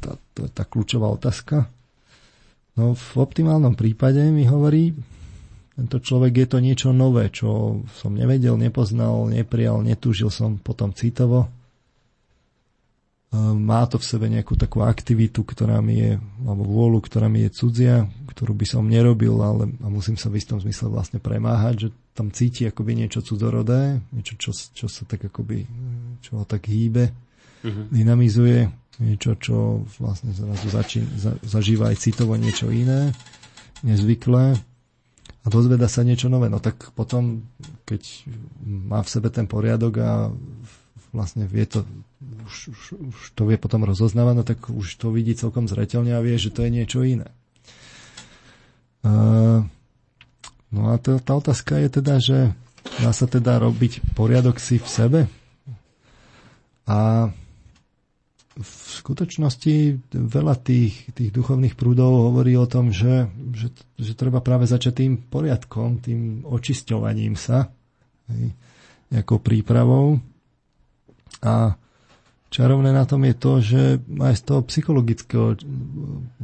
[0.03, 1.71] Tá, to je tá kľúčová otázka.
[2.77, 4.93] No v optimálnom prípade mi hovorí,
[5.77, 11.45] tento človek je to niečo nové, čo som nevedel, nepoznal, neprijal, netúžil som potom citovo.
[11.45, 11.49] E,
[13.37, 16.11] má to v sebe nejakú takú aktivitu, ktorá mi je,
[16.45, 20.37] alebo vôľu, ktorá mi je cudzia, ktorú by som nerobil, ale a musím sa v
[20.41, 25.29] istom zmysle vlastne premáhať, že tam cíti akoby niečo cudzorodé, niečo, čo, čo sa tak
[25.29, 25.65] akoby,
[26.25, 27.85] čo ho tak hýbe, uh-huh.
[27.89, 33.13] dynamizuje niečo, čo vlastne zrazu začín, za, zažíva aj citovo niečo iné,
[33.85, 34.57] nezvyklé
[35.43, 36.49] a dozveda sa niečo nové.
[36.49, 37.45] No tak potom,
[37.85, 38.01] keď
[38.65, 40.11] má v sebe ten poriadok a
[41.15, 41.85] vlastne vie to,
[42.45, 46.23] už, už, už to vie potom rozoznávať, no tak už to vidí celkom zreteľne a
[46.25, 47.29] vie, že to je niečo iné.
[49.05, 49.63] Uh,
[50.73, 52.37] no a to, tá otázka je teda, že
[52.99, 55.19] dá sa teda robiť poriadok si v sebe
[56.87, 57.31] a
[58.57, 58.71] v
[59.03, 59.75] skutočnosti
[60.13, 63.69] veľa tých, tých duchovných prúdov hovorí o tom, že, že,
[64.01, 67.69] že treba práve začať tým poriadkom, tým očisťovaním sa,
[68.33, 68.57] hej,
[69.13, 70.17] nejakou prípravou.
[71.45, 71.77] A
[72.49, 75.47] čarovné na tom je to, že aj z toho psychologického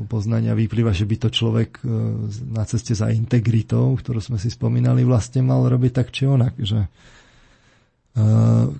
[0.05, 1.83] poznania vyplýva, že by to človek e,
[2.53, 6.87] na ceste za integritou, ktorú sme si spomínali, vlastne mal robiť tak či onak, že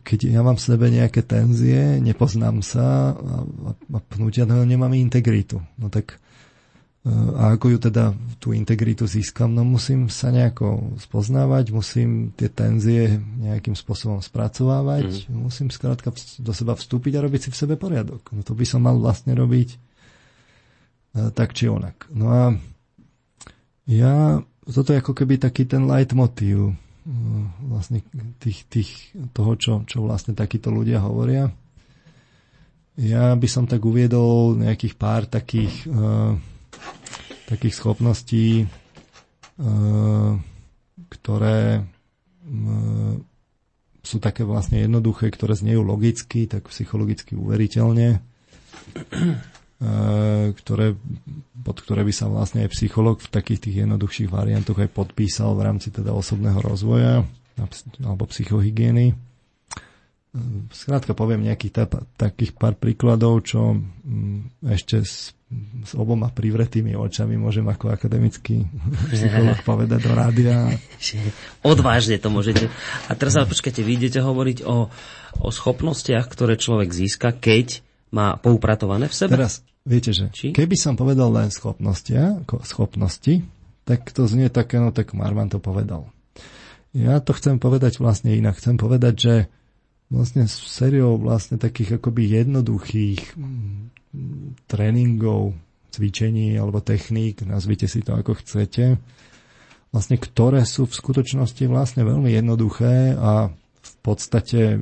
[0.05, 3.37] keď ja mám v sebe nejaké tenzie, nepoznám sa a,
[3.73, 5.57] a pnutia, no nemám integritu.
[5.81, 6.21] No tak
[7.35, 9.51] a ako ju teda tú integritu získam?
[9.51, 15.35] No musím sa nejako spoznávať, musím tie tenzie nejakým spôsobom spracovávať, mm.
[15.35, 18.31] musím skrátka do seba vstúpiť a robiť si v sebe poriadok.
[18.31, 19.75] No to by som mal vlastne robiť
[21.35, 22.07] tak či onak.
[22.07, 22.43] No a
[23.83, 26.71] ja, toto je ako keby taký ten leitmotív
[27.67, 27.99] vlastne
[28.39, 28.89] tých, tých,
[29.35, 31.51] toho, čo, čo vlastne takíto ľudia hovoria.
[32.95, 36.37] Ja by som tak uviedol nejakých pár takých, uh,
[37.49, 40.37] takých schopností, uh,
[41.09, 43.13] ktoré uh,
[44.03, 48.21] sú také vlastne jednoduché, ktoré znejú logicky, tak psychologicky uveriteľne
[50.53, 50.95] ktoré,
[51.63, 55.65] pod ktoré by sa vlastne aj psycholog v takých tých jednoduchších variantoch aj podpísal v
[55.67, 57.27] rámci teda osobného rozvoja
[58.01, 59.13] alebo psychohygieny.
[59.13, 59.15] E,
[60.73, 61.85] skrátka poviem nejakých ta,
[62.17, 65.37] takých pár príkladov, čo mm, ešte s,
[65.85, 68.65] s oboma privretými očami môžem ako akademický
[69.13, 70.73] psycholog povedať do rádia.
[71.61, 72.71] Odvážne to môžete.
[73.05, 74.89] A teraz ale počkajte, vy idete hovoriť o,
[75.43, 79.33] o schopnostiach, ktoré človek získa, keď má poupratované v sebe?
[79.37, 80.55] Teraz, Viete, že Či?
[80.55, 82.15] keby som povedal len schopnosti,
[82.63, 83.43] schopnosti,
[83.83, 86.07] tak to znie také, no tak Marman to povedal.
[86.95, 88.55] Ja to chcem povedať vlastne inak.
[88.61, 89.35] Chcem povedať, že
[90.13, 93.89] vlastne sériou vlastne takých akoby jednoduchých mm,
[94.69, 95.57] tréningov,
[95.89, 98.97] cvičení alebo techník, nazvite si to ako chcete,
[99.93, 103.53] vlastne ktoré sú v skutočnosti vlastne veľmi jednoduché a
[103.83, 104.79] v podstate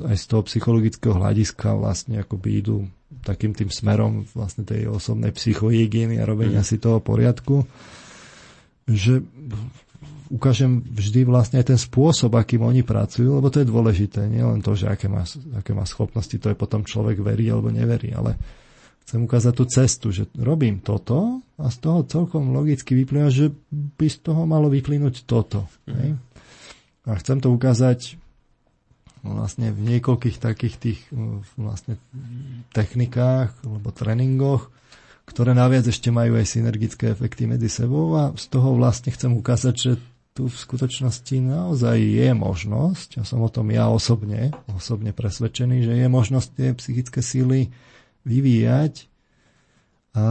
[0.00, 2.78] aj z toho psychologického hľadiska vlastne akoby idú
[3.26, 6.68] takým tým smerom vlastne tej osobnej psychohygieny a robenia mm.
[6.68, 7.66] si toho poriadku,
[8.86, 9.22] že
[10.30, 14.30] ukážem vždy vlastne aj ten spôsob, akým oni pracujú, lebo to je dôležité.
[14.30, 15.26] Nie len to, že aké má,
[15.58, 18.38] aké má schopnosti, to je potom človek verí alebo neverí, ale
[19.02, 24.06] chcem ukázať tú cestu, že robím toto a z toho celkom logicky vyplýva, že by
[24.06, 25.66] z toho malo vyplynúť toto.
[25.90, 26.14] Mm.
[27.10, 28.19] A chcem to ukázať
[29.20, 31.96] vlastne v niekoľkých takých tých uh, vlastne
[32.72, 34.72] technikách alebo tréningoch,
[35.28, 39.74] ktoré naviac ešte majú aj synergické efekty medzi sebou a z toho vlastne chcem ukázať,
[39.76, 39.92] že
[40.34, 45.94] tu v skutočnosti naozaj je možnosť, ja som o tom ja osobne, osobne presvedčený, že
[46.00, 47.74] je možnosť tie psychické síly
[48.22, 49.10] vyvíjať
[50.14, 50.26] a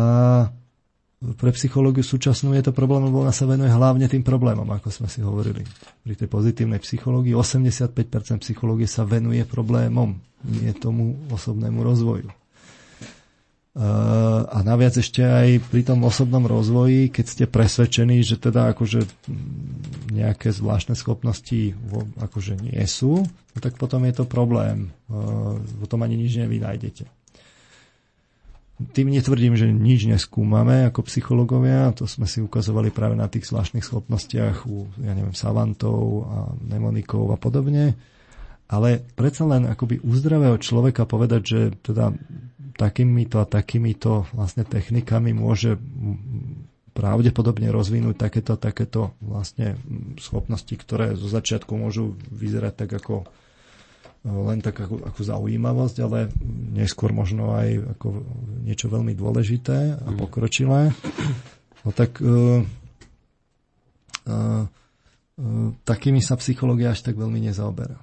[1.19, 5.11] pre psychológiu súčasnú je to problém, lebo ona sa venuje hlavne tým problémom, ako sme
[5.11, 5.67] si hovorili.
[5.99, 10.15] Pri tej pozitívnej psychológii 85% psychológie sa venuje problémom,
[10.47, 12.31] nie tomu osobnému rozvoju.
[14.49, 19.03] A naviac ešte aj pri tom osobnom rozvoji, keď ste presvedčení, že teda akože
[20.15, 21.75] nejaké zvláštne schopnosti
[22.19, 24.95] akože nie sú, no tak potom je to problém.
[25.83, 27.18] Potom ani nič nevynájdete.
[28.79, 33.83] Tým netvrdím, že nič neskúmame ako psychológovia, to sme si ukazovali práve na tých zvláštnych
[33.83, 35.99] schopnostiach u, ja neviem, savantov
[36.31, 37.99] a mnemonikov a podobne,
[38.71, 42.15] ale predsa len akoby u zdravého človeka povedať, že teda
[42.79, 45.75] takýmito a takýmito vlastne technikami môže
[46.95, 49.75] pravdepodobne rozvinúť takéto, takéto vlastne
[50.15, 53.27] schopnosti, ktoré zo začiatku môžu vyzerať tak ako
[54.27, 56.27] len tak ako, ako zaujímavosť, ale
[56.75, 58.07] neskôr možno aj ako
[58.67, 60.17] niečo veľmi dôležité a mhm.
[60.19, 60.91] pokročilé.
[61.87, 62.59] No tak uh,
[64.27, 67.95] uh, uh, takými sa psychológia až tak veľmi nezaoberá.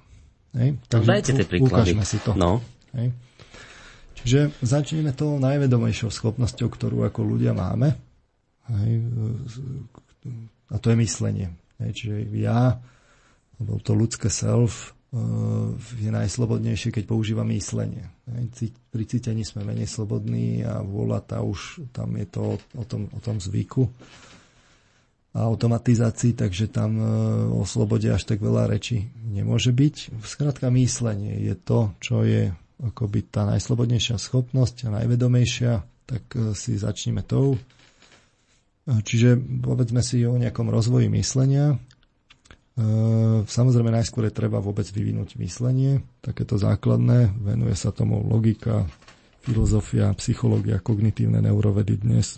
[0.57, 0.81] Hej?
[0.89, 1.93] Takže dajte tie príklady.
[1.93, 2.33] Ukážme si to.
[2.33, 2.65] No.
[2.97, 3.13] Hej?
[4.17, 7.93] Čiže začneme tou najvedomejšou schopnosťou, ktorú ako ľudia máme.
[8.73, 8.91] Hej?
[10.73, 11.53] A to je myslenie.
[11.77, 11.89] Hej?
[11.93, 12.81] Čiže ja,
[13.61, 14.96] alebo to ľudské self,
[15.97, 18.11] je najslobodnejšie, keď používa myslenie.
[18.91, 23.19] Pri cítení sme menej slobodní a vôľa tá už, tam je to o, tom, o
[23.23, 23.87] tom zvyku
[25.37, 27.05] a automatizácii, takže tam e,
[27.53, 30.17] o slobode až tak veľa reči nemôže byť.
[30.25, 32.49] Skrátka myslenie je to, čo je
[32.81, 35.73] akoby tá najslobodnejšia schopnosť a najvedomejšia,
[36.09, 37.55] tak e, si začneme tou.
[38.87, 39.35] Čiže
[39.67, 41.75] povedzme si o nejakom rozvoji myslenia.
[42.77, 48.85] Ehm, samozrejme, najskôr je treba vôbec vyvinúť myslenie, takéto základné, venuje sa tomu logika,
[49.41, 52.37] filozofia, psychológia, kognitívne neurovedy dnes.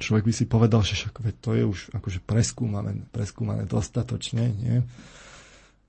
[0.00, 1.12] Človek by si povedal, že však
[1.44, 4.80] to je už akože preskúmané, preskúmané dostatočne, nie?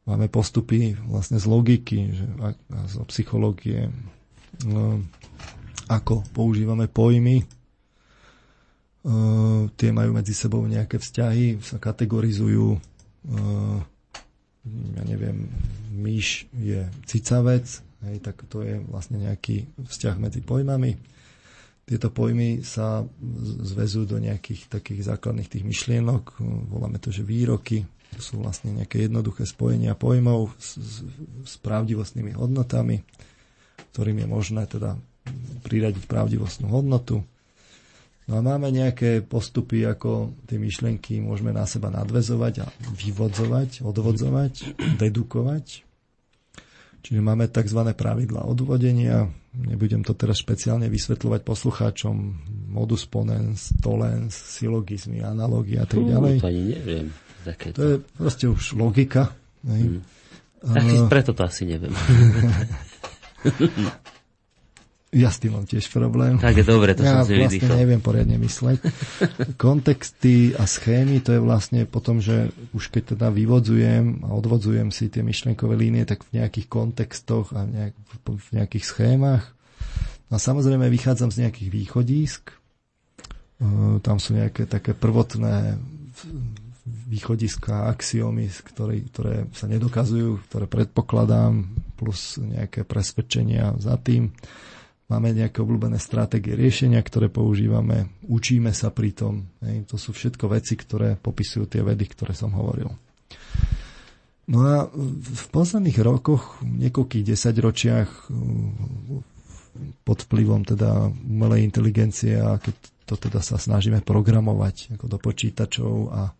[0.03, 3.87] Máme postupy vlastne z logiky, že, a, a zo psychológie,
[4.67, 4.99] no,
[5.87, 7.47] ako používame pojmy,
[9.75, 12.77] tie majú medzi sebou nejaké vzťahy, sa kategorizujú.
[13.25, 13.81] Uh,
[14.93, 15.49] ja neviem,
[15.89, 17.65] myš je cicavec,
[18.05, 21.01] hej, tak to je vlastne nejaký vzťah medzi pojmami.
[21.81, 23.01] Tieto pojmy sa
[23.65, 26.37] zväzujú do nejakých takých základných tých myšlienok,
[26.69, 27.83] voláme to, že výroky,
[28.13, 30.95] to sú vlastne nejaké jednoduché spojenia pojmov s, s,
[31.47, 33.01] s pravdivostnými hodnotami,
[33.91, 34.93] ktorým je možné teda
[35.65, 37.25] priradiť pravdivostnú hodnotu.
[38.29, 44.53] No a máme nejaké postupy, ako tie myšlienky môžeme na seba nadvezovať a vyvodzovať, odvodzovať,
[45.01, 45.65] dedukovať.
[47.01, 47.81] Čiže máme tzv.
[47.97, 49.25] pravidla odvodenia.
[49.57, 52.15] Nebudem to teraz špeciálne vysvetľovať poslucháčom.
[52.69, 56.45] Modus ponens, tolens, silogizmy, analogie a tak ďalej.
[56.45, 57.07] to ani neviem.
[57.41, 57.75] Takéto.
[57.81, 59.33] To je proste už logika.
[59.65, 60.05] Hmm.
[60.61, 61.89] Uh, preto to asi neviem.
[65.11, 66.39] Ja s tým mám tiež problém.
[66.39, 67.75] Tak je dobre, to ja som si vlastne vydýchol.
[67.83, 68.79] neviem poriadne mysleť.
[69.59, 75.11] Kontexty a schémy, to je vlastne potom, že už keď teda vyvodzujem a odvodzujem si
[75.11, 77.93] tie myšlenkové línie, tak v nejakých kontextoch a nejak,
[78.23, 79.51] v nejakých schémach.
[80.31, 82.55] A samozrejme vychádzam z nejakých východísk.
[83.99, 85.75] Tam sú nejaké také prvotné
[86.87, 91.67] východiska, axiomy, ktoré, ktoré sa nedokazujú, ktoré predpokladám,
[91.99, 94.31] plus nejaké presvedčenia za tým.
[95.11, 99.51] Máme nejaké obľúbené stratégie riešenia, ktoré používame, učíme sa pri tom.
[99.91, 102.87] To sú všetko veci, ktoré popisujú tie vedy, ktoré som hovoril.
[104.47, 108.31] No a v posledných rokoch, niekoľkých desaťročiach
[110.07, 112.75] pod vplyvom teda umelej inteligencie a keď
[113.07, 116.31] to teda sa snažíme programovať ako do počítačov a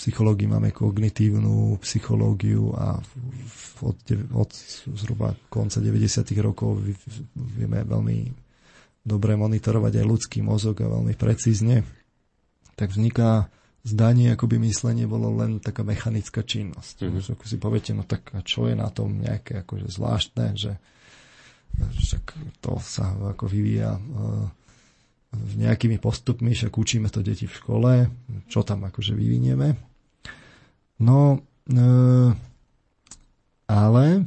[0.00, 2.96] psychológii máme kognitívnu psychológiu a
[3.84, 3.98] od,
[4.32, 4.50] od
[4.96, 6.24] zhruba konca 90.
[6.40, 6.80] rokov
[7.36, 8.32] vieme veľmi
[9.04, 11.84] dobre monitorovať aj ľudský mozog a veľmi precízne,
[12.80, 13.52] tak vzniká
[13.84, 16.96] zdanie, ako by myslenie bolo len taká mechanická činnosť.
[17.04, 17.32] Mm-hmm.
[17.36, 20.76] Ako si poviete, no tak a čo je na tom nejaké akože zvláštne, že
[21.76, 22.24] však
[22.60, 24.48] to sa ako vyvíja uh,
[25.32, 27.92] nejakými postupmi, však učíme to deti v škole,
[28.50, 29.89] čo tam akože vyvinieme.
[31.00, 31.84] No, e,
[33.64, 34.22] ale e,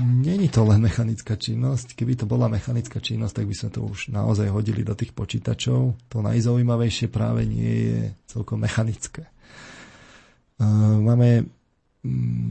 [0.00, 1.92] není to len mechanická činnosť.
[1.92, 5.92] Keby to bola mechanická činnosť, tak by sme to už naozaj hodili do tých počítačov.
[6.08, 8.00] To najzaujímavejšie práve nie je
[8.32, 9.28] celkom mechanické.
[9.28, 10.64] E,
[10.96, 11.44] máme
[12.00, 12.48] mm,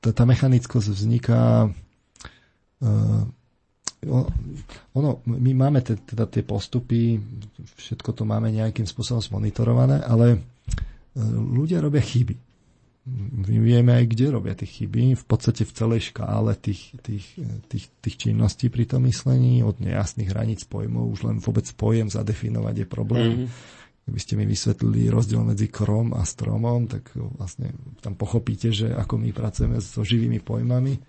[0.00, 2.88] e, tá mechanickosť vzniká e,
[4.94, 7.18] ono, my máme teda tie postupy,
[7.74, 10.38] všetko to máme nejakým spôsobom zmonitorované, ale e,
[11.34, 12.38] ľudia robia chyby.
[13.08, 17.40] My vieme aj, kde robia tie chyby, v podstate v celej škále tých, tých,
[17.72, 22.84] tých, tých činností pri tom myslení, od nejasných hraníc pojmov, už len vôbec pojem zadefinovať
[22.84, 23.30] je problém.
[23.48, 23.76] Mm-hmm.
[24.08, 27.72] Keby ste mi vysvetlili rozdiel medzi krom a stromom, tak vlastne
[28.04, 31.00] tam pochopíte, že ako my pracujeme so živými pojmami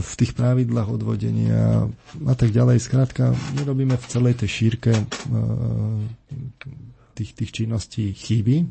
[0.00, 1.90] v tých pravidlách odvodenia
[2.22, 2.78] a tak ďalej.
[2.78, 5.04] Skrátka, my robíme v celej tej šírke e,
[7.18, 8.62] tých, tých činností chyby.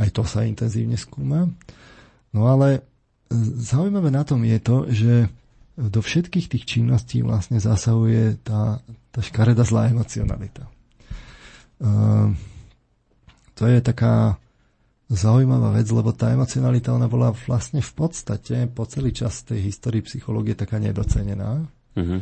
[0.00, 1.44] Aj to sa intenzívne skúma.
[2.32, 2.80] No ale
[3.60, 5.12] zaujímavé na tom je to, že
[5.76, 8.80] do všetkých tých činností vlastne zasahuje tá,
[9.12, 10.70] tá škareda zlá emocionalita.
[13.54, 14.38] To je taká
[15.12, 20.00] zaujímavá vec, lebo tá emocionalita, ona bola vlastne v podstate po celý čas tej histórii
[20.00, 21.60] psychológie taká nedocenená.
[21.94, 22.20] Uh-huh.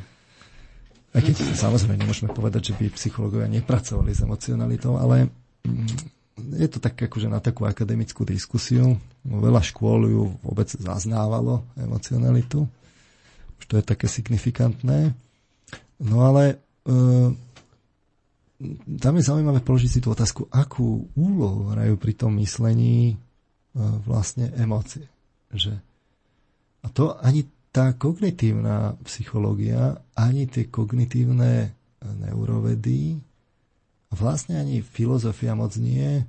[1.13, 5.29] Aj keď samozrejme nemôžeme povedať, že by psychológovia nepracovali s emocionalitou, ale
[5.63, 6.23] mm,
[6.57, 8.97] je to tak akože na takú akademickú diskusiu.
[9.23, 12.65] Veľa škôl ju vôbec zaznávalo emocionalitu.
[13.61, 15.13] Už to je také signifikantné.
[16.03, 16.91] No ale e,
[18.99, 23.15] tam je zaujímavé položiť si tú otázku, akú úlohu hrajú pri tom myslení e,
[24.07, 25.07] vlastne emócie.
[25.53, 25.77] Že,
[26.83, 31.69] a to ani tá kognitívna psychológia, ani tie kognitívne e,
[32.29, 33.19] neurovedy,
[34.13, 36.23] vlastne ani filozofia moc nie.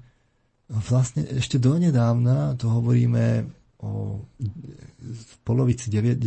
[0.72, 3.46] Vlastne ešte donedávna, to hovoríme
[3.84, 4.24] o
[5.04, 6.24] v polovici 90.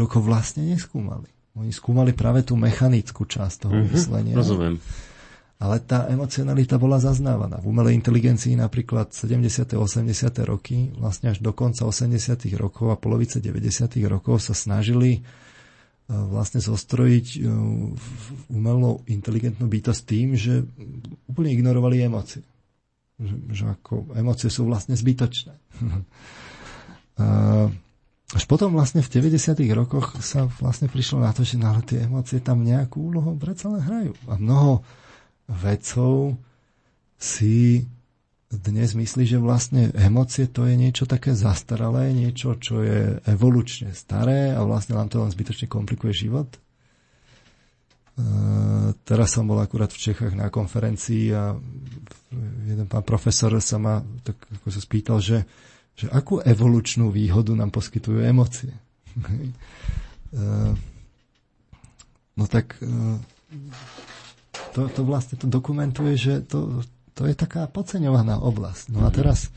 [0.00, 1.28] rokov, vlastne neskúmali.
[1.54, 4.34] Oni skúmali práve tú mechanickú časť toho mm-hmm, myslenia.
[4.34, 4.80] Rozumiem
[5.62, 7.62] ale tá emocionalita bola zaznávaná.
[7.62, 9.78] V umelej inteligencii napríklad 70.
[9.78, 10.10] 80.
[10.44, 12.18] roky, vlastne až do konca 80.
[12.58, 13.94] rokov a polovice 90.
[14.10, 15.20] rokov sa snažili e,
[16.10, 17.48] vlastne zostrojiť e,
[18.50, 20.66] umelú inteligentnú bytosť tým, že
[21.30, 22.42] úplne ignorovali emócie.
[23.14, 25.54] Že, že ako emócie sú vlastne zbytočné.
[28.34, 29.62] Až potom vlastne v 90.
[29.78, 33.78] rokoch sa vlastne prišlo na to, že na tie emócie tam nejakú úlohu predsa len
[33.86, 34.12] hrajú.
[34.26, 34.82] A mnoho
[35.48, 36.36] vedcov
[37.16, 37.84] si
[38.50, 44.54] dnes myslí, že vlastne emócie to je niečo také zastaralé, niečo, čo je evolučne staré
[44.54, 46.46] a vlastne nám to len zbytočne komplikuje život.
[46.54, 46.58] E,
[49.02, 51.58] teraz som bol akurát v Čechách na konferencii a
[52.68, 55.42] jeden pán profesor sa ma tak ako sa spýtal, že,
[55.98, 58.70] že akú evolučnú výhodu nám poskytujú emócie.
[59.18, 60.42] e,
[62.38, 62.86] no tak e,
[64.74, 66.82] to, to vlastne to dokumentuje, že to,
[67.14, 68.90] to je taká podceňovaná oblasť.
[68.90, 69.54] No a teraz,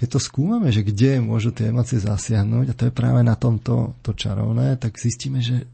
[0.00, 3.92] keď to skúmame, že kde môžu tie emócie zasiahnuť, a to je práve na tomto
[4.00, 5.68] to čarovné, tak zistíme, že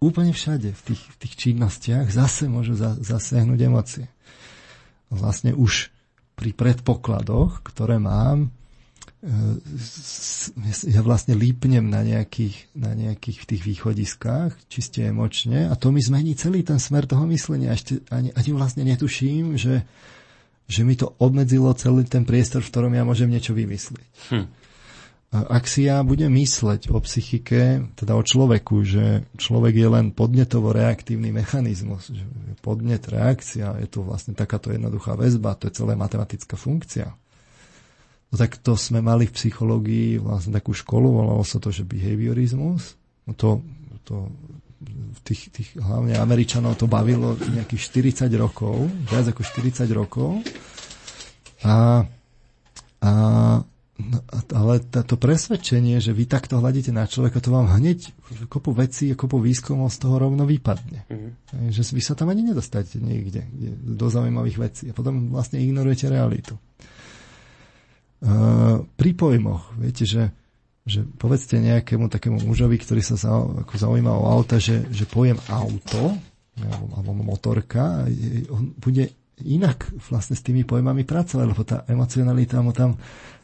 [0.00, 4.08] úplne všade v tých, v tých činnostiach zase môžu za, zasiahnuť emócie.
[5.12, 5.92] Vlastne už
[6.40, 8.48] pri predpokladoch, ktoré mám,
[10.88, 16.32] ja vlastne lípnem na nejakých, na nejakých tých východiskách, čiste emočne, a to mi zmení
[16.40, 17.76] celý ten smer toho myslenia.
[17.76, 19.84] Ešte ani, ani vlastne netuším, že,
[20.64, 24.08] že mi to obmedzilo celý ten priestor, v ktorom ja môžem niečo vymyslieť.
[24.32, 24.46] Hm.
[25.30, 31.30] Ak si ja budem mysleť o psychike, teda o človeku, že človek je len podnetovo-reaktívny
[31.30, 32.24] mechanizmus, že
[32.64, 37.14] podnet, reakcia, je to vlastne takáto jednoduchá väzba, to je celá matematická funkcia
[38.30, 42.94] No tak to sme mali v psychológii vlastne takú školu, volalo sa to, že behaviorizmus.
[43.26, 43.58] No to,
[44.06, 44.30] to
[45.26, 47.82] tých, tých, hlavne Američanov to bavilo nejakých
[48.22, 50.46] 40 rokov, viac ako 40 rokov.
[51.66, 52.06] A,
[53.02, 53.12] a
[54.56, 58.08] ale to presvedčenie, že vy takto hľadíte na človeka, to vám hneď
[58.48, 61.04] kopu vecí a kopu výskumov z toho rovno vypadne.
[61.04, 61.68] Mm-hmm.
[61.68, 63.44] Že vy sa tam ani nedostáte niekde,
[63.84, 64.84] do zaujímavých vecí.
[64.88, 66.56] A potom vlastne ignorujete realitu
[68.96, 69.72] pri pojmoch.
[69.80, 70.28] Viete, že,
[70.84, 73.16] že povedzte nejakému takému mužovi, ktorý sa
[73.64, 76.16] ako zaujíma o auta, že, že pojem auto
[76.60, 78.04] alebo, alebo motorka,
[78.52, 79.08] on bude
[79.40, 83.00] inak vlastne s tými pojmami pracovať, lebo tá emocionalita mu tam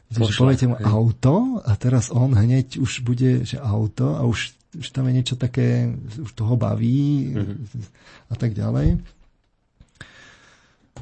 [0.06, 4.94] že poviete mu auto a teraz on hneď už bude, že auto a už, už
[4.94, 8.30] tam je niečo také, už toho baví mm-hmm.
[8.30, 9.02] a tak ďalej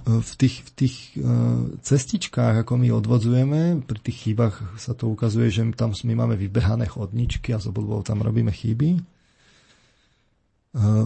[0.04, 1.30] v tých, v tých e,
[1.80, 6.90] cestičkách, ako my odvodzujeme, pri tých chybách sa to ukazuje, že tam my máme vybehané
[6.90, 8.90] chodničky a s obodbou tam robíme chyby.
[8.94, 9.00] E,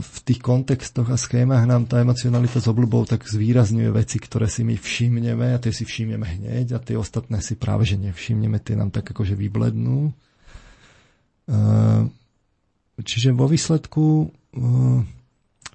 [0.00, 4.66] v tých kontextoch a schémach nám tá emocionalita s obľubou tak zvýrazňuje veci, ktoré si
[4.66, 8.74] my všimneme a tie si všimneme hneď a tie ostatné si práve že nevšimneme, tie
[8.74, 10.10] nám tak akože vyblednú.
[10.10, 10.12] E,
[13.04, 14.32] čiže vo výsledku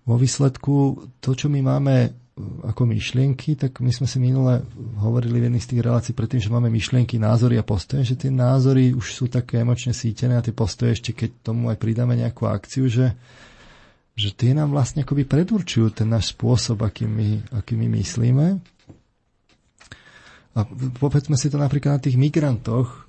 [0.03, 2.22] vo výsledku to, čo my máme
[2.65, 4.65] ako myšlienky, tak my sme si minule
[4.97, 8.33] hovorili v jednej z tých relácií predtým, že máme myšlienky, názory a postoje, že tie
[8.33, 12.49] názory už sú také emočne sítené a tie postoje ešte keď tomu aj pridáme nejakú
[12.49, 13.13] akciu, že,
[14.17, 18.45] že tie nám vlastne akoby predurčujú ten náš spôsob, akým my, akým my myslíme.
[20.53, 20.59] A
[20.97, 23.05] povedzme si to napríklad na tých migrantoch,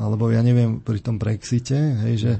[0.00, 2.32] alebo ja neviem, pri tom Brexite, hej, že,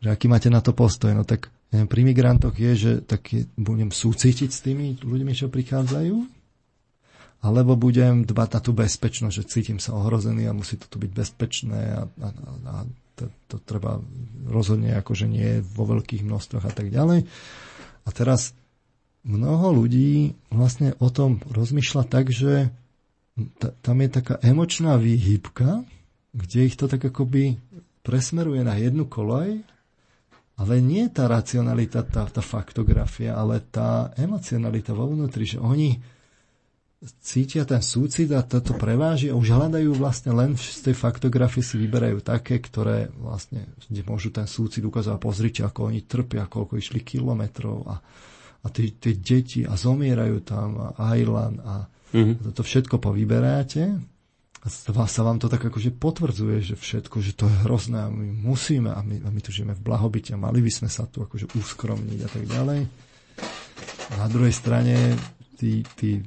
[0.00, 1.12] že aký máte na to postoj.
[1.12, 6.16] No tak pri migrantoch je, že tak je, budem súcitiť s tými ľuďmi, čo prichádzajú,
[7.42, 11.10] alebo budem dbať na tú bezpečnosť, že cítim sa ohrozený a musí to tu byť
[11.10, 12.28] bezpečné a, a,
[12.70, 12.74] a
[13.18, 13.98] to, to treba
[14.46, 17.26] rozhodne akože nie vo veľkých množstvách a tak ďalej.
[18.04, 18.54] A teraz
[19.26, 22.70] mnoho ľudí vlastne o tom rozmýšľa tak, že
[23.34, 25.82] t- tam je taká emočná výhybka,
[26.34, 27.58] kde ich to tak akoby
[28.04, 29.64] presmeruje na jednu kolej
[30.54, 35.98] ale nie tá racionalita, tá, tá faktografia, ale tá emocionalita vo vnútri, že oni
[37.20, 41.76] cítia ten súcit a toto preváži a už hľadajú vlastne len z tej faktografie si
[41.76, 47.04] vyberajú také, ktoré vlastne, kde môžu ten súcit ukázať, pozrite, ako oni trpia, koľko išli
[47.04, 48.00] kilometrov a,
[48.64, 51.74] a tie, tie deti a zomierajú tam a Ajlan a
[52.14, 52.48] mm-hmm.
[52.54, 54.13] toto všetko povyberáte a
[54.64, 58.88] sa vám to tak akože potvrdzuje, že všetko, že to je hrozné a my musíme
[58.88, 61.52] a my, a my tu žijeme v blahobite a mali by sme sa tu akože
[61.52, 62.80] uskromniť a tak ďalej.
[64.08, 65.20] A na druhej strane
[65.60, 66.24] tí, tí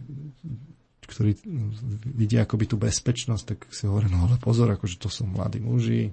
[1.07, 1.33] ktorí
[2.13, 6.11] vidia akoby tú bezpečnosť, tak si hovoria, no ale pozor, akože to sú mladí muži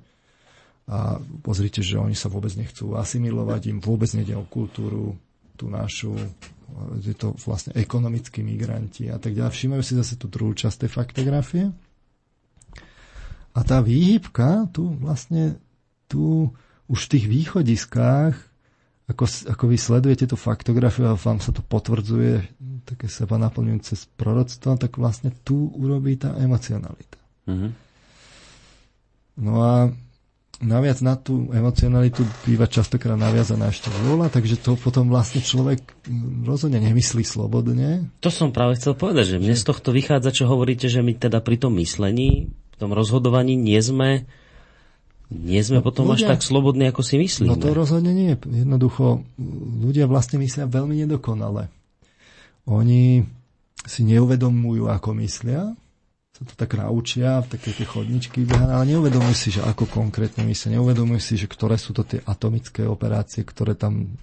[0.87, 5.19] a pozrite, že oni sa vôbec nechcú asimilovať, im vôbec nejde o kultúru,
[5.59, 6.15] tú našu,
[6.99, 9.55] je to vlastne ekonomickí migranti a tak ďalej.
[9.55, 11.71] Všimajú si zase tú druhú časť tej faktografie.
[13.55, 15.57] A tá výhybka tu vlastne
[16.11, 16.51] tu
[16.91, 18.35] už v tých východiskách,
[19.09, 22.45] ako, ako vy sledujete tú faktografiu a vám sa to potvrdzuje,
[22.85, 27.21] také seba naplňujúce proroctvo, tak vlastne tu urobí tá emocionalita.
[27.49, 27.71] Mm-hmm.
[29.35, 29.75] No a
[30.63, 35.83] naviac na tú emocionalitu býva častokrát naviazaná ešte vôľa, takže to potom vlastne človek
[36.47, 38.09] rozhodne nemyslí slobodne.
[38.23, 41.43] To som práve chcel povedať, že mne z tohto vychádza, čo hovoríte, že my teda
[41.43, 44.27] pri tom myslení, v tom rozhodovaní nie sme
[45.33, 47.49] nie sme no, potom ľudia, až tak slobodní, ako si myslíme.
[47.49, 48.37] No to rozhodne nie.
[48.37, 49.25] Jednoducho,
[49.83, 51.73] ľudia vlastne myslia veľmi nedokonale.
[52.69, 53.25] Oni
[53.83, 55.75] si neuvedomujú, ako myslia,
[56.35, 60.81] sa to tak naučia, v také tie chodničky ale neuvedomujú si, že ako konkrétne myslia,
[60.81, 64.19] neuvedomujú si, že ktoré sú to tie atomické operácie, ktoré tam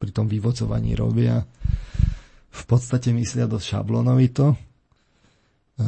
[0.00, 1.44] pri tom vyvocovaní robia.
[2.52, 4.56] V podstate myslia dosť šablonovito.
[5.78, 5.84] E,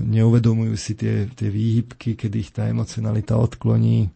[0.00, 4.12] neuvedomujú si tie, tie výhybky, kedy ich tá emocionalita odkloní.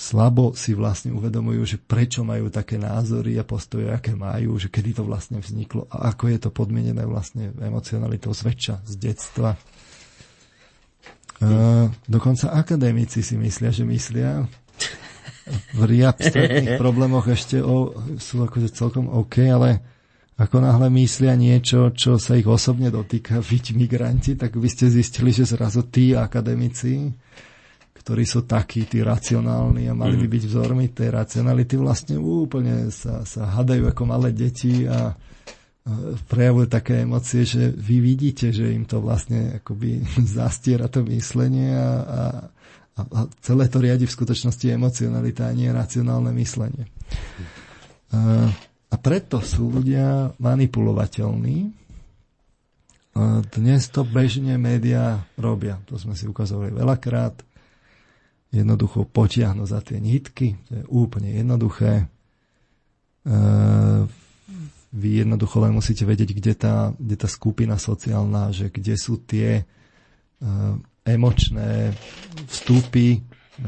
[0.00, 4.96] Slabo si vlastne uvedomujú, že prečo majú také názory a postoje, aké majú, že kedy
[4.96, 9.60] to vlastne vzniklo a ako je to podmienené vlastne emocionalitou zväčša z detstva
[11.40, 14.44] Uh, dokonca akademici si myslia, že myslia.
[15.72, 19.80] V abstraktných problémoch ešte o, sú akože celkom OK, ale
[20.40, 25.36] ako náhle myslia niečo, čo sa ich osobne dotýka, byť migranti, tak by ste zistili,
[25.36, 27.12] že zrazu tí akademici,
[28.00, 30.34] ktorí sú takí, tí racionálni a mali by mhm.
[30.34, 35.12] byť vzormi tej racionality, vlastne úplne sa, sa hadajú ako malé deti a
[36.28, 40.04] prejavujú také emócie, že vy vidíte, že im to vlastne akoby
[40.38, 42.22] zastiera to myslenie a, a,
[43.00, 46.84] a celé to riadi v skutočnosti emocionalita a nie racionálne myslenie.
[48.12, 48.48] A,
[48.90, 51.58] a preto sú ľudia manipulovateľní.
[53.54, 55.78] Dnes to bežne médiá robia.
[55.86, 57.38] To sme si ukazovali veľakrát.
[58.50, 60.58] Jednoducho potiahnu za tie nitky.
[60.66, 62.02] To je úplne jednoduché.
[62.02, 63.34] E,
[64.90, 69.62] vy jednoducho len musíte vedieť, kde tá, kde tá skupina sociálna, že kde sú tie
[69.62, 70.74] uh,
[71.06, 71.94] emočné
[72.50, 73.22] vstupy,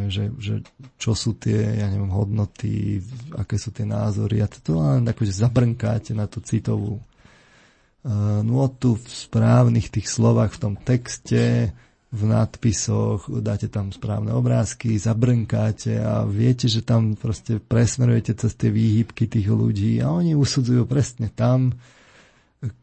[0.08, 0.64] že, že
[0.96, 3.00] čo sú tie, ja neviem, hodnoty,
[3.36, 9.04] aké sú tie názory a to len akože zabrnkáte na tú citovú uh, nôtu v
[9.04, 11.76] správnych tých slovách v tom texte,
[12.12, 18.68] v nadpisoch, dáte tam správne obrázky, zabrnkáte a viete, že tam proste presmerujete cez tie
[18.68, 21.72] výhybky tých ľudí a oni usudzujú presne tam,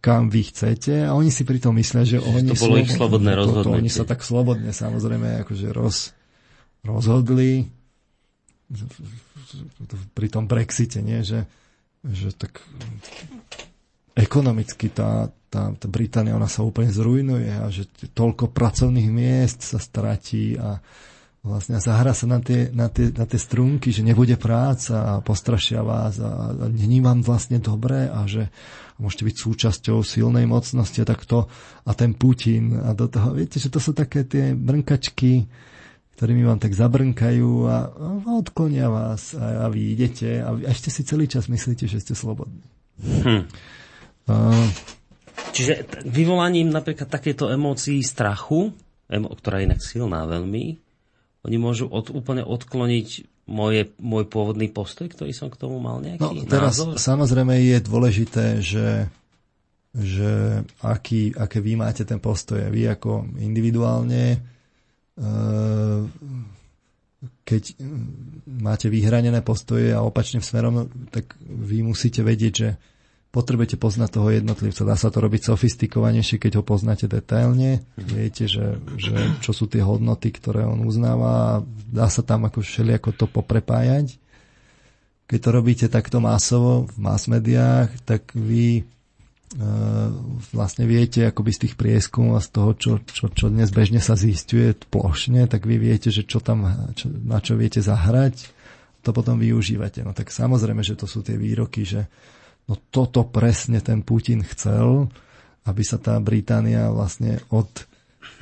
[0.02, 3.86] kam vy chcete a oni si pritom myslia, že oni to bolo ich slobodné rozhodnutie.
[3.86, 6.18] Oni sa tak slobodne samozrejme akože roz,
[6.84, 7.68] rozhodli
[10.14, 11.26] pri tom Brexite, nie?
[11.26, 11.50] Že,
[12.06, 12.62] že tak
[14.14, 19.80] ekonomicky tá, tá, tá Británia ona sa úplne zrujnuje a že toľko pracovných miest sa
[19.82, 20.84] stratí a
[21.40, 25.80] vlastne zahra sa na tie, na, tie, na tie strunky, že nebude práca a postrašia
[25.82, 28.52] vás a, a není vám vlastne dobré a že
[29.00, 31.48] môžete byť súčasťou silnej mocnosti a takto
[31.88, 35.48] a ten Putin a do toho, viete, že to sú také tie brnkačky,
[36.20, 40.92] ktorými vám tak zabrnkajú a, a odklonia vás a, a vy idete a, a ešte
[40.92, 42.60] si celý čas myslíte, že ste slobodní.
[43.00, 43.48] Hm.
[44.28, 44.68] Uh,
[45.56, 48.76] Čiže vyvolaním napríklad takéto emócií strachu,
[49.08, 50.76] ktorá je inak silná veľmi,
[51.48, 53.08] oni môžu od, úplne odkloniť
[53.48, 57.00] moje, môj pôvodný postoj, ktorý som k tomu mal nejaký no, teraz názor?
[57.00, 59.08] samozrejme je dôležité, že,
[59.96, 62.60] že aký, aké vy máte ten postoj.
[62.68, 64.59] Vy ako individuálne
[67.44, 67.64] keď
[68.46, 72.70] máte vyhranené postoje a opačným smerom, tak vy musíte vedieť, že
[73.30, 74.88] potrebujete poznať toho jednotlivca.
[74.88, 77.86] Dá sa to robiť sofistikovanejšie, keď ho poznáte detailne.
[77.98, 79.14] Viete, že, že
[79.46, 81.62] čo sú tie hodnoty, ktoré on uznáva.
[81.90, 84.18] Dá sa tam ako všelijako to poprepájať.
[85.30, 88.82] Keď to robíte takto masovo v mass mediách, tak vy
[90.54, 94.14] vlastne viete akoby z tých prieskumov a z toho, čo, čo, čo dnes bežne sa
[94.14, 98.46] zistuje plošne, tak vy viete, že čo tam, čo, na čo viete zahrať,
[99.02, 100.06] to potom využívate.
[100.06, 102.06] No tak samozrejme, že to sú tie výroky, že
[102.70, 105.10] No toto presne ten Putin chcel,
[105.66, 107.66] aby sa tá Británia vlastne od,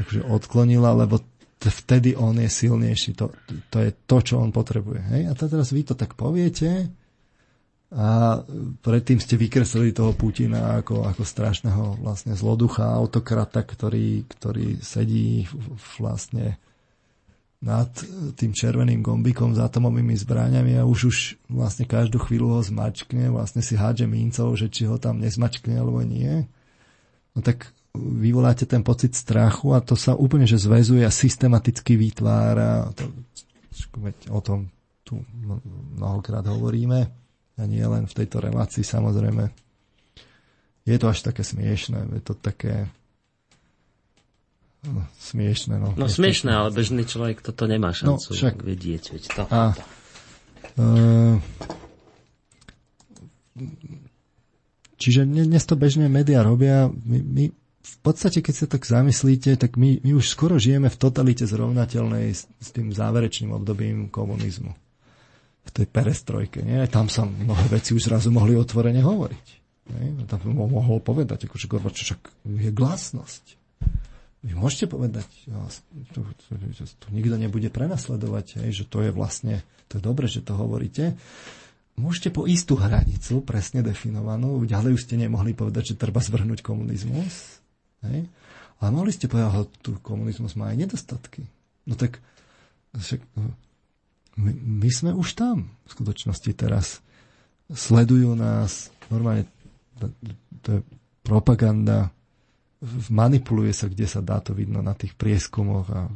[0.03, 1.23] akože odklonila, lebo
[1.63, 3.15] vtedy on je silnejší.
[3.23, 3.31] To,
[3.71, 4.99] to je to, čo on potrebuje.
[5.15, 5.21] Hej?
[5.31, 6.91] A teraz vy to tak poviete
[7.87, 8.43] a
[8.83, 15.47] predtým ste vykreslili toho Putina ako, ako strašného vlastne zloducha, autokrata, ktorý, ktorý sedí
[15.95, 16.59] vlastne
[17.63, 17.89] nad
[18.35, 23.63] tým červeným gombikom s atomovými zbráňami a už už vlastne každú chvíľu ho zmačkne, vlastne
[23.63, 26.43] si hádže mincov, že či ho tam nezmačkne alebo nie,
[27.33, 32.93] no tak vyvoláte ten pocit strachu a to sa úplne že zväzuje a systematicky vytvára.
[32.93, 33.09] To,
[34.29, 34.69] o tom
[35.01, 35.23] tu
[35.97, 37.26] mnohokrát hovoríme
[37.57, 39.49] a nie len v tejto relácii samozrejme.
[40.87, 42.87] Je to až také smiešné, je to také
[44.87, 45.91] No, smiešné, no.
[45.99, 48.55] No smiešné, ale bežný človek toto nemá no, šancu no, však...
[48.61, 49.03] vedieť.
[49.19, 49.83] Veď to, a, to.
[50.77, 51.35] Uh,
[55.01, 56.87] čiže dnes to bežné médiá robia.
[57.03, 57.43] My, my
[57.87, 62.31] v podstate, keď sa tak zamyslíte, tak my, my už skoro žijeme v totalite zrovnateľnej
[62.31, 64.71] s, s tým záverečným obdobím komunizmu.
[65.67, 66.63] V tej perestrojke.
[66.63, 66.87] Nie?
[66.87, 69.47] Tam sa mnohé veci už zrazu mohli otvorene hovoriť.
[69.91, 70.23] Nie?
[70.27, 73.57] Tam mohol povedať, akože Gorbačov, je glasnosť.
[74.47, 75.27] Vy môžete povedať,
[76.13, 80.29] to, to, to, to nikto nebude prenasledovať, hej, že to je vlastne, to je dobre,
[80.29, 81.17] že to hovoríte.
[81.97, 87.59] Môžete po istú hranicu, presne definovanú, ďalej už ste nemohli povedať, že treba zvrhnúť komunizmus,
[88.05, 88.29] hej,
[88.77, 91.41] ale mohli ste povedať, že tu komunizmus má aj nedostatky.
[91.89, 92.21] No tak
[92.93, 93.19] však,
[94.37, 97.01] my, my sme už tam v skutočnosti teraz.
[97.67, 99.49] Sledujú nás, normálne
[99.99, 100.07] to,
[100.63, 100.81] to je
[101.25, 102.13] propaganda,
[103.09, 106.07] manipuluje sa, kde sa dá to vidno na tých prieskumoch a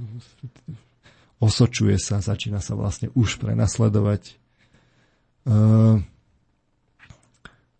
[1.42, 4.38] osočuje sa, začína sa vlastne už prenasledovať.
[5.42, 5.98] Uh,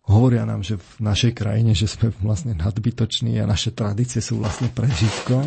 [0.02, 4.66] hovoria nám, že v našej krajine, že sme vlastne nadbytoční a naše tradície sú vlastne
[4.66, 5.46] prežitkom.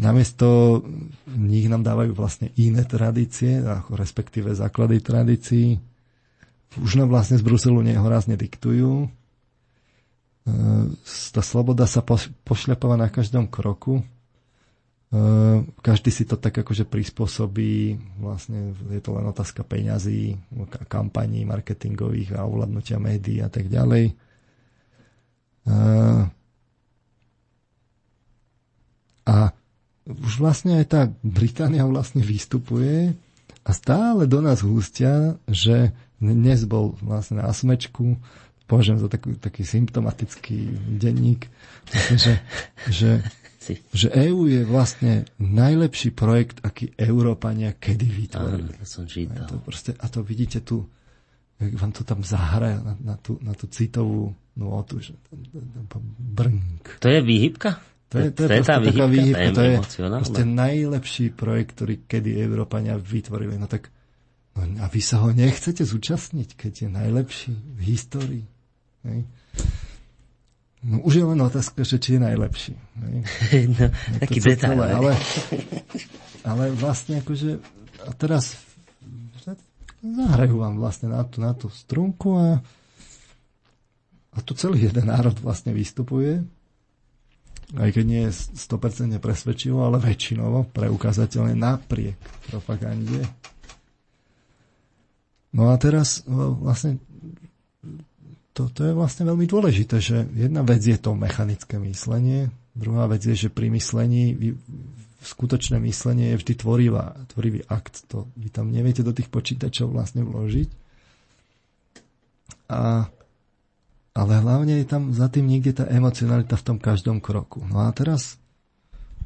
[0.00, 0.80] Namiesto
[1.28, 5.76] nich nám dávajú vlastne iné tradície, ako respektíve základy tradícií.
[6.80, 9.12] Už nám vlastne z Bruselu nehorazne diktujú
[10.40, 10.52] E,
[11.32, 12.00] tá sloboda sa
[12.44, 14.00] pošľapáva na každom kroku.
[14.00, 14.04] E,
[15.84, 20.40] každý si to tak akože prispôsobí, vlastne je to len otázka peňazí,
[20.88, 24.04] kampaní marketingových a ovládnutia médií a tak ďalej.
[24.08, 24.14] E,
[29.28, 29.36] a
[30.06, 33.12] už vlastne aj tá Británia vlastne vystupuje
[33.60, 38.16] a stále do nás hústia, že dnes bol vlastne na smečku
[38.70, 40.58] považujem za taký, taký symptomatický
[41.02, 41.50] denník,
[42.14, 42.38] že,
[42.86, 43.10] že,
[44.00, 48.70] že EU je vlastne najlepší projekt, aký Európania kedy vytvorili.
[48.70, 49.42] Áno, to som čítal.
[49.42, 50.86] A to, proste, a to vidíte tu,
[51.58, 55.18] jak vám to tam zahraje na, na, tú, na tú citovú nôtu, že
[56.22, 57.02] brnk.
[57.02, 57.89] To je výhybka?
[58.10, 61.94] To je, to je, to je tá výhybka, výhybka, to je proste najlepší projekt, ktorý
[62.10, 63.54] kedy Európania vytvorili.
[63.54, 63.86] No tak
[64.58, 68.44] no a vy sa ho nechcete zúčastniť, keď je najlepší v histórii.
[69.06, 69.30] Hej.
[70.80, 72.74] No, už je len otázka, že či je najlepší.
[72.74, 73.62] Hej.
[73.78, 73.86] No,
[74.18, 74.74] taký detail.
[74.74, 75.12] Celé, ale,
[76.42, 77.62] ale vlastne akože
[78.00, 78.58] a teraz
[80.02, 82.48] zahrajú vám vlastne na tú, na tú strunku a,
[84.34, 86.40] a tu celý jeden národ vlastne vystupuje
[87.78, 92.18] aj keď nie je 100% presvedčivo, ale väčšinovo preukázateľne napriek
[92.50, 93.22] propagande.
[95.54, 96.98] No a teraz vlastne
[98.54, 103.22] to, to je vlastne veľmi dôležité, že jedna vec je to mechanické myslenie, druhá vec
[103.22, 104.56] je, že pri myslení
[105.20, 108.08] skutočné myslenie je vždy tvorivá, tvorivý akt.
[108.08, 110.68] To, vy tam neviete do tých počítačov vlastne vložiť.
[112.72, 113.10] A,
[114.10, 117.62] ale hlavne je tam za tým niekde tá emocionalita v tom každom kroku.
[117.70, 118.40] No a teraz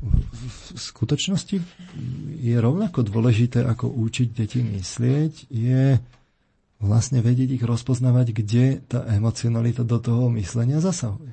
[0.05, 1.57] v, skutočnosti
[2.37, 5.97] je rovnako dôležité, ako učiť deti myslieť, je
[6.85, 11.33] vlastne vedieť ich rozpoznávať, kde tá emocionalita do toho myslenia zasahuje.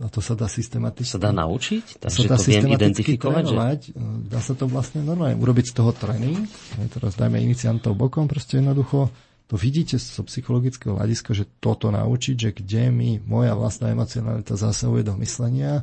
[0.00, 1.12] A to sa dá systematicky...
[1.12, 2.00] Sa dá naučiť?
[2.00, 3.44] Takže sa dá to viem identifikovať?
[3.44, 3.80] Trénovať.
[3.92, 4.32] Že...
[4.32, 6.48] Dá sa to vlastne normálne urobiť z toho tréning.
[6.88, 9.12] Teraz dajme iniciantov bokom, proste jednoducho
[9.50, 15.02] to vidíte zo psychologického hľadiska, že toto naučiť, že kde mi moja vlastná emocionalita zasahuje
[15.02, 15.82] do myslenia,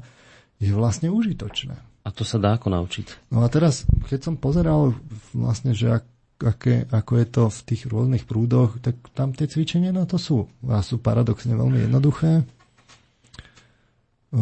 [0.64, 1.76] je vlastne užitočné.
[1.76, 3.28] A to sa dá ako naučiť?
[3.28, 4.96] No a teraz, keď som pozeral
[5.36, 6.08] vlastne, že ak
[6.38, 10.46] aké, ako je to v tých rôznych prúdoch, tak tam tie cvičenia na to sú.
[10.70, 12.46] A sú paradoxne veľmi jednoduché.
[12.46, 14.42] E,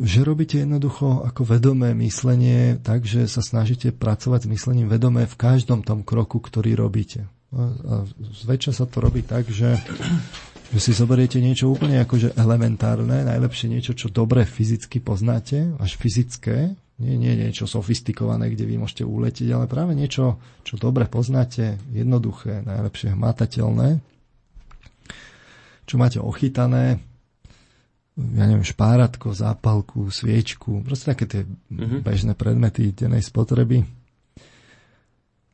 [0.00, 5.36] že robíte jednoducho ako vedomé myslenie tak, že sa snažíte pracovať s myslením vedomé v
[5.36, 7.28] každom tom kroku, ktorý robíte.
[8.44, 9.78] Zväčša sa to robí tak, že,
[10.74, 16.74] že si zoberiete niečo úplne akože elementárne, najlepšie niečo, čo dobre fyzicky poznáte, až fyzické,
[16.98, 22.62] nie, nie niečo sofistikované, kde vy môžete uletieť, ale práve niečo, čo dobre poznáte, jednoduché,
[22.62, 23.98] najlepšie hmatateľné,
[25.84, 27.02] čo máte ochytané,
[28.14, 32.00] ja neviem, špáratko, zápalku, sviečku, proste také tie mm-hmm.
[32.06, 33.82] bežné predmety dennej spotreby.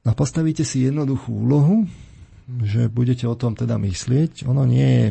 [0.05, 1.85] A postavíte si jednoduchú úlohu,
[2.65, 4.49] že budete o tom teda myslieť.
[4.49, 5.07] Ono nie je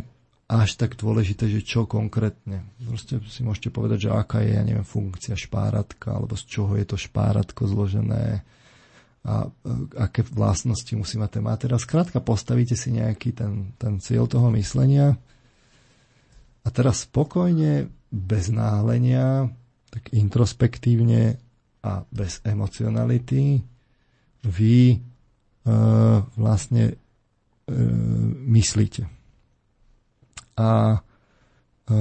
[0.50, 2.66] až tak dôležité, že čo konkrétne.
[2.82, 6.90] Proste si môžete povedať, že aká je, ja neviem, funkcia špáratka, alebo z čoho je
[6.90, 8.42] to špáratko zložené
[9.20, 9.46] a
[10.00, 11.78] aké vlastnosti musí mať ten materiál.
[11.78, 15.20] Skrátka, postavíte si nejaký ten, ten cieľ toho myslenia
[16.66, 19.54] a teraz spokojne, bez náhlenia,
[19.94, 21.38] tak introspektívne
[21.86, 23.62] a bez emocionality
[24.44, 24.98] vy e,
[26.36, 26.94] vlastne e,
[28.48, 29.10] myslíte
[30.60, 31.00] a
[31.88, 31.98] e,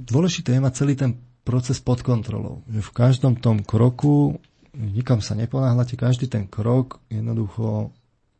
[0.00, 1.12] dôležité je mať celý ten
[1.44, 2.64] proces pod kontrolou.
[2.72, 4.40] Že v každom tom kroku
[4.72, 7.92] nikam sa neponáhľate, každý ten krok jednoducho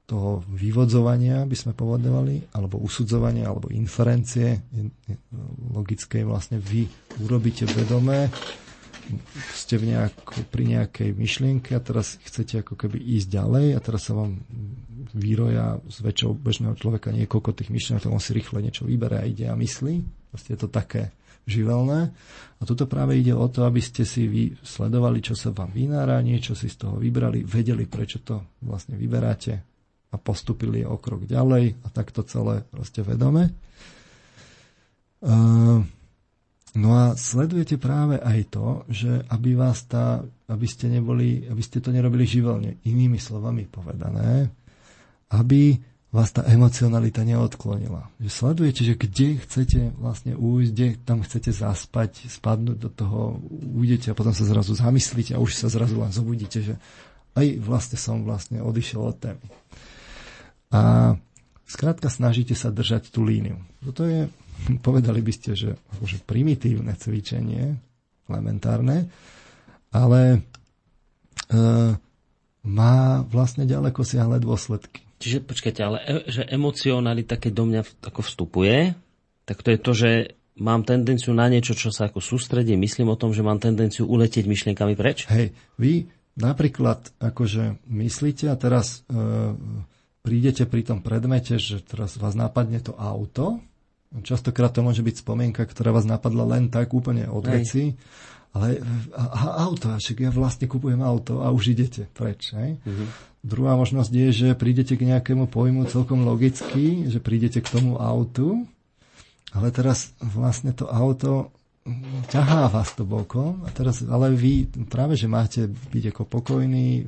[0.07, 4.63] toho vyvodzovania, by sme povedali, alebo usudzovania, alebo inferencie
[5.75, 6.87] logické vlastne vy
[7.27, 8.31] urobíte vedomé,
[9.55, 10.15] ste v nejak,
[10.51, 14.43] pri nejakej myšlienke a teraz chcete ako keby ísť ďalej a teraz sa vám
[15.17, 19.29] výroja z väčšou bežného človeka niekoľko tých myšlienok, tak on si rýchle niečo vybere a
[19.29, 19.95] ide a myslí.
[20.31, 21.15] Proste je to také
[21.47, 22.11] živelné.
[22.59, 26.19] A tuto práve ide o to, aby ste si vy sledovali, čo sa vám vynára,
[26.21, 29.63] niečo si z toho vybrali, vedeli, prečo to vlastne vyberáte
[30.11, 33.55] a postupili o krok ďalej a takto celé proste vedome.
[35.23, 35.83] Uh,
[36.75, 40.21] No a sledujete práve aj to, že aby vás tá,
[40.51, 44.51] aby ste neboli, aby ste to nerobili živelne, inými slovami povedané,
[45.31, 45.79] aby
[46.17, 48.09] vás tá emocionalita neodklonila.
[48.23, 53.37] Že sledujete, že kde chcete vlastne ujsť, kde tam chcete zaspať, spadnúť do toho,
[53.77, 56.75] ujdete a potom sa zrazu zamyslíte a už sa zrazu len zobudíte, že
[57.37, 59.47] aj vlastne som vlastne odišiel od témy.
[60.73, 60.81] A
[61.69, 63.61] skrátka snažíte sa držať tú líniu.
[63.85, 64.33] Toto je
[64.87, 67.77] povedali by ste, že akože primitívne cvičenie,
[68.27, 69.07] elementárne,
[69.95, 70.39] ale e,
[72.67, 72.97] má
[73.31, 75.07] vlastne ďaleko siahle dôsledky.
[75.23, 77.81] Čiže počkajte, ale e, že emocionalita, keď do mňa
[78.13, 78.93] ako vstupuje,
[79.47, 80.11] tak to je to, že
[80.59, 84.45] mám tendenciu na niečo, čo sa ako sústredí, myslím o tom, že mám tendenciu uletieť
[84.49, 85.29] myšlienkami preč?
[85.31, 89.17] Hej, vy napríklad akože myslíte a teraz e,
[90.21, 93.63] prídete pri tom predmete, že teraz vás napadne to auto,
[94.23, 97.97] Častokrát to môže byť spomienka, ktorá vás napadla len tak úplne od veci,
[98.57, 98.81] ale
[99.13, 102.57] a, auto, však ja vlastne kupujem auto a už idete preč.
[102.57, 102.81] Hej?
[102.81, 103.09] Uh-huh.
[103.45, 108.65] Druhá možnosť je, že prídete k nejakému pojmu celkom logicky, že prídete k tomu autu,
[109.53, 111.53] ale teraz vlastne to auto
[112.35, 117.07] ťahá vás to bokom a teraz, ale vy práve, že máte byť ako pokojný,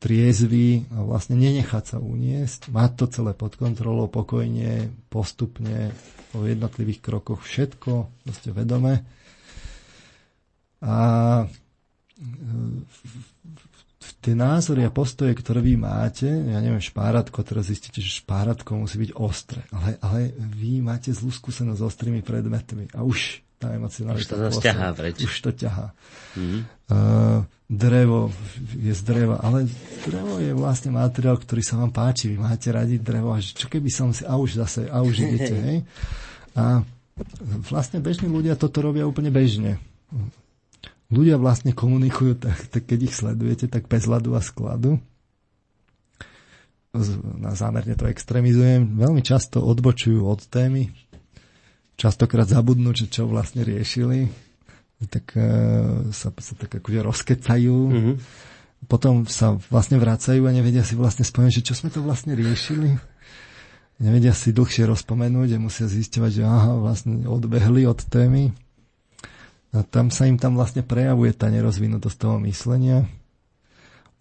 [0.00, 5.92] triezvy a vlastne nenechať sa uniesť, mať to celé pod kontrolou, pokojne, postupne,
[6.32, 9.04] po jednotlivých krokoch všetko, proste vedome.
[10.80, 10.96] A
[11.36, 11.46] e,
[14.24, 18.96] tie názory a postoje, ktoré vy máte, ja neviem, špáratko, teraz zistíte, že špáratko musí
[18.96, 24.24] byť ostré, ale, ale vy máte zlú skúsenosť s ostrými predmetmi a už tá emocionalita.
[24.24, 25.16] Už to zase ťahá preč.
[25.20, 25.92] Už to ťahá.
[26.32, 26.60] Mm-hmm.
[26.88, 28.32] Uh, drevo
[28.72, 29.68] je z dreva, ale
[30.08, 32.32] drevo je vlastne materiál, ktorý sa vám páči.
[32.32, 35.54] Vy máte radi drevo, a čo keby som si, a už zase, a už idete,
[35.68, 35.78] hej.
[36.56, 36.82] A
[37.68, 39.76] vlastne bežní ľudia toto robia úplne bežne.
[41.12, 44.96] Ľudia vlastne komunikujú, tak, tak keď ich sledujete, tak bez hladu a skladu.
[47.38, 48.98] Na zámerne to extremizujem.
[48.98, 50.90] Veľmi často odbočujú od témy,
[52.00, 54.32] častokrát zabudnú, že čo vlastne riešili,
[55.12, 57.78] tak uh, sa, sa tak akože rozkecajú.
[57.92, 58.14] Mm-hmm.
[58.88, 62.96] Potom sa vlastne vracajú a nevedia si vlastne spomenúť, že čo sme to vlastne riešili.
[64.00, 68.48] Nevedia si dlhšie rozpomenúť a musia zisťovať, že aha, vlastne odbehli od témy.
[69.76, 73.04] A tam sa im tam vlastne prejavuje tá nerozvinutosť toho myslenia.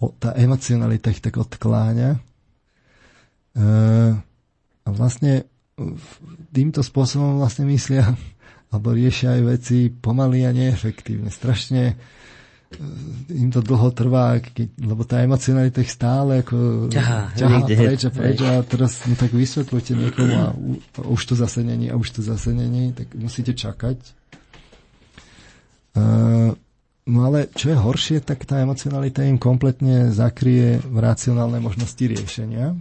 [0.04, 2.20] O, tá emocionalita ich tak odkláňa.
[2.20, 2.20] E,
[4.84, 5.48] a vlastne
[6.52, 8.16] týmto spôsobom vlastne myslia
[8.72, 11.34] alebo riešia aj veci pomaly a neefektívne.
[11.34, 11.96] Strašne e,
[13.34, 18.12] im to dlho trvá, keď, lebo tá emocionalita ich stále ako ťahá, ťahá preč a
[18.14, 22.20] preč a teraz no tak vysvetľujte niekomu a, a už to zase není a už
[22.20, 23.98] to zase není, tak musíte čakať.
[25.98, 26.54] Uh,
[27.10, 32.78] no ale čo je horšie, tak tá emocionalita im kompletne zakrie racionálne možnosti riešenia.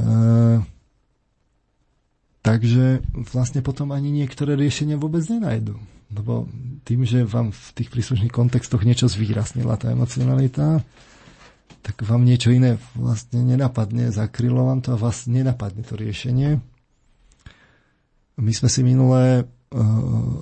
[0.00, 0.66] Uh,
[2.40, 5.76] Takže vlastne potom ani niektoré riešenia vôbec nenajdu.
[6.10, 6.48] Lebo
[6.88, 10.82] tým, že vám v tých príslušných kontextoch niečo zvýraznila tá emocionalita,
[11.80, 16.60] tak vám niečo iné vlastne nenapadne, zakrylo vám to a vás nenapadne to riešenie.
[18.40, 19.44] My sme si minulé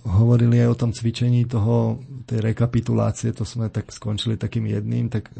[0.08, 5.12] hovorili aj o tom cvičení toho, tej rekapitulácie, to sme tak skončili takým jedným.
[5.12, 5.32] Tak...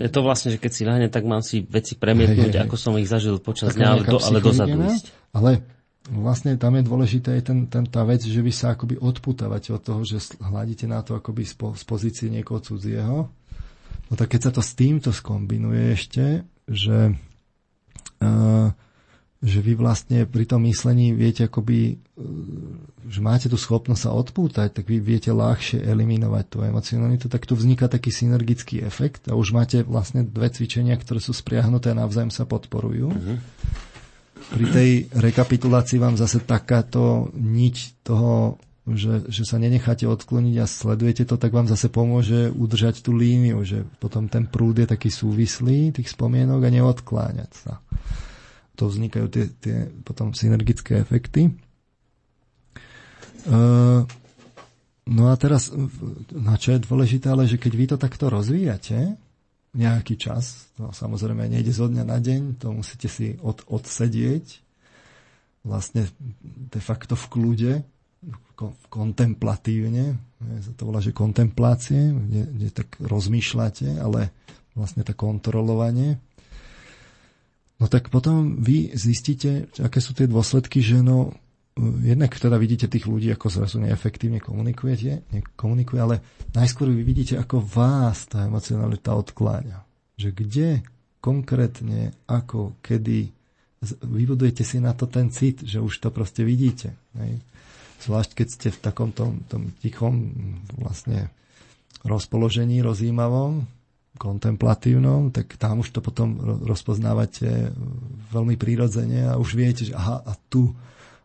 [0.00, 2.64] Je to vlastne, že keď si ľahne, tak mám si veci premietnúť, hej, hej.
[2.64, 5.12] ako som ich zažil počas dňa, ale, do, ale dozadu ísť.
[5.36, 5.64] Ale
[6.08, 9.80] vlastne tam je dôležité aj ten, ten, tá vec, že vy sa akoby odputávate od
[9.84, 13.28] toho, že hľadíte na to akoby z, z pozície niekoho cudzieho.
[14.08, 17.12] No tak keď sa to s týmto skombinuje ešte, že
[18.24, 18.68] uh,
[19.40, 22.24] že vy vlastne pri tom myslení viete akoby, e,
[23.08, 27.56] že máte tú schopnosť sa odpútať, tak vy viete ľahšie eliminovať tú emocionalitu, tak tu
[27.56, 32.28] vzniká taký synergický efekt a už máte vlastne dve cvičenia, ktoré sú spriahnuté a navzájom
[32.28, 33.08] sa podporujú.
[33.08, 33.36] Uh-huh.
[34.52, 41.24] Pri tej rekapitulácii vám zase takáto niť toho, že, že sa nenecháte odkloniť a sledujete
[41.24, 45.96] to, tak vám zase pomôže udržať tú líniu, že potom ten prúd je taký súvislý
[45.96, 47.80] tých spomienok a neodkláňať sa
[48.80, 51.52] to vznikajú tie, tie potom synergické efekty.
[53.44, 54.08] Uh,
[55.04, 55.68] no a teraz,
[56.32, 59.20] na čo je dôležité, ale že keď vy to takto rozvíjate,
[59.70, 64.64] nejaký čas, to samozrejme nejde zo dňa na deň, to musíte si od, odsedieť,
[65.62, 66.08] vlastne
[66.72, 67.72] de facto v kľude,
[68.90, 70.18] kontemplatívne,
[70.76, 74.34] to volá, že kontemplácie, kde, kde tak rozmýšľate, ale
[74.74, 76.20] vlastne to kontrolovanie,
[77.80, 81.32] No tak potom vy zistíte, aké sú tie dôsledky, že no,
[82.04, 86.16] jednak teda vidíte tých ľudí, ako zrazu neefektívne komunikujete, nekomunikuje, ale
[86.52, 89.80] najskôr vy vidíte, ako vás tá emocionalita odkláňa.
[90.20, 90.68] Že kde
[91.24, 93.32] konkrétne, ako, kedy
[94.04, 96.92] vybudujete si na to ten cit, že už to proste vidíte.
[97.16, 97.40] Hej.
[98.04, 100.36] Zvlášť keď ste v takom tom, tom tichom
[100.76, 101.32] vlastne
[102.04, 103.64] rozpoložení rozjímavom,
[104.20, 107.72] kontemplatívnom, tak tam už to potom rozpoznávate
[108.28, 110.76] veľmi prírodzene a už viete, že aha, a tu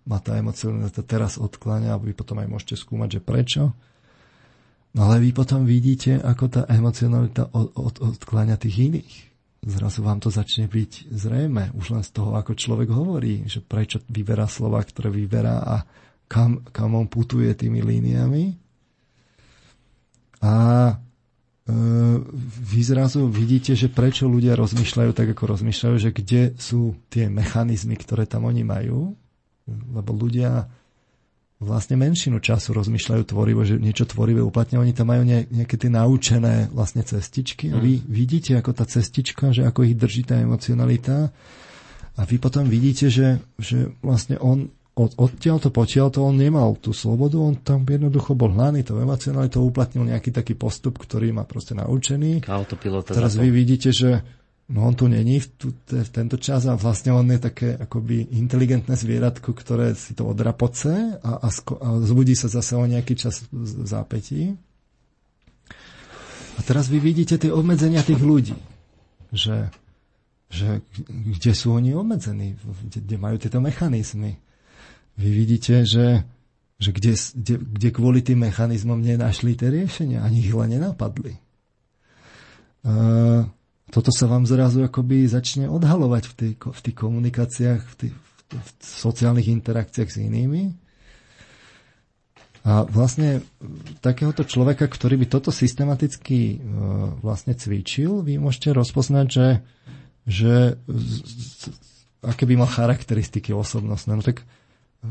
[0.07, 3.63] ma tá emocionalita teraz odkláňa a vy potom aj môžete skúmať, že prečo.
[4.95, 9.15] No ale vy potom vidíte, ako tá emocionalita od, od, odkláňa tých iných.
[9.65, 13.99] Zrazu vám to začne byť zrejme, už len z toho, ako človek hovorí, že prečo
[14.07, 15.75] vyberá slova, ktoré vyberá a
[16.29, 18.55] kam, kam on putuje tými líniami.
[20.45, 20.53] A
[22.61, 27.97] vy zrazu vidíte, že prečo ľudia rozmýšľajú tak, ako rozmýšľajú, že kde sú tie mechanizmy,
[27.97, 29.17] ktoré tam oni majú,
[29.65, 30.69] lebo ľudia
[31.57, 36.69] vlastne menšinu času rozmýšľajú tvorivo, že niečo tvorivé uplatňujú, oni tam majú nejaké tie naučené
[36.69, 37.73] vlastne cestičky.
[37.73, 38.05] A vy mm.
[38.05, 41.31] vidíte, ako tá cestička, že ako ich drží tá emocionalita.
[42.15, 46.79] A vy potom vidíte, že, že vlastne on od, odtiaľ to potiaľ to on nemal
[46.79, 48.95] tú slobodu, on tam jednoducho bol hnaný, to
[49.51, 52.47] to uplatnil nejaký taký postup, ktorý má proste naučený.
[52.47, 54.23] Autopilota Teraz vy vidíte, že
[54.71, 58.39] no on tu není v, tu, v tento čas a vlastne on je také akoby
[58.39, 63.19] inteligentné zvieratko, ktoré si to odrapoce a, a, sko- a zbudí sa zase o nejaký
[63.19, 64.55] čas v zápetí.
[66.55, 68.55] A teraz vy vidíte tie obmedzenia tých ľudí,
[69.35, 69.67] že,
[70.47, 72.55] že kde sú oni obmedzení,
[72.87, 74.39] kde, kde majú tieto mechanizmy
[75.15, 76.27] vy vidíte, že,
[76.75, 81.39] že kde, kde, kde kvôli tým mechanizmom nenašli tie riešenia, ani ich len nenapadli.
[82.85, 83.47] Uh,
[83.89, 88.15] toto sa vám zrazu akoby začne odhalovať v, tej, v tých komunikáciách, v tých,
[88.51, 90.75] v sociálnych interakciách s inými.
[92.65, 93.45] A vlastne
[94.01, 99.47] takéhoto človeka, ktorý by toto systematicky uh, vlastne cvičil, vy môžete rozpoznať, že,
[100.27, 100.53] že
[100.89, 101.61] z, z,
[102.25, 104.17] aké by mal charakteristiky osobnostné.
[104.17, 104.43] No tak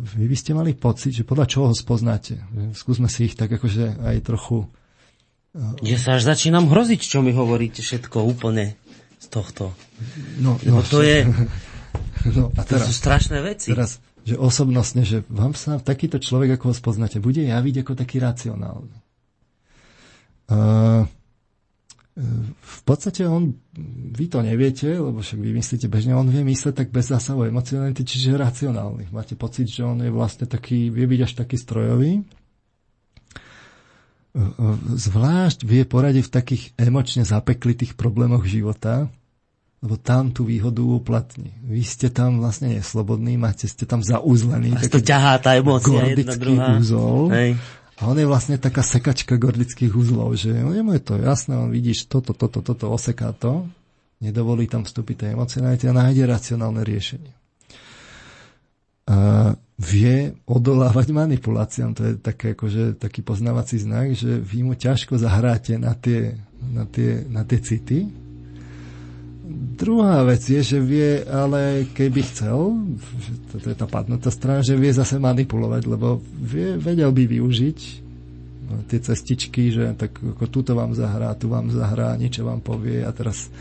[0.03, 2.41] vy by ste mali pocit, že podľa čoho ho spoznáte.
[2.75, 4.66] Skúsme si ich tak akože aj trochu...
[5.55, 8.75] Eh, že sa až začínam hroziť, čo mi hovoríte všetko úplne
[9.23, 9.73] z tohto.
[10.43, 11.23] No, no to je...
[12.25, 13.69] No, a teraz, to sú strašné veci.
[13.69, 18.16] Teraz, že osobnostne, že vám sa takýto človek, ako ho spoznáte, bude javiť ako taký
[18.16, 18.97] racionálny.
[20.49, 21.05] Uh,
[22.15, 23.59] v podstate on,
[24.15, 28.07] vy to neviete, lebo však vy myslíte bežne, on vie mysleť tak bez zásahu emocionality,
[28.07, 29.11] čiže racionálny.
[29.11, 32.23] Máte pocit, že on je vlastne taký, vie byť až taký strojový.
[34.95, 39.11] Zvlášť vie poradiť v takých emočne zapeklitých problémoch života,
[39.82, 41.51] lebo tam tú výhodu uplatní.
[41.66, 44.70] Vy ste tam vlastne neslobodní, máte, ste tam zauzlení.
[44.86, 46.66] to ťahá tá emócia jedna druhá.
[46.78, 47.35] úzol.
[47.35, 47.59] Hej.
[48.03, 52.11] A on je vlastne taká sekačka gordických uzlov, že jemu je to jasné, on vidíš
[52.11, 53.71] toto, toto, toto, oseká to,
[54.19, 57.33] nedovolí tam vstúpiť tej emocionality a nájde racionálne riešenie.
[59.05, 61.93] A vie odolávať manipuláciám.
[61.99, 66.87] To je také, akože, taký poznávací znak, že vy mu ťažko zahráte na tie, na
[66.87, 68.07] tie, na tie city,
[69.75, 74.73] Druhá vec je, že vie, ale keby chcel, že toto je tá padnutá strana, že
[74.73, 77.79] vie zase manipulovať, lebo vie, vedel by využiť
[78.73, 83.05] no, tie cestičky, že tak ako túto vám zahrá, tu vám zahrá, niečo vám povie
[83.05, 83.53] a teraz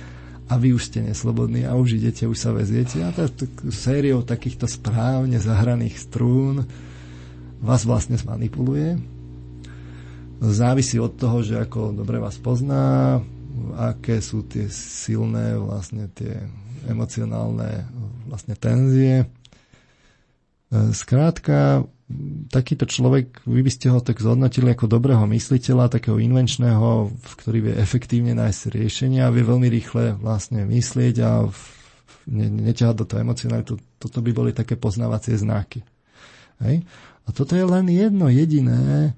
[0.47, 4.23] a vy už ste neslobodní a už idete, už sa veziete a tak, tak sériou
[4.23, 6.63] takýchto správne zahraných strún
[7.63, 8.99] vás vlastne zmanipuluje.
[10.43, 13.19] Závisí od toho, že ako dobre vás pozná,
[13.77, 16.43] aké sú tie silné vlastne tie
[16.87, 17.87] emocionálne
[18.27, 19.29] vlastne tenzie.
[20.73, 21.85] Skrátka,
[22.49, 27.75] takýto človek, vy by ste ho tak zhodnotili ako dobrého mysliteľa, takého invenčného, ktorý vie
[27.77, 31.45] efektívne nájsť riešenia a vie veľmi rýchle vlastne myslieť a
[32.33, 33.73] neťahať do toho emocionalitu.
[34.01, 35.85] Toto by boli také poznávacie znaky.
[36.63, 36.81] Hej?
[37.23, 39.15] A toto je len jedno jediné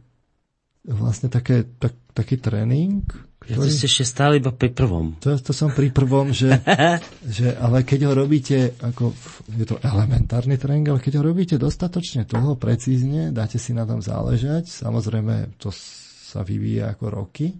[0.85, 3.01] vlastne také, tak, taký tréning,
[3.45, 5.13] ja to ste ešte stále iba pri prvom.
[5.21, 6.49] To, to som pri prvom, že,
[7.37, 9.13] že ale keď ho robíte, ako,
[9.53, 14.01] je to elementárny tréning, ale keď ho robíte dostatočne toho, precízne, dáte si na tom
[14.01, 17.53] záležať, samozrejme to sa vyvíja ako roky,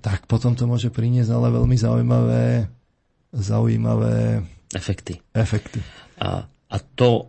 [0.00, 2.46] tak potom to môže priniesť ale veľmi zaujímavé,
[3.36, 4.40] zaujímavé
[4.72, 5.20] efekty.
[5.36, 5.84] efekty.
[6.18, 7.28] A, a to,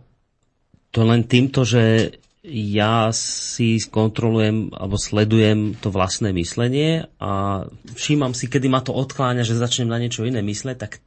[0.88, 2.14] to len týmto, že
[2.44, 7.64] ja si kontrolujem alebo sledujem to vlastné myslenie a
[7.96, 11.00] všímam si, kedy ma to odkláňa, že začnem na niečo iné mysleť, tak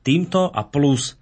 [0.00, 1.20] týmto a plus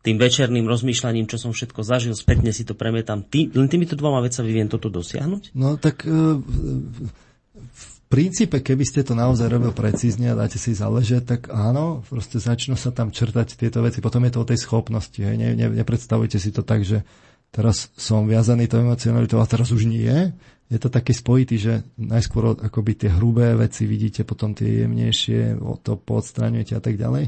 [0.00, 3.20] tým večerným rozmýšľaním, čo som všetko zažil, spätne si to premietam.
[3.20, 5.52] Tý, len týmito dvoma vecami viem toto dosiahnuť?
[5.52, 11.22] No tak e, v princípe, keby ste to naozaj robil precízne a dáte si záležať,
[11.28, 14.00] tak áno, proste začnú sa tam črtať tieto veci.
[14.00, 15.20] Potom je to o tej schopnosti.
[15.20, 15.36] Hej.
[15.36, 17.04] Ne, ne, nepredstavujte si to tak, že
[17.50, 20.32] teraz som viazaný tou emocionalitou a teraz už nie.
[20.70, 25.98] Je to taký spojitý, že najskôr akoby tie hrubé veci vidíte, potom tie jemnejšie, to
[25.98, 27.26] podstraňujete a tak ďalej.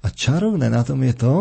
[0.00, 1.34] A čarovné na tom je to,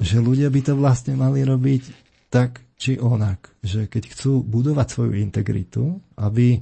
[0.00, 1.82] že ľudia by to vlastne mali robiť
[2.28, 3.52] tak či onak.
[3.64, 6.60] Že keď chcú budovať svoju integritu, aby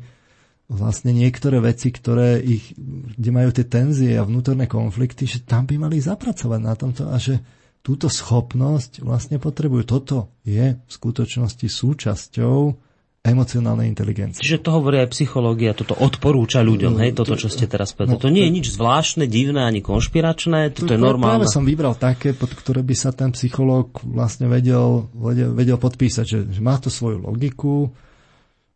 [0.69, 2.77] vlastne niektoré veci, ktoré ich,
[3.19, 7.17] kde majú tie tenzie a vnútorné konflikty, že tam by mali zapracovať na tomto a
[7.17, 7.41] že
[7.83, 9.83] túto schopnosť vlastne potrebujú.
[9.87, 12.89] Toto je v skutočnosti súčasťou
[13.29, 14.41] emocionálnej inteligencie.
[14.41, 18.15] Čiže to hovorí aj psychológia, toto odporúča ľuďom, hej, toto, čo ste teraz povedali.
[18.17, 21.45] No, to nie je nič zvláštne, divné ani konšpiračné, toto to, je normálne.
[21.45, 26.25] Práve som vybral také, pod ktoré by sa ten psychológ vlastne vedel, vedel, vedel podpísať,
[26.25, 27.91] že, že má to svoju logiku,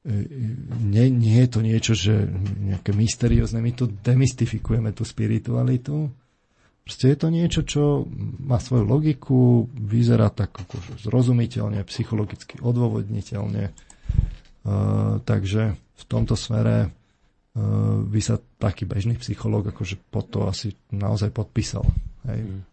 [0.05, 0.27] e,
[0.85, 2.13] nie, nie je to niečo, že
[2.61, 6.13] nejaké mysteriózne, my tu demystifikujeme tú spiritualitu,
[6.83, 7.83] Proste je to niečo, čo
[8.43, 13.71] má svoju logiku, vyzerá tak akože zrozumiteľne, psychologicky odôvodniteľne.
[14.63, 20.75] Uh, takže v tomto smere uh, by sa taký bežný psychológ akože pod to asi
[20.91, 21.87] naozaj podpísal.
[22.27, 22.51] Hej.
[22.51, 22.72] Mm.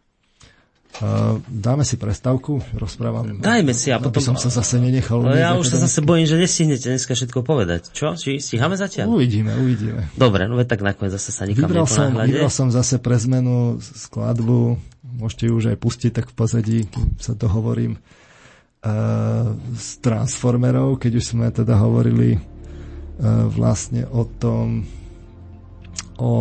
[1.00, 3.40] Uh, dáme si prestávku, rozprávam.
[3.40, 4.20] Dajme si a potom...
[4.20, 5.22] som sa zase nenechal.
[5.22, 7.94] No ja už sa zase bojím, že nestihnete dneska všetko povedať.
[7.94, 8.18] Čo?
[8.18, 9.08] Či stíhame zatiaľ?
[9.08, 10.10] Uvidíme, uvidíme.
[10.18, 14.82] Dobre, no tak nakoniec zase sa nikam vybral som, vybral som zase pre zmenu skladbu,
[15.06, 21.12] môžete ju už aj pustiť tak v pozadí, kým sa dohovorím, uh, z Transformerov, keď
[21.22, 24.84] už sme teda hovorili uh, vlastne o tom,
[26.20, 26.34] o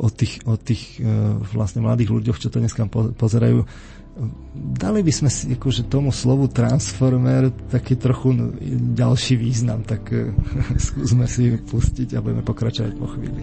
[0.00, 1.04] o tých, o tých e,
[1.52, 3.68] vlastne mladých ľuďoch, čo to dneska pozerajú.
[4.54, 8.32] Dali by sme si akože tomu slovu transformer taký trochu
[8.94, 10.32] ďalší význam, tak e,
[10.88, 13.42] skúsme si pustiť a budeme pokračovať po chvíli.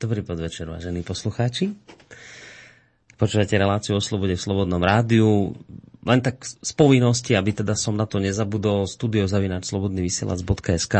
[0.00, 1.76] Dobrý podvečer, vážení poslucháči.
[3.20, 5.52] Počúvate reláciu o slobode v Slobodnom rádiu.
[6.08, 10.94] Len tak z povinnosti, aby teda som na to nezabudol, studiozavinačslobodnyvysielac.sk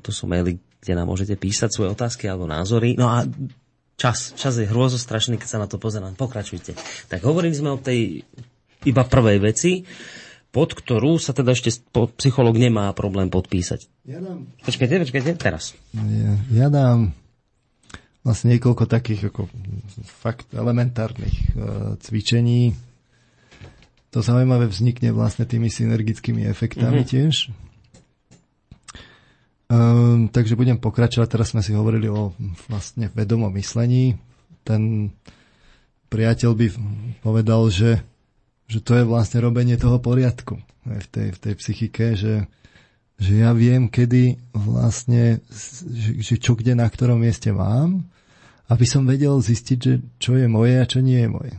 [0.00, 2.96] to sú maily, kde nám môžete písať svoje otázky alebo názory.
[2.96, 3.28] No a
[4.00, 6.16] čas, čas je hrôzostrašný, keď sa na to pozerám.
[6.16, 6.72] Pokračujte.
[7.12, 8.24] Tak hovorili sme o tej
[8.88, 9.84] iba prvej veci,
[10.48, 11.84] pod ktorú sa teda ešte
[12.16, 14.08] psycholog nemá problém podpísať.
[14.08, 14.48] Ja dám...
[14.64, 15.76] Počkajte, počkajte, teraz.
[15.92, 17.27] Ja, ja dám
[18.28, 19.48] vlastne niekoľko takých ako
[20.04, 22.76] fakt elementárnych uh, cvičení.
[24.12, 27.12] To zaujímavé vznikne vlastne tými synergickými efektami mm-hmm.
[27.12, 27.34] tiež.
[29.68, 31.28] Um, takže budem pokračovať.
[31.28, 32.32] Teraz sme si hovorili o
[32.68, 34.16] vlastne vedomom myslení.
[34.64, 35.12] Ten
[36.08, 36.66] priateľ by
[37.20, 38.00] povedal, že,
[38.64, 40.56] že to je vlastne robenie toho poriadku
[40.88, 42.48] v tej, v tej psychike, že,
[43.20, 45.44] že ja viem, kedy vlastne,
[45.92, 48.08] že, že čo kde na ktorom mieste mám
[48.68, 51.54] aby som vedel zistiť, že čo je moje a čo nie je moje.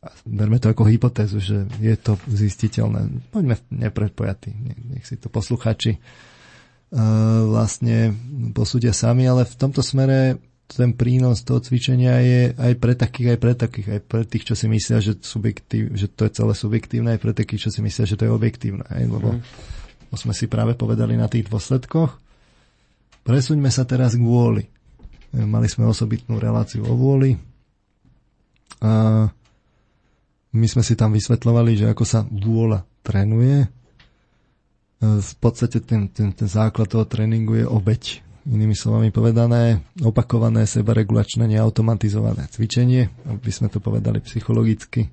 [0.00, 3.28] A berme to ako hypotézu, že je to zistiteľné.
[3.28, 4.50] Poďme nepredpojatí,
[4.96, 8.16] nech si to posluchači uh, vlastne
[8.56, 10.40] posúdia sami, ale v tomto smere
[10.70, 14.54] ten prínos toho cvičenia je aj pre takých, aj pre takých, aj pre tých, čo
[14.54, 18.06] si myslia, že, subjektív, že to je celé subjektívne, aj pre takých, čo si myslia,
[18.06, 18.86] že to je objektívne.
[18.86, 19.02] Aj?
[19.02, 20.14] Lebo mm.
[20.14, 22.14] sme si práve povedali na tých dôsledkoch.
[23.26, 24.70] Presuňme sa teraz k vôli.
[25.30, 27.38] Mali sme osobitnú reláciu o vôli
[28.82, 29.26] a
[30.50, 33.70] my sme si tam vysvetľovali, že ako sa vôľa trénuje.
[35.00, 38.26] V podstate ten, ten, ten základ toho tréningu je obeď.
[38.50, 45.06] Inými slovami povedané, opakované sebaregulačné neautomatizované cvičenie, aby sme to povedali psychologicky.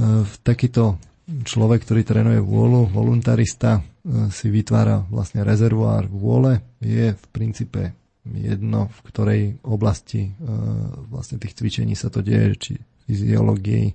[0.00, 0.98] V takýto
[1.46, 3.86] človek, ktorý trénuje vôľu, voluntarista,
[4.34, 7.94] si vytvára vlastne rezervoár vôle, je v princípe
[8.26, 10.32] jedno, v ktorej oblasti e,
[11.10, 12.72] vlastne tých cvičení sa to deje, či
[13.10, 13.94] fyziológii, e,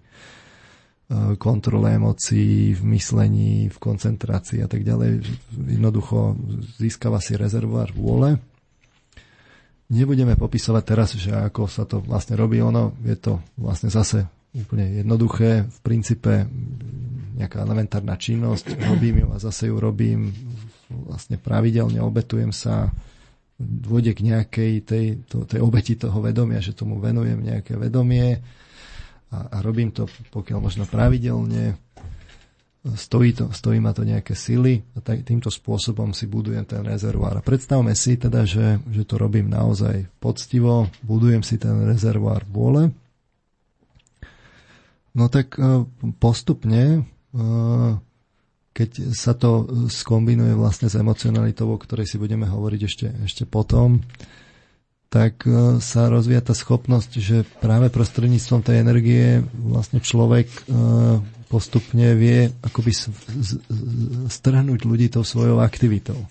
[1.39, 5.23] kontrole emócií, v myslení, v koncentrácii a tak ďalej.
[5.55, 6.35] Jednoducho
[6.75, 8.35] získava si rezervoár vôle.
[9.87, 12.59] Nebudeme popisovať teraz, že ako sa to vlastne robí.
[12.59, 15.63] Ono je to vlastne zase úplne jednoduché.
[15.63, 16.43] V princípe
[17.39, 20.35] nejaká elementárna činnosť, robím ju a zase ju robím
[20.89, 22.91] vlastne pravidelne, obetujem sa,
[23.57, 28.37] dôjde k nejakej tej, to, tej obeti toho vedomia, že tomu venujem nejaké vedomie
[29.33, 31.75] a, a robím to pokiaľ možno pravidelne,
[32.95, 37.41] stojí, to, stojí ma to nejaké sily a tak, týmto spôsobom si budujem ten rezervoár.
[37.41, 42.93] A predstavme si teda, že, že to robím naozaj poctivo, budujem si ten rezervoár vôle.
[45.17, 45.83] No tak e,
[46.21, 46.99] postupne e,
[48.77, 54.05] keď sa to skombinuje vlastne s emocionalitou, o ktorej si budeme hovoriť ešte, ešte potom,
[55.09, 60.59] tak e, sa rozvíja tá schopnosť, že práve prostredníctvom tej energie vlastne človek e,
[61.49, 62.91] postupne vie akoby
[64.29, 66.21] strhnúť ľudí tou svojou aktivitou.
[66.21, 66.27] E,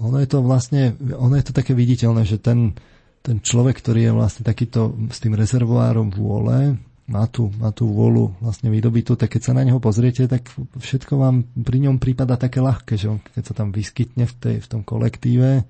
[0.00, 2.72] ono je to vlastne, ono je to také viditeľné, že ten,
[3.20, 6.80] ten človek, ktorý je vlastne takýto s tým rezervoárom vôle,
[7.12, 10.48] má tú, má tú vôľu vlastne vydobitú, tak keď sa na neho pozriete, tak
[10.80, 14.56] všetko vám pri ňom prípada také ľahké, že on, keď sa tam vyskytne v, tej,
[14.64, 15.68] v tom kolektíve,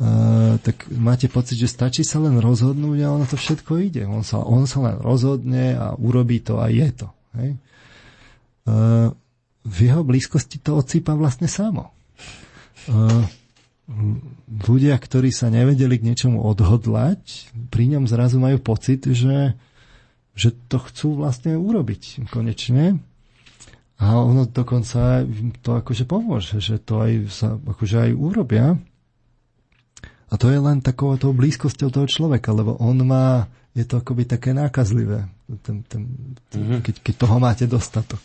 [0.00, 4.08] Uh, tak máte pocit, že stačí sa len rozhodnúť a ono to všetko ide.
[4.08, 7.12] On sa, on sa len rozhodne a urobí to a je to.
[7.36, 7.60] Hej?
[8.64, 9.12] Uh,
[9.60, 11.92] v jeho blízkosti to odsýpa vlastne samo.
[12.88, 13.28] Uh,
[14.48, 19.52] ľudia, ktorí sa nevedeli k niečomu odhodlať, pri ňom zrazu majú pocit, že
[20.40, 22.96] že to chcú vlastne urobiť konečne.
[24.00, 25.28] A ono dokonca
[25.60, 28.80] to akože pomôže, že to aj sa akože aj urobia.
[30.32, 34.24] A to je len takou tou blízkosťou toho človeka, lebo on má, je to akoby
[34.24, 35.28] také nákazlivé,
[35.60, 36.08] ten, ten,
[36.48, 36.80] mm-hmm.
[36.80, 38.22] keď, keď toho máte dostatok.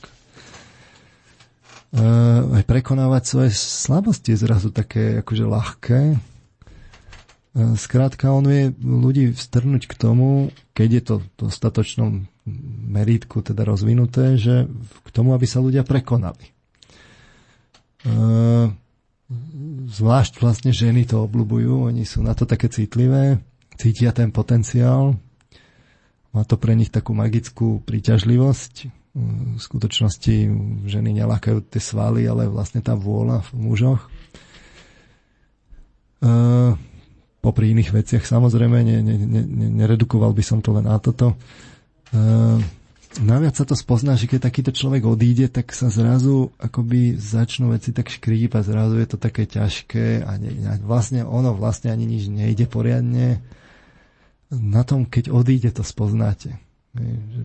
[1.96, 6.00] Uh, aj prekonávať svoje slabosti je zrazu také akože ľahké,
[7.56, 12.12] Skrátka, on vie ľudí vstrnúť k tomu, keď je to v dostatočnom
[12.92, 16.52] meritku teda rozvinuté, že k tomu, aby sa ľudia prekonali.
[19.88, 23.40] Zvlášť vlastne ženy to obľúbujú, oni sú na to také citlivé,
[23.80, 25.16] cítia ten potenciál,
[26.36, 28.92] má to pre nich takú magickú príťažlivosť.
[29.16, 30.36] V skutočnosti
[30.92, 34.12] ženy nelakajú tie svaly, ale vlastne tá vôľa v mužoch
[37.46, 39.44] popri iných veciach samozrejme, ne, ne, ne,
[39.86, 41.38] neredukoval by som to len na toto.
[42.10, 42.58] Uh,
[43.22, 47.94] naviac sa to spozná, že keď takýto človek odíde, tak sa zrazu akoby začnú veci
[47.94, 52.66] tak škrípať, zrazu je to také ťažké a, ne, vlastne ono vlastne ani nič nejde
[52.66, 53.46] poriadne.
[54.50, 56.58] Na tom, keď odíde, to spoznáte.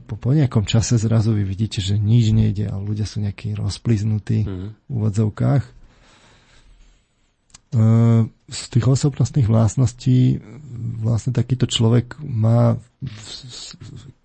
[0.07, 4.47] Po, po nejakom čase zrazu vy vidíte, že nič nejde a ľudia sú nejakí rozpliznutí
[4.47, 4.69] mm.
[4.87, 5.80] v úvodzovkách.
[7.71, 7.79] E,
[8.51, 10.43] z tých osobnostných vlastností
[11.01, 12.75] vlastne takýto človek má,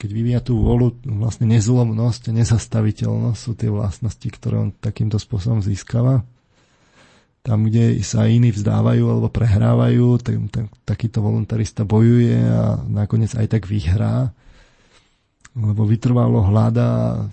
[0.02, 5.62] keď vyvíja tú volu, vlastne nezlomnosť a nezastaviteľnosť sú tie vlastnosti, ktoré on takýmto spôsobom
[5.62, 6.26] získava.
[7.46, 13.46] Tam, kde sa iní vzdávajú alebo prehrávajú, tak, tak, takýto voluntarista bojuje a nakoniec aj
[13.46, 14.34] tak vyhrá
[15.56, 16.88] lebo vytrvalo hľada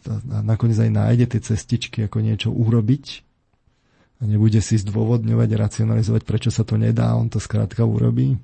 [0.06, 3.31] a nakoniec aj nájde tie cestičky, ako niečo urobiť
[4.22, 8.38] nebude si zdôvodňovať a racionalizovať, prečo sa to nedá, on to skrátka urobí.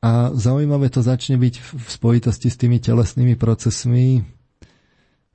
[0.00, 4.24] A zaujímavé to začne byť v spojitosti s tými telesnými procesmi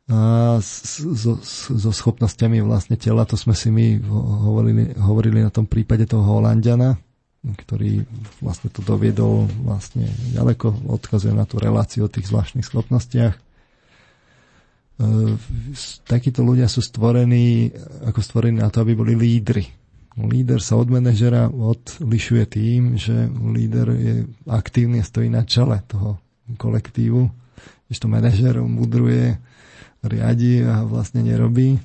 [0.06, 4.06] a so, so schopnosťami vlastne tela, to sme si my
[4.45, 6.97] hovorili, hovorili na tom prípade toho Holandiana,
[7.45, 8.06] ktorý
[8.41, 13.45] vlastne to doviedol vlastne ďaleko, odkazuje na tú reláciu o tých zvláštnych schopnostiach.
[14.96, 15.36] E,
[16.08, 17.72] takíto ľudia sú stvorení,
[18.06, 19.68] ako stvorení na to, aby boli lídry.
[20.16, 24.16] Líder sa od manažera odlišuje tým, že líder je
[24.48, 26.24] aktívny a stojí na čele toho
[26.56, 27.28] kolektívu,
[27.88, 29.36] když to manažer mudruje,
[30.06, 31.82] riadi a vlastne nerobí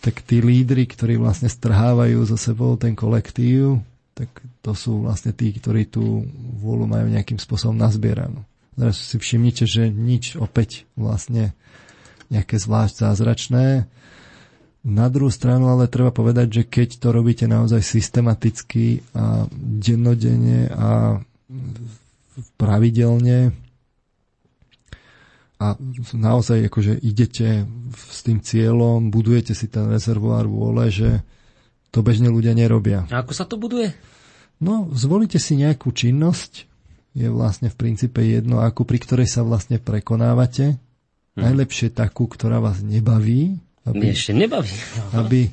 [0.00, 3.84] tak tí lídry, ktorí vlastne strhávajú zo sebou ten kolektív,
[4.16, 4.32] tak
[4.64, 6.24] to sú vlastne tí, ktorí tú
[6.60, 8.40] vôľu majú nejakým spôsobom nazbieranú.
[8.74, 11.52] Teraz si všimnite, že nič opäť vlastne
[12.30, 13.90] nejaké zvlášť zázračné.
[14.80, 21.20] Na druhú stranu ale treba povedať, že keď to robíte naozaj systematicky a dennodenne a
[22.56, 23.52] pravidelne
[25.60, 25.76] a
[26.16, 31.20] naozaj akože idete s tým cieľom, budujete si ten rezervoár vôle, že
[31.92, 33.04] to bežne ľudia nerobia.
[33.12, 33.92] A ako sa to buduje?
[34.56, 36.64] No, zvolite si nejakú činnosť,
[37.12, 40.80] je vlastne v princípe jedno, ako pri ktorej sa vlastne prekonávate.
[41.38, 41.42] Hmm.
[41.46, 43.58] Najlepšie takú, ktorá vás nebaví.
[43.86, 44.74] Aby, ešte nebaví.
[45.20, 45.50] Aby,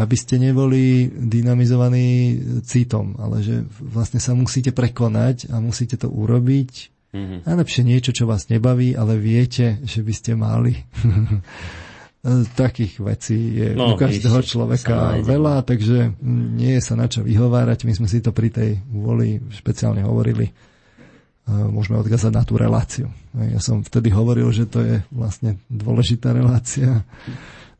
[0.00, 6.72] aby ste neboli dynamizovaní citom, ale že vlastne sa musíte prekonať a musíte to urobiť.
[7.10, 7.38] Mm-hmm.
[7.42, 10.78] Najlepšie niečo, čo vás nebaví, ale viete, že by ste mali.
[12.54, 16.20] Takých vecí je no, u každého človeka veľa, takže
[16.54, 17.88] nie je sa na čo vyhovárať.
[17.88, 20.52] My sme si to pri tej vôli špeciálne hovorili.
[21.50, 23.10] Môžeme odkázať na tú reláciu.
[23.34, 27.02] Ja som vtedy hovoril, že to je vlastne dôležitá relácia.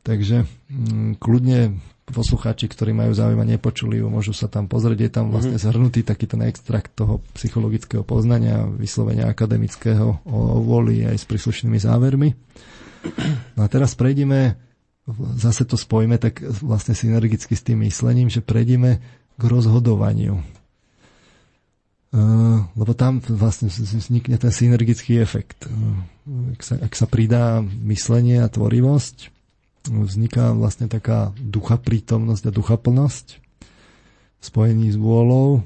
[0.01, 1.77] Takže mm, kľudne
[2.11, 4.99] poslucháči, ktorí majú záujem a nepočuli ju, môžu sa tam pozrieť.
[4.99, 5.63] Je tam vlastne mhm.
[5.63, 12.29] zhrnutý taký ten extrakt toho psychologického poznania, vyslovenia akademického o vôli aj s príslušnými závermi.
[13.57, 14.59] No a teraz prejdeme,
[15.39, 19.01] zase to spojíme tak vlastne synergicky s tým myslením, že prejdeme
[19.39, 20.60] k rozhodovaniu.
[22.11, 25.63] Uh, lebo tam vlastne vznikne ten synergický efekt.
[25.63, 29.31] Uh, ak, sa, ak sa pridá myslenie a tvorivosť,
[29.87, 35.63] vzniká vlastne taká ducha prítomnosť a duchaplnosť v spojení s vôľou.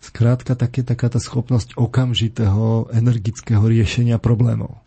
[0.00, 4.80] Skrátka také, taká tá schopnosť okamžitého energického riešenia problémov.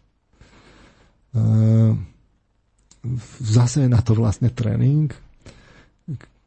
[1.38, 2.06] Ehm,
[3.40, 5.14] zase je na to vlastne tréning,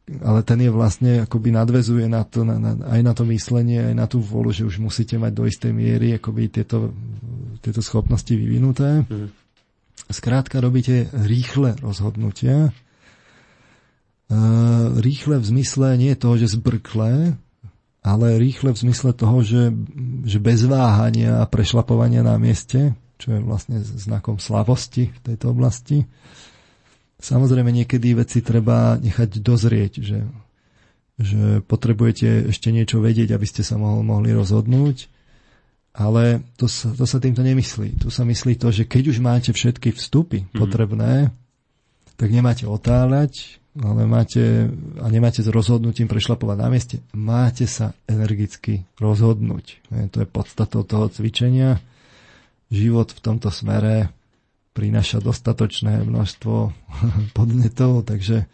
[0.07, 3.95] ale ten je vlastne, akoby nadvezuje na to, na, na, aj na to myslenie, aj
[3.95, 6.95] na tú volu, že už musíte mať do istej miery akoby tieto,
[7.59, 9.03] tieto schopnosti vyvinuté.
[9.03, 9.29] Mm.
[10.07, 12.71] Skrátka robíte rýchle rozhodnutia.
[14.27, 17.35] Ehm, rýchle v zmysle nie toho, že zbrklé,
[18.03, 19.75] ale rýchle v zmysle toho, že,
[20.23, 26.07] že bez váhania a prešlapovania na mieste, čo je vlastne znakom slavosti v tejto oblasti.
[27.17, 30.19] Samozrejme, niekedy veci treba nechať dozrieť, že,
[31.17, 35.09] že potrebujete ešte niečo vedieť, aby ste sa mohli, mohli rozhodnúť,
[35.97, 38.05] ale to sa, to sa týmto nemyslí.
[38.05, 40.57] Tu sa myslí to, že keď už máte všetky vstupy mm-hmm.
[40.61, 41.33] potrebné,
[42.17, 44.69] tak nemáte otáľať, ale máte,
[45.01, 46.97] a nemáte s rozhodnutím prešlapovať na mieste.
[47.13, 49.85] Máte sa energicky rozhodnúť.
[50.13, 51.81] To je podstatou toho cvičenia
[52.73, 54.09] život v tomto smere
[54.77, 56.55] prináša dostatočné množstvo
[57.37, 58.45] podnetov, takže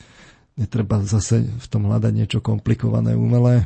[0.56, 3.66] netreba zase v tom hľadať niečo komplikované, umelé.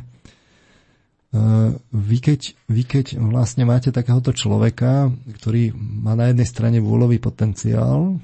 [1.94, 8.18] vy keď, vy keď vlastne máte takéhoto človeka, ktorý má na jednej strane vôľový potenciál,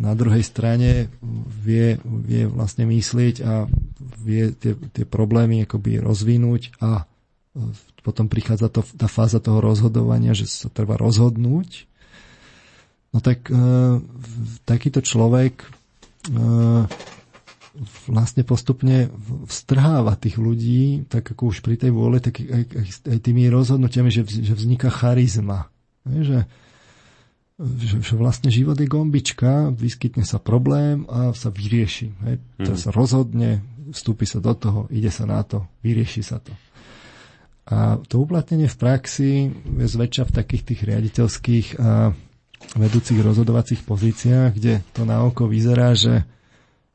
[0.00, 1.12] na druhej strane
[1.62, 3.68] vie, vie vlastne myslieť a
[4.18, 7.06] vie tie, tie problémy akoby rozvinúť a
[8.02, 11.86] potom prichádza to, tá fáza toho rozhodovania, že sa treba rozhodnúť,
[13.12, 13.56] No tak e,
[14.64, 15.68] takýto človek e,
[18.08, 19.12] vlastne postupne
[19.48, 24.08] vstrháva tých ľudí, tak ako už pri tej vôle, tak aj, aj, aj tými rozhodnutiami,
[24.12, 25.68] že, že vzniká charizma.
[26.08, 26.48] Že,
[27.60, 32.08] že, že vlastne život je gombička, vyskytne sa problém a sa vyrieši.
[32.28, 32.34] Hej.
[32.40, 32.64] Mm.
[32.64, 33.60] Teraz sa rozhodne,
[33.92, 36.52] vstúpi sa do toho, ide sa na to, vyrieši sa to.
[37.62, 42.10] A to uplatnenie v praxi je zväčša v takých tých riaditeľských a
[42.76, 46.24] vedúcich rozhodovacích pozíciách, kde to na oko vyzerá, že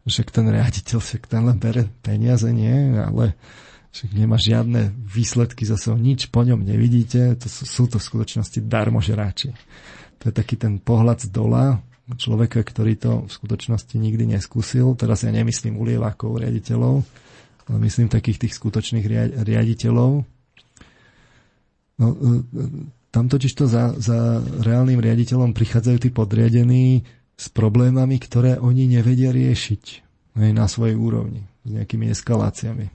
[0.07, 3.35] však ten riaditeľ, však ten len bere peniaze, nie, ale
[3.91, 8.59] však nemá žiadne výsledky, zase nič po ňom nevidíte, to sú, sú to v skutočnosti
[8.63, 9.51] darmožeráči.
[10.23, 11.83] To je taký ten pohľad z dola
[12.15, 14.95] človeka, ktorý to v skutočnosti nikdy neskúsil.
[14.95, 17.03] Teraz ja nemyslím ulievákov riaditeľov,
[17.67, 19.05] ale myslím takých tých skutočných
[19.43, 20.23] riaditeľov.
[21.97, 27.07] No, e, e, tam totiž to za, za reálnym riaditeľom prichádzajú tí podriadení
[27.37, 29.83] s problémami, ktoré oni nevedia riešiť
[30.37, 32.87] aj na svojej úrovni, s nejakými eskaláciami.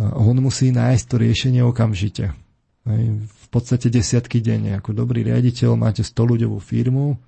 [0.00, 2.32] On musí nájsť to riešenie okamžite.
[2.88, 4.78] Aj v podstate desiatky denne.
[4.78, 7.18] Ako dobrý riaditeľ máte 100 ľudovú firmu,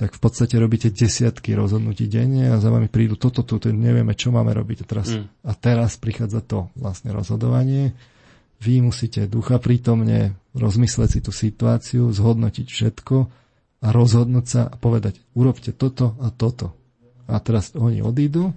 [0.00, 4.32] tak v podstate robíte desiatky rozhodnutí denne a za vami prídu toto, toto, nevieme, čo
[4.32, 4.80] máme robiť.
[4.80, 5.24] A teraz, mm.
[5.44, 7.92] a teraz prichádza to vlastne rozhodovanie.
[8.60, 13.16] Vy musíte ducha prítomne rozmysleť si tú situáciu, zhodnotiť všetko
[13.80, 16.76] a rozhodnúť sa a povedať, urobte toto a toto.
[17.24, 18.52] A teraz oni odídu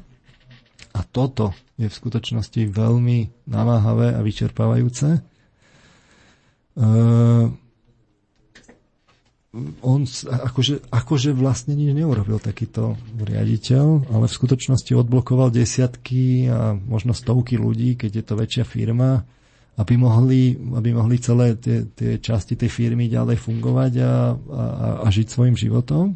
[0.92, 5.24] a toto je v skutočnosti veľmi namáhavé a vyčerpávajúce.
[6.74, 7.48] Uh,
[9.86, 17.14] on akože, akože vlastne nič neurobil takýto riaditeľ, ale v skutočnosti odblokoval desiatky a možno
[17.14, 19.22] stovky ľudí, keď je to väčšia firma
[19.74, 24.14] aby mohli, aby mohli celé tie, tie časti tej firmy ďalej fungovať a, a,
[25.02, 26.14] a žiť svojim životom.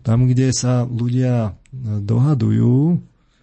[0.00, 3.02] Tam, kde sa ľudia dohadujú,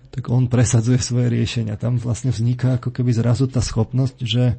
[0.10, 1.78] tak on presadzuje svoje riešenia.
[1.78, 4.58] Tam vlastne vzniká ako keby zrazu tá schopnosť, že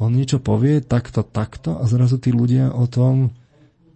[0.00, 3.32] on niečo povie takto, takto a zrazu tí ľudia o tom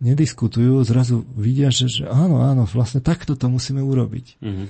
[0.04, 4.26] nediskutujú, zrazu vidia, že, že áno, áno, vlastne takto to musíme urobiť.
[4.42, 4.66] Mm-hmm.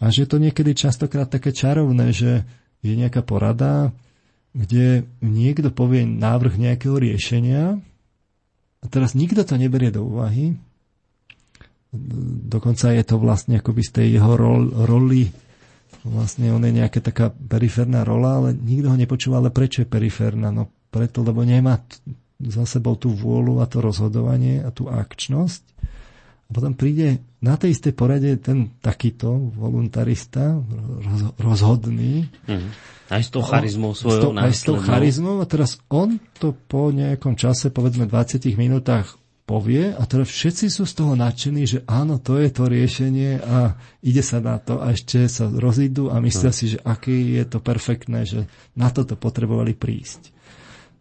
[0.00, 2.48] A že je to niekedy častokrát také čarovné, že
[2.80, 3.92] je nejaká porada,
[4.54, 7.82] kde niekto povie návrh nejakého riešenia
[8.80, 10.54] a teraz nikto to neberie do úvahy.
[12.46, 15.30] Dokonca je to vlastne akoby z tej jeho rol, roli
[16.06, 20.54] vlastne on je nejaká taká periférna rola, ale nikto ho nepočúva, ale prečo je periférna?
[20.54, 21.82] No preto, lebo nemá
[22.38, 25.73] za sebou tú vôľu a to rozhodovanie a tú akčnosť.
[26.44, 30.60] A potom príde na tej istej porade ten takýto voluntarista,
[31.00, 34.32] roz, rozhodný, mm-hmm aj s tou charizmou svojou.
[34.32, 39.92] Aj s tou charizmou a teraz on to po nejakom čase, povedzme 20 minútach povie
[39.92, 44.24] a teraz všetci sú z toho nadšení, že áno, to je to riešenie a ide
[44.24, 46.56] sa na to a ešte sa rozídu a myslia no.
[46.56, 50.32] si, že aký je to perfektné, že na toto potrebovali prísť.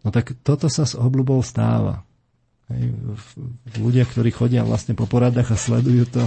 [0.03, 2.03] No tak toto sa s obľubou stáva.
[3.77, 6.23] Ľudia, ktorí chodia vlastne po poradách a sledujú to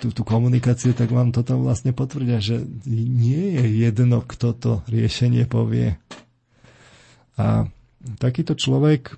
[0.00, 5.44] tú, tú komunikáciu, tak vám toto vlastne potvrdia, že nie je jedno, kto to riešenie
[5.48, 5.98] povie.
[7.38, 7.68] A
[8.18, 9.16] takýto človek,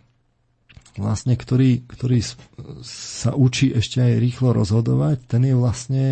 [0.98, 2.20] vlastne, ktorý, ktorý
[2.84, 6.04] sa učí ešte aj rýchlo rozhodovať, ten je vlastne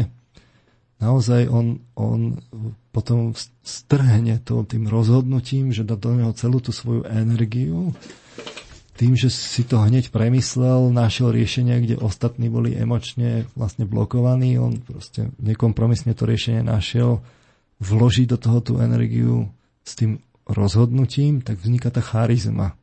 [0.98, 2.42] naozaj on, on
[2.90, 7.94] potom strhne to tým rozhodnutím, že dá do neho celú tú svoju energiu
[8.98, 14.82] tým, že si to hneď premyslel, našiel riešenie, kde ostatní boli emočne vlastne blokovaní, on
[14.82, 17.22] proste nekompromisne to riešenie našiel,
[17.78, 19.46] vloží do toho tú energiu
[19.86, 20.18] s tým
[20.50, 22.74] rozhodnutím, tak vzniká tá charizma.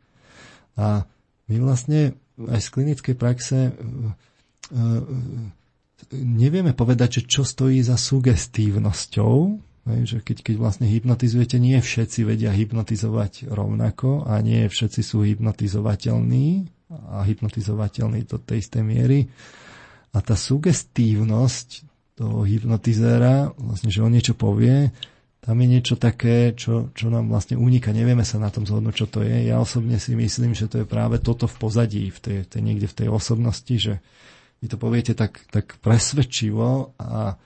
[0.79, 1.03] A
[1.51, 3.71] my vlastne aj z klinickej praxe e,
[4.71, 5.01] e,
[6.15, 12.49] nevieme povedať, čo stojí za sugestívnosťou, Hej, že keď, keď vlastne hypnotizujete, nie všetci vedia
[12.49, 19.29] hypnotizovať rovnako a nie všetci sú hypnotizovateľní a hypnotizovateľní do tej istej miery.
[20.09, 21.85] A tá sugestívnosť
[22.17, 24.89] toho hypnotizéra, vlastne, že on niečo povie,
[25.45, 27.93] tam je niečo také, čo, čo nám vlastne uniká.
[27.93, 29.45] Nevieme sa na tom zhodnúť, čo to je.
[29.45, 32.89] Ja osobne si myslím, že to je práve toto v pozadí, v tej, tej, niekde
[32.89, 34.01] v tej osobnosti, že
[34.65, 37.37] vy to poviete tak, tak presvedčivo a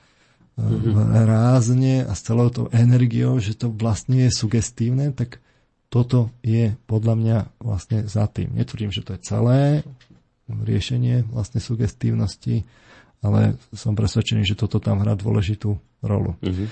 [0.59, 1.25] mm-hmm.
[1.25, 5.39] rázne a s celou tou energiou, že to vlastne je sugestívne, tak
[5.89, 8.53] toto je podľa mňa vlastne za tým.
[8.53, 9.61] Netvrdím, že to je celé
[10.49, 12.67] riešenie vlastne sugestívnosti,
[13.25, 16.37] ale som presvedčený, že toto tam hrá dôležitú rolu.
[16.43, 16.67] Mm-hmm.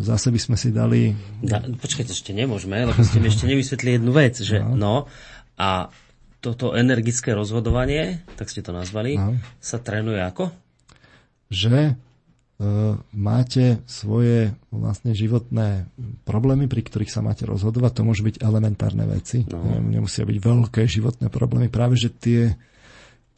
[0.00, 1.12] Zase by sme si dali...
[1.44, 4.94] Da, počkajte, ešte nemôžeme, lebo ste mi ešte nevysvetli jednu vec, že no, no
[5.60, 5.92] a
[6.40, 9.36] toto energické rozhodovanie, tak ste to nazvali, no.
[9.60, 10.54] sa trénuje ako?
[11.52, 11.98] Že
[13.14, 15.86] máte svoje vlastne životné
[16.26, 18.02] problémy, pri ktorých sa máte rozhodovať.
[18.02, 19.46] To môžu byť elementárne veci.
[19.46, 19.62] No.
[19.78, 21.70] Nemusia byť veľké životné problémy.
[21.70, 22.58] Práve, že tie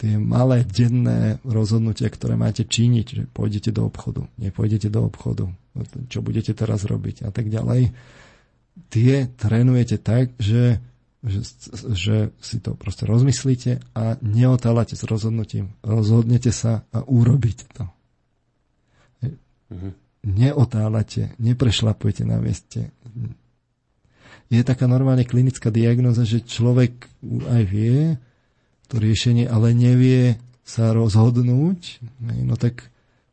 [0.00, 5.52] tie malé denné rozhodnutia, ktoré máte činiť, že pôjdete do obchodu, nepôjdete do obchodu,
[6.08, 7.92] čo budete teraz robiť a tak ďalej,
[8.88, 10.80] tie trénujete tak, že,
[11.20, 11.40] že,
[11.92, 15.76] že si to proste rozmyslíte a neotálate s rozhodnutím.
[15.84, 17.84] Rozhodnete sa a urobiť to.
[19.70, 19.92] Mm-hmm.
[20.20, 22.92] Neotálate, neprešlapujete na mieste.
[24.50, 27.08] Je taká normálne klinická diagnoza, že človek
[27.48, 28.18] aj vie,
[28.90, 30.36] to riešenie, ale nevie
[30.66, 32.02] sa rozhodnúť,
[32.46, 32.90] no tak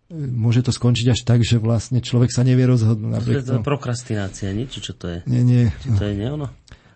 [0.10, 3.26] e, môže to skončiť až tak, že vlastne človek sa nevie rozhodnúť.
[3.26, 4.70] To je to prokrastinácia, nie?
[4.70, 5.20] Či čo to je?
[5.26, 5.64] Nie, nie.
[5.82, 6.48] Či to je ono?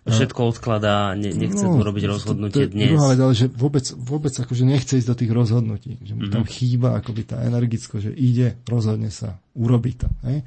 [0.02, 2.90] Všetko odkladá, ne, nechce no, urobiť rozhodnutie to, to, dnes.
[2.90, 5.94] Druhá vec, ale že vôbec, vôbec akože nechce ísť do tých rozhodnutí.
[6.02, 6.50] Že mu mm-hmm.
[6.50, 10.10] chýba akoby tá energicko, že ide, rozhodne sa, urobí to.
[10.26, 10.42] Hej?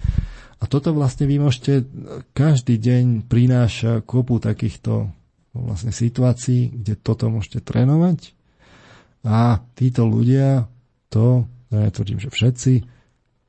[0.59, 1.87] A toto vlastne vy môžete
[2.35, 5.07] každý deň prináša kopu takýchto
[5.55, 8.35] vlastne situácií, kde toto môžete trénovať
[9.23, 10.67] a títo ľudia
[11.07, 12.73] to, ja netvrdím, že všetci,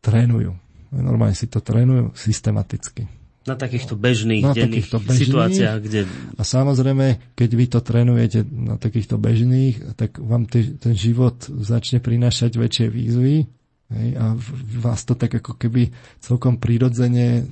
[0.07, 0.55] trénujú.
[0.95, 3.11] Normálne si to trénujú systematicky.
[3.47, 6.01] Na takýchto bežných na denných takýchto bežných, situáciách, kde...
[6.35, 7.07] A samozrejme,
[7.39, 12.87] keď vy to trénujete na takýchto bežných, tak vám t- ten život začne prinášať väčšie
[12.91, 13.47] výzvy
[13.95, 14.35] hej, a
[14.83, 17.47] vás to tak ako keby celkom prirodzene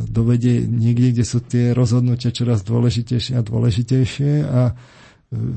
[0.00, 4.32] dovedie niekde, kde sú tie rozhodnutia čoraz dôležitejšie a dôležitejšie.
[4.48, 4.74] A e,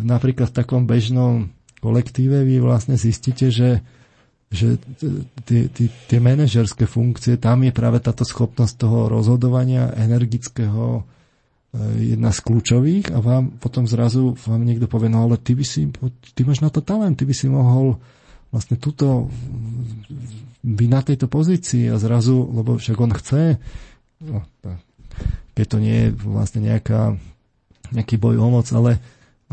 [0.03, 3.79] napríklad v takom bežnom kolektíve vy vlastne zistíte, že,
[4.53, 4.77] že
[5.81, 13.09] tie, manažerské funkcie, tam je práve táto schopnosť toho rozhodovania energického e, jedna z kľúčových
[13.09, 15.89] a vám potom zrazu vám niekto povie, no ale ty by si,
[16.37, 17.97] ty máš na to talent, ty by si mohol
[18.53, 19.33] vlastne túto
[20.61, 23.57] byť na tejto pozícii a zrazu, lebo však on chce,
[24.21, 24.45] no,
[25.57, 27.17] keď to nie je vlastne nejaká,
[27.89, 29.01] nejaký boj o moc, ale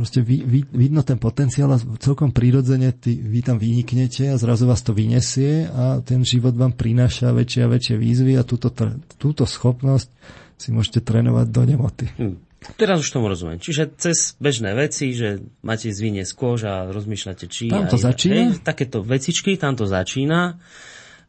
[0.00, 4.64] proste vy, vy, vidno ten potenciál a celkom prirodzene ty, vy tam vyniknete a zrazu
[4.64, 8.72] vás to vyniesie a ten život vám prináša väčšie a väčšie výzvy a túto,
[9.20, 10.08] túto schopnosť
[10.56, 12.08] si môžete trénovať do nemoty.
[12.16, 12.40] Hm.
[12.80, 13.60] Teraz už tomu rozumiem.
[13.60, 17.68] Čiže cez bežné veci, že máte zvine z kôž a rozmýšľate, či...
[17.68, 18.56] Tam to aj, začína?
[18.56, 20.60] Hej, takéto vecičky, tam to začína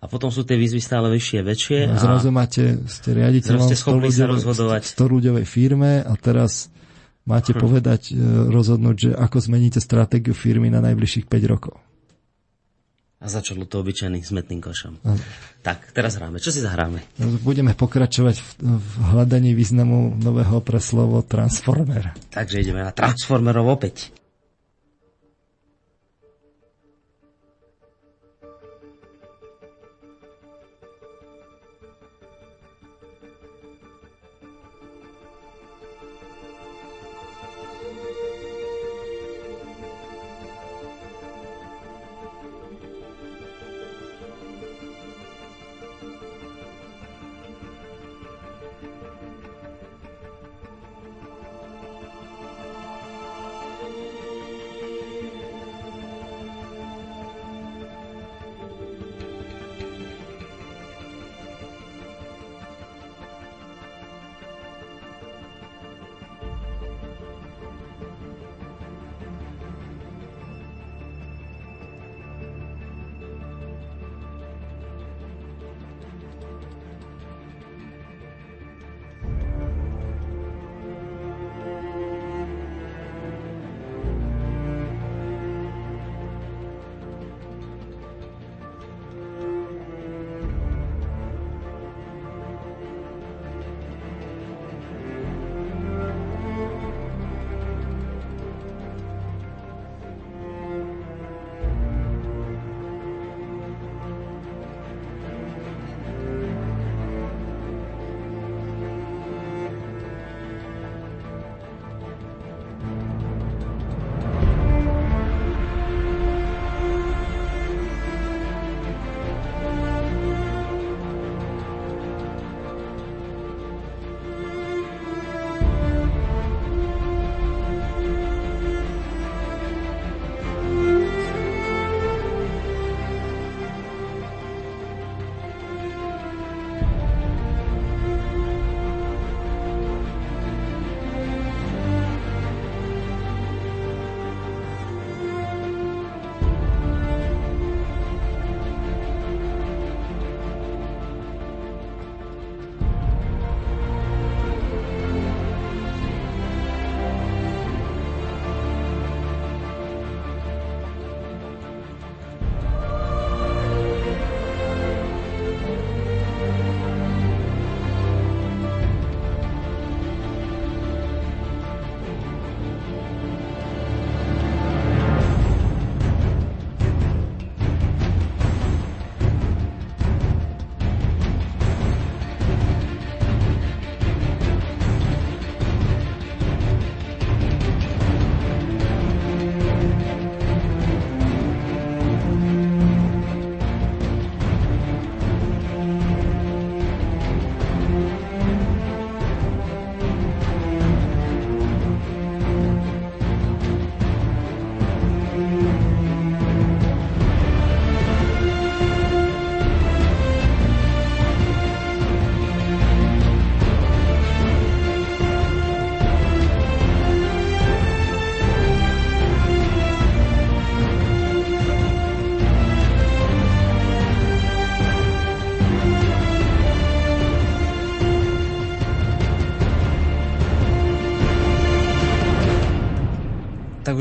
[0.01, 1.79] a potom sú tie výzvy stále vyššie, väčšie.
[1.91, 6.73] No, a zrazu máte, ste riaditeľom 100 ľuďovej firme a teraz
[7.25, 7.59] máte hm.
[7.61, 8.19] povedať, e,
[8.49, 11.75] rozhodnúť, že ako zmeníte stratégiu firmy na najbližších 5 rokov.
[13.21, 14.97] A začalo to obyčajným smetným košom.
[15.05, 15.13] A...
[15.61, 16.41] Tak, teraz hráme.
[16.41, 17.05] Čo si zahráme?
[17.21, 18.49] No, budeme pokračovať v,
[18.81, 22.17] v hľadaní významu nového preslovo Transformer.
[22.33, 24.09] Takže ideme na Transformerov opäť.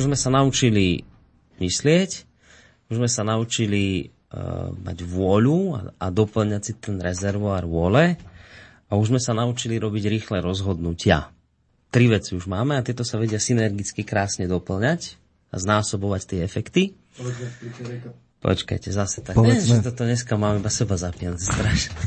[0.01, 1.05] Už sme sa naučili
[1.61, 2.11] myslieť,
[2.89, 8.17] už sme sa naučili uh, mať vôľu a, a doplňať si ten rezervoár vôle
[8.89, 11.29] a už sme sa naučili robiť rýchle rozhodnutia.
[11.93, 15.21] Tri veci už máme a tieto sa vedia synergicky krásne doplňať
[15.53, 16.97] a znásobovať tie efekty.
[18.41, 19.37] Počkajte, zase tak.
[19.37, 22.01] Nie, že toto dneska máme iba seba zapínať strašne.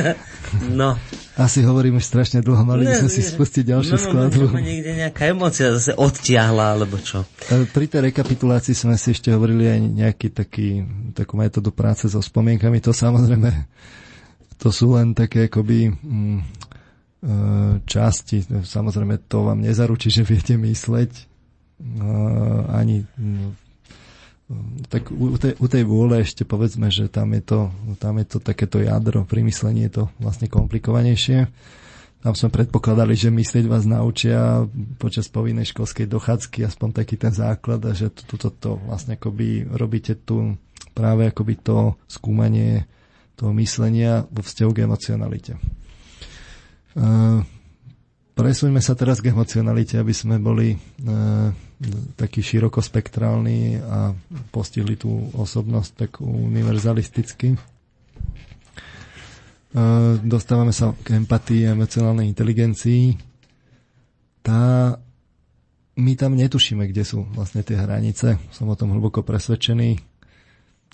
[0.80, 0.96] no.
[1.32, 4.44] Asi hovorím už strašne dlho, mali by sme si spustiť ďalšiu no, skladbu.
[4.52, 7.24] No, niekde nejaká emocia zase odtiahla, alebo čo.
[7.72, 10.84] Pri tej rekapitulácii sme si ešte hovorili aj nejaký taký,
[11.16, 12.84] takú metódu práce so spomienkami.
[12.84, 13.48] To samozrejme,
[14.60, 16.44] to sú len také akoby mm, e,
[17.88, 18.44] časti.
[18.60, 21.32] Samozrejme, to vám nezaručí, že viete mysleť.
[22.68, 23.61] Ani mm,
[24.88, 27.60] tak u tej, u tej vôle ešte povedzme, že tam je to,
[27.98, 31.48] tam je to takéto jadro, pri myslení je to vlastne komplikovanejšie.
[32.22, 34.62] Tam sme predpokladali, že myslieť vás naučia
[35.02, 39.66] počas povinnej školskej dochádzky, aspoň taký ten základ, a že toto to, to vlastne akoby
[39.66, 40.54] robíte tu
[40.94, 42.86] práve akoby to skúmanie
[43.34, 45.52] toho myslenia vo vzťahu k emocionalite.
[46.94, 47.42] Uh,
[48.32, 50.78] Presuňme sa teraz k emocionalite, aby sme boli e,
[52.14, 54.14] takí širokospektrálni a
[54.54, 57.54] postihli tú osobnosť tak univerzalisticky.
[57.54, 57.58] E,
[60.22, 63.18] dostávame sa k empatii a emocionálnej inteligencii.
[64.42, 64.94] Tá,
[65.98, 68.38] my tam netušíme, kde sú vlastne tie hranice.
[68.54, 69.98] Som o tom hlboko presvedčený.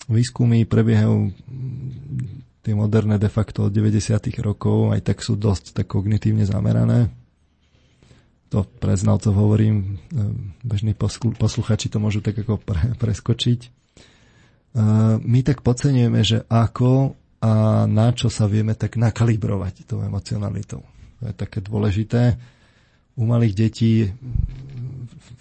[0.09, 1.33] Výskumy prebiehajú
[2.65, 3.99] tie moderné de facto od 90.
[4.41, 7.13] rokov, aj tak sú dosť tak kognitívne zamerané
[8.49, 10.19] to pre znalcov hovorím, e,
[10.65, 10.97] bežní
[11.37, 13.61] posluchači to môžu tak ako pre, preskočiť.
[13.65, 13.69] E,
[15.21, 20.83] my tak podceňujeme, že ako a na čo sa vieme tak nakalibrovať tou emocionalitou.
[21.23, 22.35] To je také dôležité.
[23.15, 24.11] U malých detí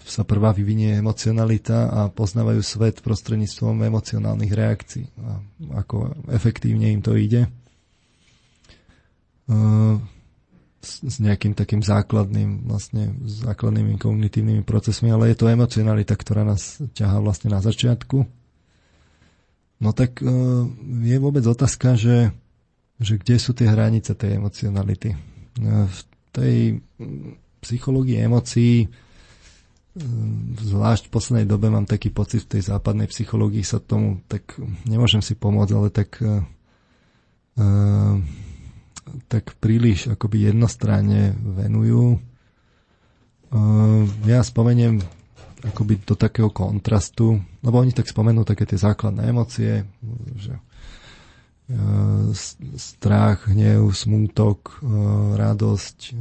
[0.06, 5.06] sa prvá vyvinie emocionalita a poznávajú svet prostredníctvom emocionálnych reakcií.
[5.22, 5.42] A
[5.82, 7.50] ako efektívne im to ide.
[10.88, 16.80] S, s nejakým takým základným, vlastne základnými kognitívnymi procesmi, ale je to emocionalita, ktorá nás
[16.96, 18.24] ťahá vlastne na začiatku.
[19.84, 20.32] No tak e,
[21.04, 22.32] je vôbec otázka, že,
[22.96, 25.12] že kde sú tie hranice tej emocionality.
[25.12, 25.18] E,
[25.84, 25.98] v
[26.32, 26.56] tej
[27.60, 28.88] psychológii emócií e,
[30.56, 34.56] zvlášť v poslednej dobe mám taký pocit v tej západnej psychológii sa tomu tak
[34.88, 36.42] nemôžem si pomôcť, ale tak uh,
[39.28, 42.20] tak príliš akoby jednostranne venujú.
[44.28, 45.00] Ja spomeniem
[45.64, 49.82] akoby do takého kontrastu, lebo oni tak spomenú také tie základné emócie,
[50.38, 50.54] že
[52.72, 54.80] strach, hnev, smútok,
[55.36, 56.16] radosť,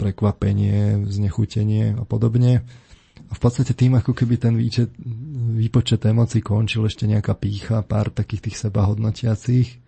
[0.00, 2.64] prekvapenie, znechutenie a podobne.
[3.30, 4.90] A v podstate tým, ako keby ten výčet,
[5.54, 9.79] výpočet emócií končil ešte nejaká pícha, pár takých tých sebahodnotiacich.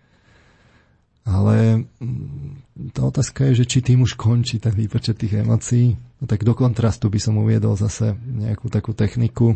[1.23, 5.95] Ale mm, tá otázka je, že či tým už končí ten výpočet tých emócií.
[6.19, 9.55] No tak do kontrastu by som uviedol zase nejakú takú techniku,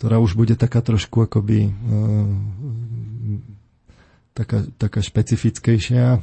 [0.00, 1.70] ktorá už bude taká trošku akoby e,
[4.32, 6.20] taká, taká špecifickejšia,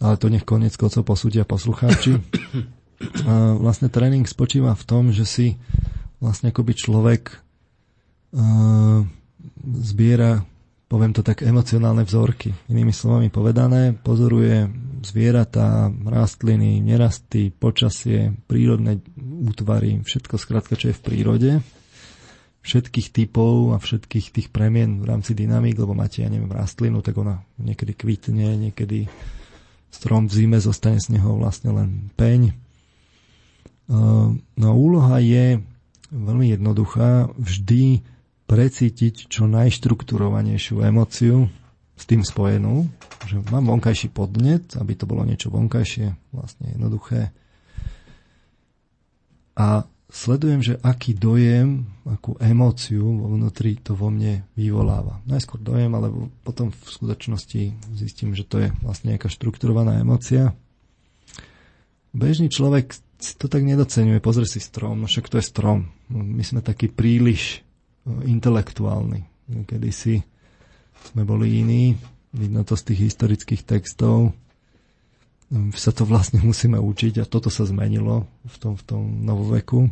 [0.00, 2.16] ale to nech konec koncov posúdia poslucháči.
[3.00, 5.46] A vlastne tréning spočíva v tom, že si
[6.20, 9.08] vlastne akoby človek uh,
[9.80, 10.44] zbiera
[10.90, 12.50] poviem to tak, emocionálne vzorky.
[12.66, 14.66] Inými slovami povedané, pozoruje
[15.06, 21.50] zvieratá, rastliny, nerasty, počasie, prírodné útvary, všetko skrátka, čo je v prírode,
[22.66, 27.16] všetkých typov a všetkých tých premien v rámci dynamík, lebo máte, ja neviem, rastlinu, tak
[27.16, 29.06] ona niekedy kvitne, niekedy
[29.94, 32.52] strom v zime zostane z neho vlastne len peň.
[34.58, 35.62] No úloha je
[36.10, 38.02] veľmi jednoduchá, vždy
[38.50, 41.46] precítiť čo najštrukturovanejšiu emóciu
[41.94, 42.90] s tým spojenú,
[43.30, 47.30] že mám vonkajší podnet, aby to bolo niečo vonkajšie, vlastne jednoduché.
[49.54, 55.22] A sledujem, že aký dojem, akú emóciu vo vnútri to vo mne vyvoláva.
[55.30, 56.10] Najskôr dojem, ale
[56.42, 57.62] potom v skutočnosti
[57.94, 60.58] zistím, že to je vlastne nejaká štrukturovaná emócia.
[62.10, 62.98] Bežný človek
[63.38, 65.94] to tak nedocenuje, pozrie si strom, však to je strom.
[66.10, 67.62] My sme takí príliš
[68.06, 69.26] intelektuálny.
[69.66, 70.22] Kedy si
[71.10, 71.96] sme boli iní,
[72.30, 74.32] vidno to z tých historických textov,
[75.74, 79.90] sa to vlastne musíme učiť a toto sa zmenilo v tom, v tom novoveku.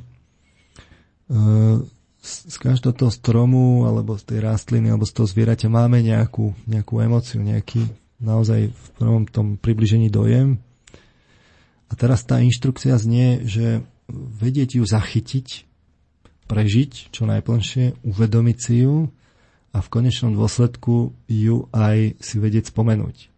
[2.19, 7.05] Z každého toho stromu alebo z tej rastliny alebo z toho zvieraťa máme nejakú, nejakú
[7.05, 7.85] emociu, nejaký
[8.19, 10.59] naozaj v prvom tom približení dojem.
[11.89, 13.81] A teraz tá inštrukcia znie, že
[14.11, 15.68] vedieť ju zachytiť
[16.49, 19.13] prežiť čo najplnšie, uvedomiť si ju
[19.77, 23.29] a v konečnom dôsledku ju aj si vedieť spomenúť.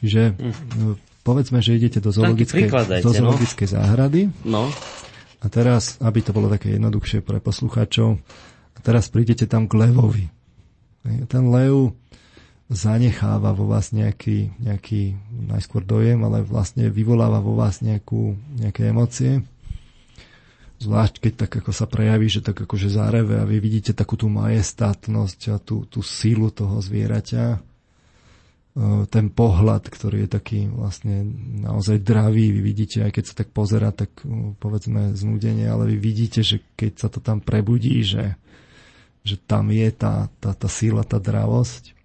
[0.00, 1.22] Čiže mm.
[1.22, 2.72] povedzme, že idete do zoologickej,
[3.04, 3.14] do no.
[3.14, 3.72] zoologickej no?
[3.76, 4.64] záhrady no.
[5.38, 8.18] a teraz, aby to bolo také jednoduchšie pre poslucháčov,
[8.72, 10.26] a teraz prídete tam k levovi.
[11.28, 11.92] Ten lev
[12.72, 19.44] zanecháva vo vás nejaký, nejaký najskôr dojem, ale vlastne vyvoláva vo vás nejakú, nejaké emócie
[20.82, 24.26] zvlášť keď tak ako sa prejaví, že tak akože záreve a vy vidíte takú tú
[24.26, 27.58] majestátnosť a tú, tú sílu toho zvieraťa, e,
[29.06, 31.22] ten pohľad, ktorý je taký vlastne
[31.62, 35.96] naozaj dravý, vy vidíte, aj keď sa tak pozera, tak e, povedzme znúdenie, ale vy
[36.02, 38.34] vidíte, že keď sa to tam prebudí, že,
[39.22, 42.01] že tam je tá, tá, tá síla, tá dravosť,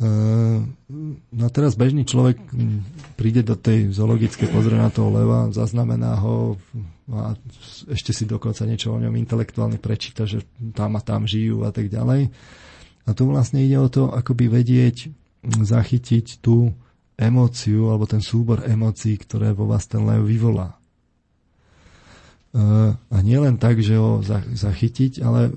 [0.00, 2.40] no a teraz bežný človek
[3.20, 6.56] príde do tej zoologickej, pozrie na toho leva, zaznamená ho
[7.10, 7.34] a
[7.90, 11.90] ešte si dokonca niečo o ňom intelektuálne prečíta, že tam a tam žijú a tak
[11.90, 12.30] ďalej.
[13.04, 15.10] A tu vlastne ide o to, akoby vedieť
[15.42, 16.70] zachytiť tú
[17.20, 20.80] emóciu alebo ten súbor emócií, ktoré vo vás ten lev vyvolá.
[22.50, 24.22] Ehm, a nie len tak, že ho
[24.54, 25.54] zachytiť, ale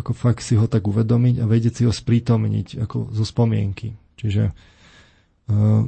[0.00, 3.94] ako fakt si ho tak uvedomiť a vedieť si ho sprítomniť ako zo spomienky.
[4.18, 5.82] Čiže uh,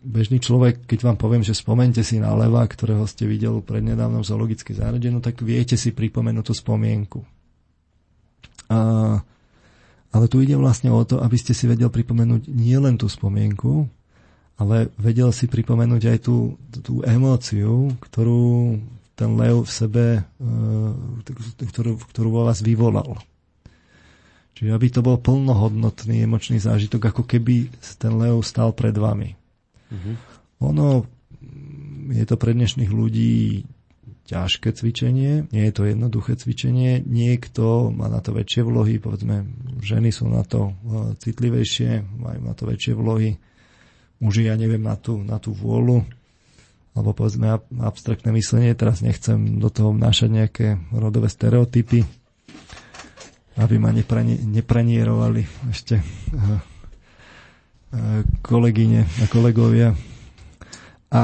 [0.00, 5.08] bežný človek, keď vám poviem, že spomente si na leva, ktorého ste videli prednedávnom záhrade,
[5.12, 7.20] no tak viete si pripomenúť tú spomienku.
[8.70, 8.78] A,
[10.10, 13.90] ale tu ide vlastne o to, aby ste si vedel pripomenúť nielen tú spomienku,
[14.56, 18.76] ale vedel si pripomenúť aj tú, tú emóciu, ktorú
[19.20, 23.20] ten lev v sebe, e, ktorú, ktorú vo vás vyvolal.
[24.56, 27.68] Čiže aby to bol plnohodnotný emočný zážitok, ako keby
[28.00, 29.36] ten lev stal pred vami.
[29.92, 30.14] Mm-hmm.
[30.64, 31.04] Ono
[32.16, 33.64] je to pre dnešných ľudí
[34.24, 39.42] ťažké cvičenie, nie je to jednoduché cvičenie, niekto má na to väčšie vlohy, povedzme,
[39.82, 40.72] ženy sú na to e,
[41.18, 43.36] citlivejšie, majú na to väčšie vlohy,
[44.22, 46.06] muži, ja neviem, na tú, na tú vôľu,
[46.90, 52.02] alebo povedzme abstraktné myslenie, teraz nechcem do toho vnášať nejaké rodové stereotypy,
[53.54, 56.58] aby ma neprani- nepranierovali ešte uh,
[58.42, 59.94] kolegyne a kolegovia.
[61.14, 61.22] A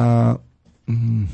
[0.86, 1.26] um,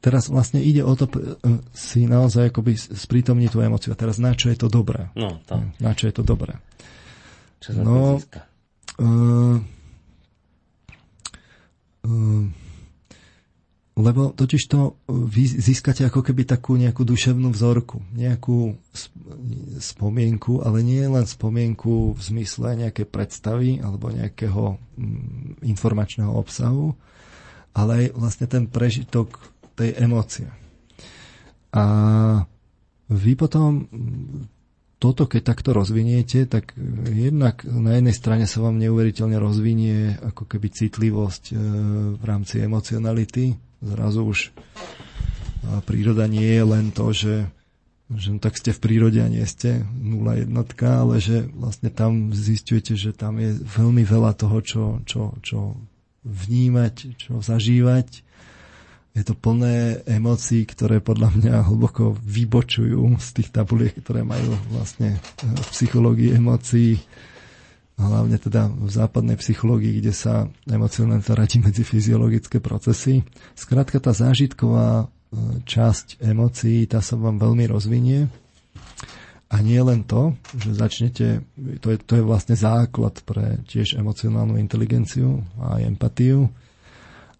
[0.00, 1.36] teraz vlastne ide o to uh,
[1.76, 3.92] si naozaj akoby sprítomniť tú emociu.
[3.92, 5.12] A teraz na čo je to dobré?
[5.12, 5.60] No, to.
[5.76, 6.56] Na čo je to dobré?
[7.60, 9.56] Čo sa no, uh,
[12.08, 12.61] uh,
[13.92, 18.72] lebo totiž to vy získate ako keby takú nejakú duševnú vzorku, nejakú
[19.76, 26.96] spomienku, ale nie len spomienku v zmysle nejaké predstavy alebo nejakého mm, informačného obsahu,
[27.76, 29.36] ale aj vlastne ten prežitok
[29.76, 30.48] tej emócie.
[31.76, 31.84] A
[33.12, 33.92] vy potom
[34.96, 36.72] toto, keď takto rozviniete, tak
[37.12, 41.54] jednak na jednej strane sa vám neuveriteľne rozvinie ako keby citlivosť e,
[42.14, 44.38] v rámci emocionality, zrazu už
[45.86, 47.46] príroda nie je len to, že,
[48.10, 52.34] že no tak ste v prírode a nie ste nula jednotka, ale že vlastne tam
[52.34, 55.78] zistujete, že tam je veľmi veľa toho, čo, čo, čo
[56.26, 58.22] vnímať, čo zažívať.
[59.12, 65.20] Je to plné emócií, ktoré podľa mňa hlboko vybočujú z tých tabuliek, ktoré majú vlastne
[65.44, 66.96] v psychológii emócií
[68.02, 73.22] hlavne teda v západnej psychológii, kde sa emocionálne radí medzi fyziologické procesy.
[73.54, 75.06] Skrátka tá zážitková e,
[75.62, 78.26] časť emócií, tá sa vám veľmi rozvinie.
[79.52, 81.26] A nie len to, že začnete,
[81.84, 86.48] to je, to je vlastne základ pre tiež emocionálnu inteligenciu a empatiu,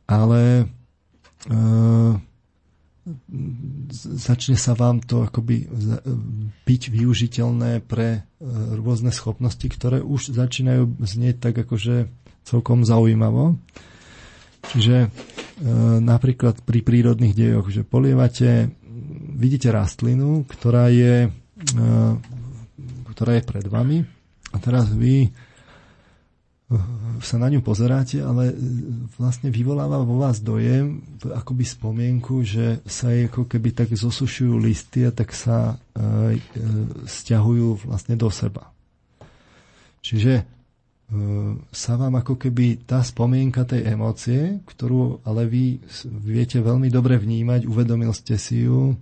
[0.04, 0.68] ale
[1.48, 1.54] e,
[3.98, 5.66] začne sa vám to akoby
[6.62, 8.20] byť využiteľné pre e,
[8.78, 12.06] rôzne schopnosti, ktoré už začínajú znieť tak akože
[12.46, 13.58] celkom zaujímavo.
[14.70, 15.08] Čiže e,
[15.98, 18.70] napríklad pri prírodných dejoch, že polievate,
[19.34, 21.88] vidíte rastlinu, ktorá je, e,
[23.10, 24.06] ktorá je pred vami
[24.54, 25.26] a teraz vy
[27.22, 28.50] sa na ňu pozeráte, ale
[29.14, 35.06] vlastne vyvoláva vo vás dojem, akoby spomienku, že sa jej ako keby tak zosušujú listy
[35.06, 36.40] a tak sa e, e,
[37.06, 38.74] stiahujú vlastne do seba.
[40.02, 40.44] Čiže e,
[41.70, 45.78] sa vám ako keby tá spomienka tej emócie, ktorú ale vy
[46.26, 48.98] viete veľmi dobre vnímať, uvedomil ste si ju,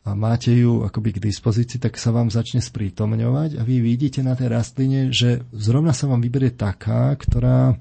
[0.00, 4.32] a máte ju akoby k dispozícii, tak sa vám začne sprítomňovať a vy vidíte na
[4.32, 7.76] tej rastline, že zrovna sa vám vyberie taká, ktorá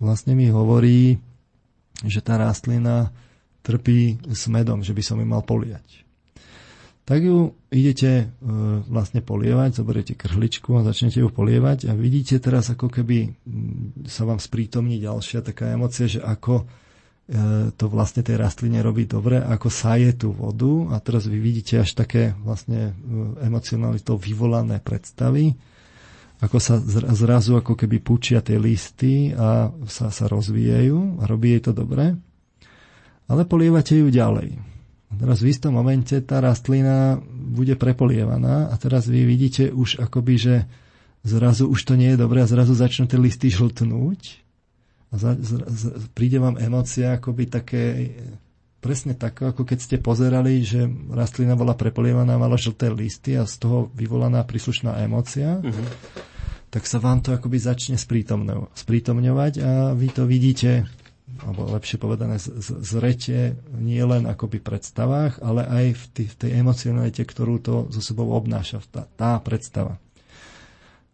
[0.00, 1.20] vlastne mi hovorí,
[2.00, 3.12] že tá rastlina
[3.60, 6.08] trpí s medom, že by som ju mal poliať.
[7.04, 8.26] tak ju idete e,
[8.88, 13.36] vlastne polievať, zoberiete krhličku a začnete ju polievať a vidíte teraz ako keby
[14.08, 16.64] sa vám sprítomní ďalšia taká emocia, že ako
[17.78, 20.90] to vlastne tej rastline robí dobre, ako saje tú vodu.
[20.90, 22.90] A teraz vy vidíte až také vlastne
[23.38, 25.54] emocionalitou vyvolané predstavy,
[26.42, 26.82] ako sa
[27.14, 32.18] zrazu ako keby pučia tie listy a sa, sa rozvíjajú a robí jej to dobre,
[33.30, 34.58] ale polievate ju ďalej.
[35.10, 40.34] A teraz v istom momente tá rastlina bude prepolievaná a teraz vy vidíte už akoby,
[40.34, 40.54] že
[41.22, 44.49] zrazu už to nie je dobré a zrazu začnú tie listy žltnúť
[45.10, 45.82] a za, z, z,
[46.14, 47.82] príde vám emócia akoby také
[48.80, 53.60] presne tak, ako keď ste pozerali, že rastlina bola prepolievaná, mala žlté listy a z
[53.60, 55.86] toho vyvolaná príslušná emócia, uh-huh.
[56.72, 58.00] tak sa vám to akoby začne
[58.72, 60.88] sprítomňovať a vy to vidíte,
[61.44, 62.40] alebo lepšie povedané,
[62.80, 68.00] zrete nie len akoby predstavách, ale aj v, tý, v tej emocionalite, ktorú to so
[68.00, 70.00] sebou obnáša, tá, tá predstava.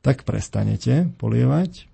[0.06, 1.90] Tak prestanete polievať,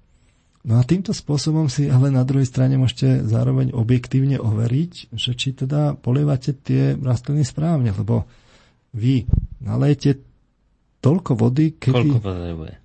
[0.62, 5.58] No a týmto spôsobom si ale na druhej strane môžete zároveň objektívne overiť, že či
[5.58, 8.30] teda polievate tie rastliny správne, lebo
[8.94, 9.26] vy
[9.58, 10.22] nalejete
[11.02, 12.22] toľko vody, kedy,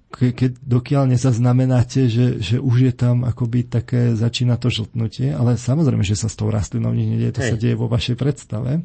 [0.10, 5.54] ke, keď, dokiaľ nezaznamenáte, že, že už je tam akoby také, začína to žltnutie, ale
[5.54, 7.52] samozrejme, že sa s tou rastlinou nič nedieje, to Hej.
[7.54, 8.82] sa deje vo vašej predstave.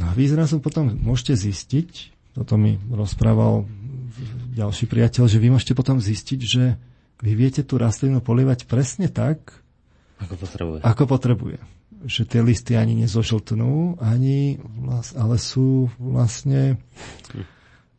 [0.00, 3.68] No a vy zrazu potom môžete zistiť, toto mi rozprával
[4.58, 6.74] ďalší priateľ, že vy môžete potom zistiť, že
[7.22, 9.62] vy viete tú rastlinu polievať presne tak,
[10.18, 10.80] ako potrebuje.
[10.82, 11.58] Ako potrebuje.
[12.02, 16.78] Že tie listy ani nezožltnú, ani vlast, ale sú vlastne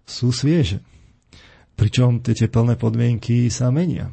[0.03, 0.83] sú svieže.
[1.79, 4.11] Pričom tie teplné podmienky sa menia.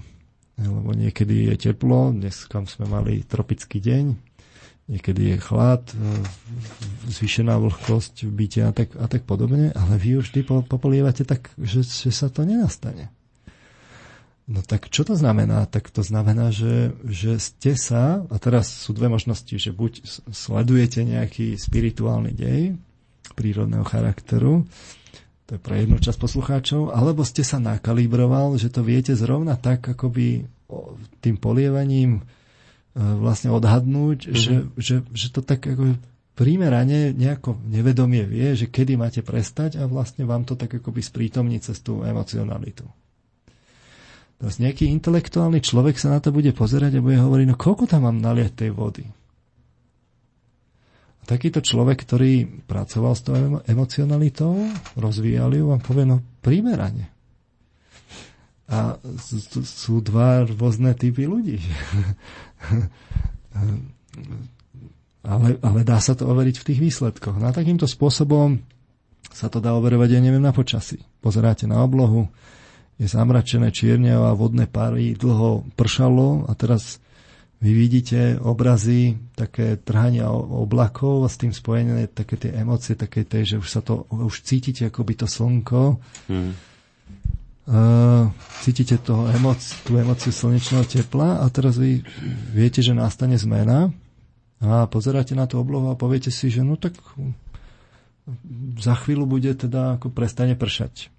[0.57, 4.05] Lebo niekedy je teplo, dnes kam sme mali tropický deň,
[4.87, 5.95] niekedy je chlad, e,
[7.11, 11.51] zvýšená vlhkosť v byte a tak, a tak podobne, ale vy už vždy popolievate tak,
[11.59, 13.11] že, že sa to nenastane.
[14.47, 15.67] No tak čo to znamená?
[15.67, 21.03] Tak to znamená, že, že ste sa, a teraz sú dve možnosti, že buď sledujete
[21.03, 22.79] nejaký spirituálny dej
[23.35, 24.63] prírodného charakteru,
[25.47, 29.95] to je pre jednu časť poslucháčov, alebo ste sa nakalibroval, že to viete zrovna tak,
[29.95, 30.47] akoby
[31.23, 32.23] tým polievaním
[32.97, 34.37] vlastne odhadnúť, mm-hmm.
[34.37, 36.01] že, že, že to tak ako
[36.37, 41.61] primerane nejako nevedomie vie, že kedy máte prestať a vlastne vám to tak akoby sprítomní
[41.61, 42.85] cez tú emocionalitu.
[44.37, 48.05] Teraz nejaký intelektuálny človek sa na to bude pozerať a bude hovoriť, no koľko tam
[48.05, 49.09] mám naliať tej vody?
[51.21, 54.61] A takýto človek, ktorý pracoval s tou emocionalitou,
[55.01, 57.16] rozvíjal ju, vám povie, no primerane.
[58.67, 58.99] A
[59.63, 61.63] sú dva rôzne typy ľudí.
[65.23, 67.39] ale, ale dá sa to overiť v tých výsledkoch.
[67.39, 68.59] No a takýmto spôsobom
[69.31, 70.99] sa to dá overovať, ja neviem, na počasí.
[71.23, 72.27] Pozeráte na oblohu,
[72.99, 76.99] je zamračené čierne a vodné pary dlho pršalo a teraz
[77.57, 83.47] vy vidíte obrazy, také trhania oblakov a s tým spojené také tie emócie, také tie,
[83.47, 86.03] že už sa to, už cítite akoby to slnko.
[86.29, 86.53] Hmm
[88.63, 91.99] Cítite toho emoc, tú emociu slnečného tepla a teraz vy
[92.55, 93.91] viete, že nastane zmena
[94.63, 96.95] a pozeráte na tú oblohu a poviete si, že no tak
[98.79, 101.11] za chvíľu bude teda ako prestane pršať.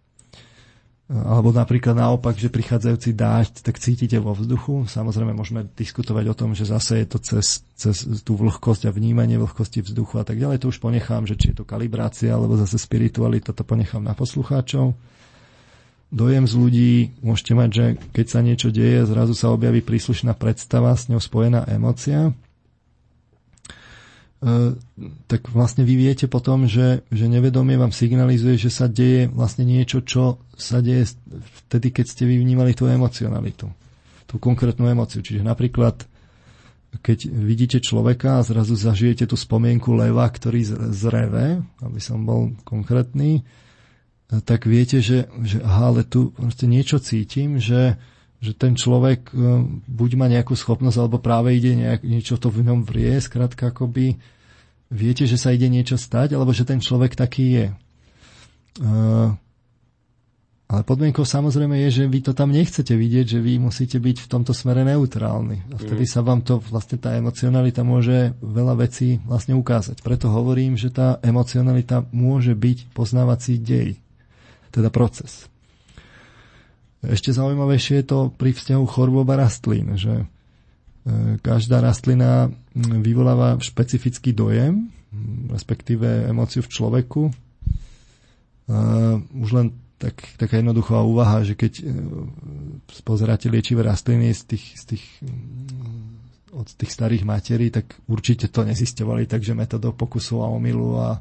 [1.07, 4.91] Alebo napríklad naopak, že prichádzajúci dážď, tak cítite vo vzduchu.
[4.91, 7.95] Samozrejme môžeme diskutovať o tom, že zase je to cez, cez
[8.27, 10.67] tú vlhkosť a vnímanie vlhkosti vzduchu a tak ďalej.
[10.67, 14.95] To už ponechám, že či je to kalibrácia, alebo zase spiritualita, to ponechám na poslucháčov
[16.11, 17.85] dojem z ľudí môžete mať, že
[18.15, 22.33] keď sa niečo deje, zrazu sa objaví príslušná predstava, s ňou spojená emocia, e,
[25.27, 29.99] tak vlastne vy viete potom, že, že nevedomie vám signalizuje, že sa deje vlastne niečo,
[29.99, 31.11] čo sa deje
[31.67, 33.67] vtedy, keď ste vy vnímali tú emocionalitu,
[34.31, 35.19] tú konkrétnu emociu.
[35.19, 36.07] Čiže napríklad,
[37.03, 40.63] keď vidíte človeka a zrazu zažijete tú spomienku leva, ktorý
[40.95, 43.43] zreve, aby som bol konkrétny,
[44.27, 47.95] tak viete, že, že aha, ale tu proste niečo cítim, že,
[48.43, 52.67] že ten človek e, buď má nejakú schopnosť, alebo práve ide nejak, niečo to v
[52.67, 54.19] ňom vrie, skrátka akoby
[54.91, 57.67] viete, že sa ide niečo stať, alebo že ten človek taký je.
[58.77, 59.33] Uh,
[60.67, 64.31] ale podmienkou samozrejme je, že vy to tam nechcete vidieť, že vy musíte byť v
[64.31, 65.65] tomto smere neutrálni.
[65.71, 66.11] A vtedy mm.
[66.11, 70.03] sa vám to, vlastne tá emocionalita môže veľa vecí vlastne ukázať.
[70.03, 73.97] Preto hovorím, že tá emocionalita môže byť poznávací dej
[74.71, 75.47] teda proces.
[77.05, 80.25] Ešte zaujímavejšie je to pri vzťahu chorôb a rastlín, že e,
[81.39, 84.89] každá rastlina vyvoláva špecifický dojem,
[85.49, 87.21] respektíve emóciu v človeku.
[89.33, 91.81] Už len tak, taká jednoduchá úvaha, že keď
[92.91, 95.05] spozeráte liečivé rastliny z tých, z tých,
[96.53, 101.17] od tých starých materí, tak určite to nezistovali takže metodou pokusu a omilu a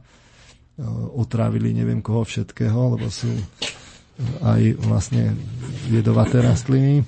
[1.16, 3.32] otrávili neviem koho všetkého, lebo sú
[4.44, 5.36] aj vlastne
[5.92, 7.04] jedovaté rastliny.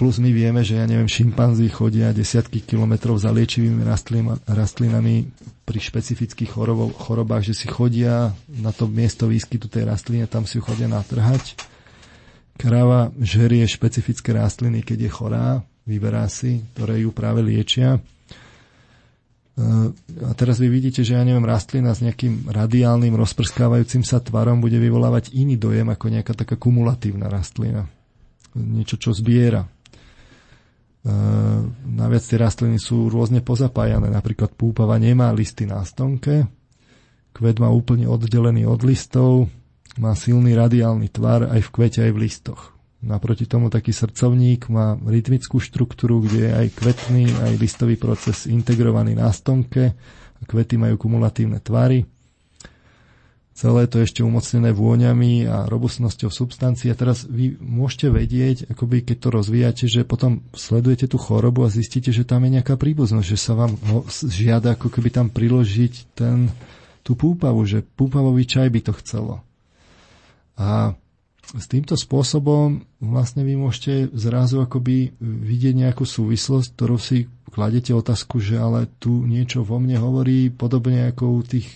[0.00, 3.84] Plus my vieme, že ja neviem, šimpanzi chodia desiatky kilometrov za liečivými
[4.48, 5.28] rastlinami
[5.68, 10.56] pri špecifických chorob, chorobách, že si chodia na to miesto výskytu tej rastliny, tam si
[10.56, 11.60] ju chodia natrhať.
[12.56, 15.46] Kráva žerie špecifické rastliny, keď je chorá,
[15.84, 18.00] vyberá si, ktoré ju práve liečia.
[19.58, 24.78] A teraz vy vidíte, že ja neviem, rastlina s nejakým radiálnym rozprskávajúcim sa tvarom bude
[24.78, 27.90] vyvolávať iný dojem ako nejaká taká kumulatívna rastlina
[28.54, 29.66] niečo, čo zbiera.
[29.66, 29.68] E,
[31.84, 34.08] naviac tie rastliny sú rôzne pozapájané.
[34.08, 36.48] Napríklad púpava nemá listy na stonke,
[37.34, 39.50] kvet má úplne oddelený od listov,
[39.98, 42.77] má silný radiálny tvar aj v kvete, aj v listoch.
[42.98, 49.14] Naproti tomu taký srdcovník má rytmickú štruktúru, kde je aj kvetný, aj listový proces integrovaný
[49.14, 49.94] na stonke.
[50.42, 52.06] Kvety majú kumulatívne tvary
[53.58, 56.94] celé to ešte umocnené vôňami a robustnosťou substancií.
[56.94, 61.74] A teraz vy môžete vedieť, akoby keď to rozvíjate, že potom sledujete tú chorobu a
[61.74, 63.74] zistíte, že tam je nejaká príbuznosť, že sa vám
[64.30, 66.54] žiada ako keby tam priložiť ten,
[67.02, 69.42] tú púpavu, že púpavový čaj by to chcelo.
[70.54, 70.94] A
[71.56, 78.36] s týmto spôsobom vlastne vy môžete zrazu akoby vidieť nejakú súvislosť, ktorú si kladete otázku,
[78.36, 81.68] že ale tu niečo vo mne hovorí podobne ako u tých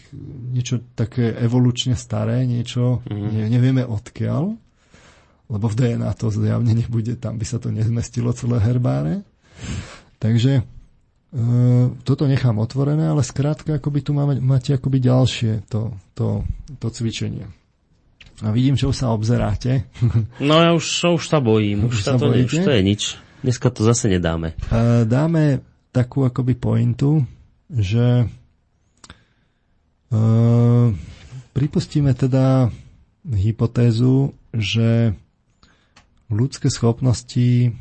[0.53, 3.33] niečo také evolučne staré, niečo mm-hmm.
[3.33, 4.53] ne, nevieme odkiaľ,
[5.49, 9.25] lebo v DNA to zjavne nebude, tam by sa to nezmestilo celé herbáre.
[10.21, 10.63] Takže e,
[12.05, 16.45] toto nechám otvorené, ale skrátka akoby tu máme, máte akoby ďalšie to, to,
[16.77, 17.62] to cvičenie.
[18.43, 19.87] A vidím, že už sa obzeráte.
[20.43, 23.03] No ja už, už sa bojím, už, už, sa to, už to je nič.
[23.43, 24.55] Dneska to zase nedáme.
[25.07, 27.27] Dáme takú akoby pointu,
[27.67, 28.27] že
[30.11, 30.89] uh,
[31.51, 32.71] pripustíme teda
[33.27, 35.15] hypotézu, že
[36.31, 37.75] ľudské schopnosti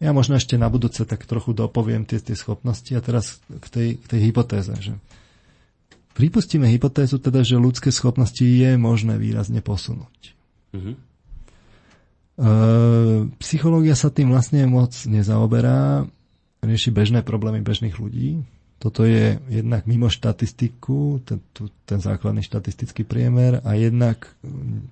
[0.00, 3.88] ja možno ešte na budúce tak trochu dopoviem tie, tie schopnosti a teraz k tej,
[4.00, 4.96] k tej hypotéze, že
[6.14, 10.34] Pripustíme hypotézu teda, že ľudské schopnosti je možné výrazne posunúť.
[10.74, 10.94] Mm-hmm.
[10.94, 12.48] E,
[13.38, 16.04] psychológia sa tým vlastne moc nezaoberá,
[16.60, 18.42] rieši bežné problémy bežných ľudí.
[18.80, 21.44] Toto je jednak mimo štatistiku, ten,
[21.84, 24.24] ten základný štatistický priemer a jednak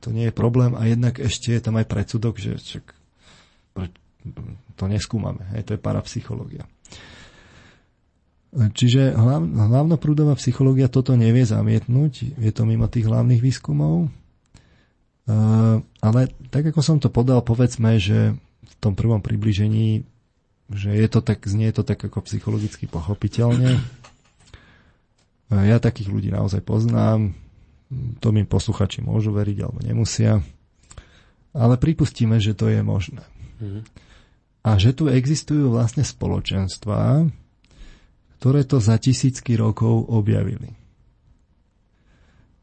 [0.04, 2.92] to nie je problém a jednak ešte je tam aj predsudok, že čak,
[4.76, 5.40] to neskúmame.
[5.56, 6.68] Hej, to je parapsychológia.
[8.48, 14.08] Čiže hlav, hlavnoprúdová psychológia toto nevie zamietnúť, je to mimo tých hlavných výskumov.
[15.28, 20.00] Uh, ale tak ako som to podal, povedzme, že v tom prvom približení,
[20.72, 23.76] že je to tak, znie to tak ako psychologicky pochopiteľne.
[25.52, 27.36] Uh, ja takých ľudí naozaj poznám,
[28.24, 30.40] to mi posluchači môžu veriť alebo nemusia,
[31.52, 33.24] ale pripustíme, že to je možné.
[33.60, 33.82] Mm-hmm.
[34.64, 37.28] A že tu existujú vlastne spoločenstvá,
[38.38, 40.78] ktoré to za tisícky rokov objavili.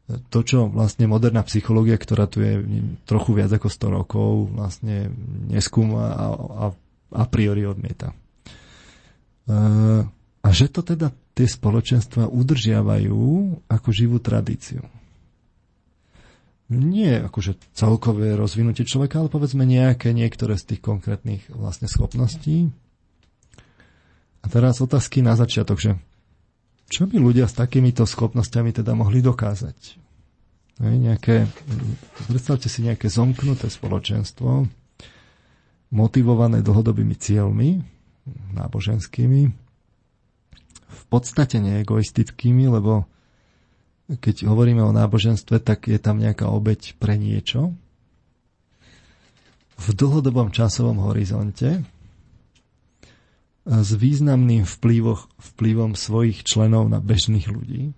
[0.06, 2.62] To, čo vlastne moderná psychológia, ktorá tu je
[3.04, 5.10] trochu viac ako 100 rokov, vlastne
[5.50, 6.66] neskúma a, a,
[7.12, 8.14] a priori odmieta.
[8.14, 9.56] E,
[10.46, 13.18] a že to teda tie spoločenstva udržiavajú
[13.66, 14.80] ako živú tradíciu.
[16.70, 22.70] Nie akože celkové rozvinutie človeka, ale povedzme nejaké niektoré z tých konkrétnych vlastne schopností,
[24.46, 25.90] a teraz otázky na začiatok, že
[26.86, 29.98] čo by ľudia s takýmito schopnosťami teda mohli dokázať?
[30.86, 31.50] Ne, nejaké,
[32.30, 34.70] predstavte si nejaké zomknuté spoločenstvo,
[35.90, 37.82] motivované dlhodobými cieľmi,
[38.54, 39.42] náboženskými,
[40.86, 43.10] v podstate neegoistickými, lebo
[44.06, 47.74] keď hovoríme o náboženstve, tak je tam nejaká obeď pre niečo.
[49.74, 51.82] V dlhodobom časovom horizonte,
[53.66, 57.90] s významným vplyvom, vplyvom svojich členov na bežných ľudí.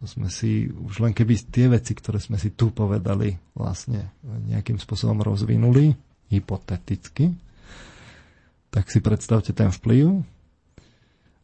[0.00, 4.80] To sme si, už len keby tie veci, ktoré sme si tu povedali, vlastne nejakým
[4.80, 5.92] spôsobom rozvinuli,
[6.32, 7.36] hypoteticky,
[8.72, 10.24] tak si predstavte ten vplyv.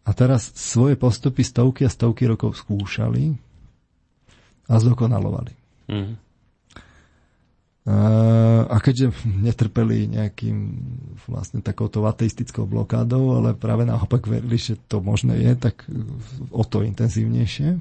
[0.08, 3.36] A teraz svoje postupy stovky a stovky rokov skúšali
[4.64, 5.52] a zdokonalovali.
[5.92, 6.16] Mm.
[7.88, 10.56] A keďže netrpeli nejakým
[11.24, 15.88] vlastne takouto ateistickou blokádou, ale práve naopak verili, že to možné je, tak
[16.52, 17.80] o to intenzívnejšie.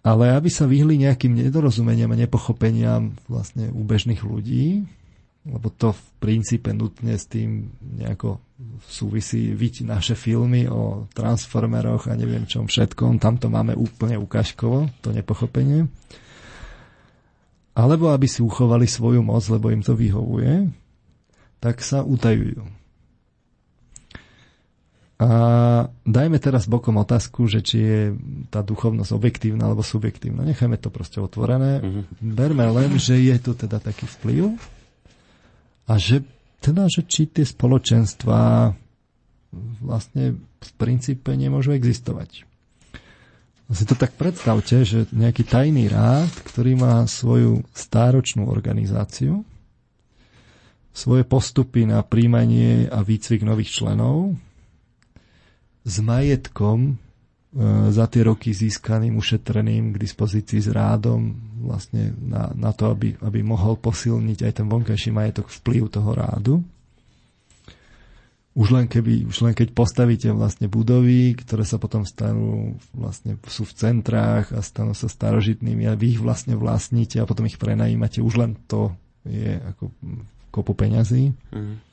[0.00, 4.88] Ale aby sa vyhli nejakým nedorozumeniam a nepochopeniam vlastne u bežných ľudí,
[5.44, 7.68] lebo to v princípe nutne s tým
[8.00, 8.40] nejako
[8.88, 14.88] súvisí viť naše filmy o transformeroch a neviem čom všetkom, tam to máme úplne ukážkovo,
[15.04, 15.84] to nepochopenie
[17.76, 20.72] alebo aby si uchovali svoju moc, lebo im to vyhovuje,
[21.60, 22.64] tak sa utajujú.
[25.16, 25.28] A
[26.04, 28.00] dajme teraz bokom otázku, že či je
[28.52, 30.44] tá duchovnosť objektívna alebo subjektívna.
[30.44, 31.80] Nechajme to proste otvorené.
[31.80, 32.04] Mm-hmm.
[32.20, 34.60] Berme len, že je tu teda taký vplyv
[35.88, 36.20] a že
[36.60, 38.72] teda, že či tie spoločenstva
[39.80, 42.44] vlastne v princípe nemôžu existovať
[43.66, 49.42] si to tak predstavte, že nejaký tajný rád, ktorý má svoju stáročnú organizáciu,
[50.94, 54.38] svoje postupy na príjmanie a výcvik nových členov,
[55.82, 56.92] s majetkom e,
[57.90, 63.42] za tie roky získaným, ušetreným k dispozícii s rádom vlastne na, na to, aby, aby
[63.42, 66.54] mohol posilniť aj ten vonkajší majetok vplyv toho rádu
[68.56, 73.68] už len, keby, už len keď postavíte vlastne budovy, ktoré sa potom stanú, vlastne sú
[73.68, 78.24] v centrách a stanú sa starožitnými a vy ich vlastne vlastníte a potom ich prenajímate,
[78.24, 78.96] už len to
[79.28, 79.92] je ako
[80.48, 81.36] kopu peňazí.
[81.52, 81.84] Mm.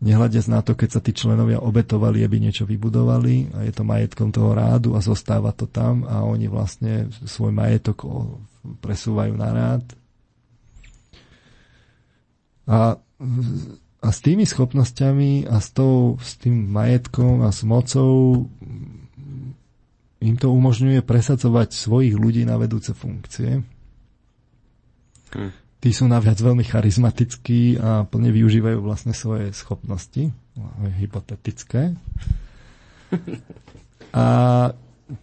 [0.00, 4.32] Nehľadiac na to, keď sa tí členovia obetovali, aby niečo vybudovali a je to majetkom
[4.32, 8.00] toho rádu a zostáva to tam a oni vlastne svoj majetok
[8.80, 9.84] presúvajú na rád.
[12.64, 12.96] A
[14.04, 18.44] a s tými schopnosťami a s, tou, s tým majetkom a s mocou
[20.20, 23.64] im to umožňuje presadzovať svojich ľudí na vedúce funkcie.
[25.32, 25.50] Hm.
[25.80, 30.32] Tí sú naviac veľmi charizmatickí a plne využívajú vlastne svoje schopnosti,
[31.00, 31.92] hypotetické.
[34.14, 34.26] A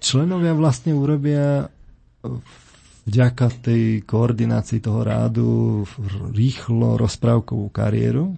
[0.03, 1.71] členovia vlastne urobia
[3.07, 5.49] vďaka tej koordinácii toho rádu
[6.35, 8.35] rýchlo rozprávkovú kariéru,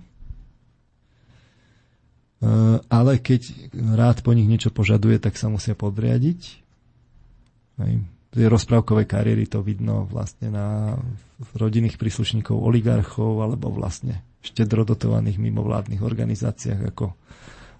[2.92, 6.42] ale keď rád po nich niečo požaduje, tak sa musia podriadiť.
[7.80, 7.94] Aj
[8.34, 10.98] tie rozprávkové kariéry to vidno vlastne na
[11.54, 17.14] rodinných príslušníkov oligarchov alebo vlastne štedrodotovaných mimovládnych organizáciách, ako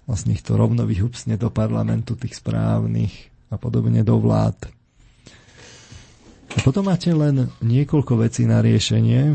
[0.06, 3.12] vlastne ich to rovno vyhupsne do parlamentu tých správnych
[3.50, 4.70] a podobne do vlád.
[6.54, 9.34] A potom máte len niekoľko vecí na riešenie,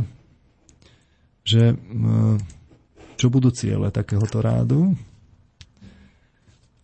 [1.44, 2.36] že eh,
[3.20, 4.96] čo budú ciele takéhoto rádu,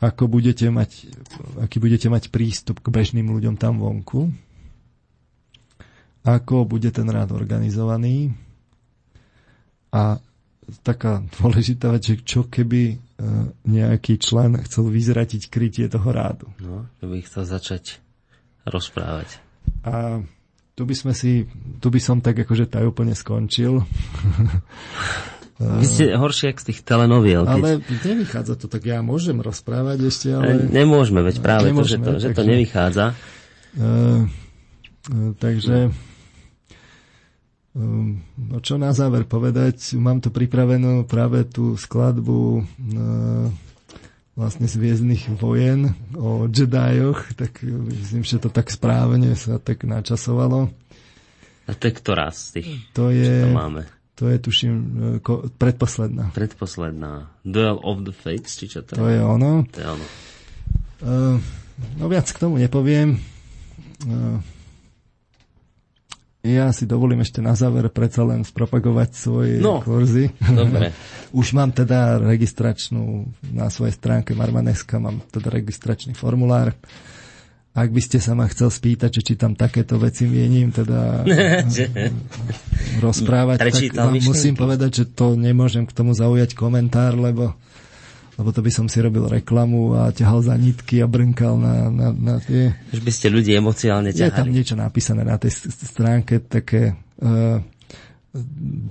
[0.06, 1.10] ako budete mať,
[1.58, 4.30] aký budete mať prístup k bežným ľuďom tam vonku,
[6.22, 8.38] ako bude ten rád organizovaný
[9.90, 10.22] a
[10.86, 12.96] taká dôležitá vec, že čo keby e,
[13.66, 16.50] nejaký člen chcel vyzratiť krytie toho rádu.
[16.62, 18.02] No, to by chcel začať
[18.66, 19.42] rozprávať.
[19.86, 20.22] A
[20.74, 21.46] tu by sme si,
[21.80, 23.82] tu by som tak akože úplne skončil.
[25.56, 27.48] Vy ste horšie z tých telenoviel.
[27.48, 27.56] Keď...
[27.56, 30.68] Ale nevychádza to, tak ja môžem rozprávať ešte, ale...
[30.68, 32.28] Nemôžeme, veď práve Nemôžeme, to, že to, takže...
[32.28, 33.06] že to nevychádza.
[33.08, 35.78] Uh, uh, takže...
[37.76, 43.48] Um, no čo na záver povedať, mám tu pripravenú práve tú skladbu uh,
[44.36, 50.68] vlastne z Viezdnych vojen o Jedioch, tak myslím, že to tak správne sa tak načasovalo.
[51.66, 52.70] A to je ktorá z tých?
[52.92, 53.95] To je, to máme?
[54.16, 56.32] To je, tuším, e, ko, predposledná.
[56.32, 57.28] Predposledná.
[57.44, 59.00] Duel of the Fates, či čo to je?
[59.00, 59.52] To je ono.
[59.76, 60.08] To je ono.
[61.04, 61.36] Uh,
[62.00, 63.20] no viac k tomu nepoviem.
[64.08, 64.40] Uh,
[66.46, 70.30] ja si dovolím ešte na záver predsa len spropagovať svoje no, kurzy.
[70.40, 70.94] Dobre.
[71.42, 76.78] Už mám teda registračnú na svojej stránke Marmaneska, mám teda registračný formulár.
[77.76, 81.28] Ak by ste sa ma chcel spýtať, či tam takéto veci mienim teda
[83.06, 87.52] rozprávať, tak vám musím povedať, že to nemôžem k tomu zaujať komentár, lebo
[88.36, 92.08] lebo to by som si robil reklamu a ťahal za nitky a brnkal na, na,
[92.12, 92.76] na tie...
[92.92, 94.28] Už by ste ľudí emociálne ťahali.
[94.28, 97.64] Je tam niečo napísané na tej stránke, také uh,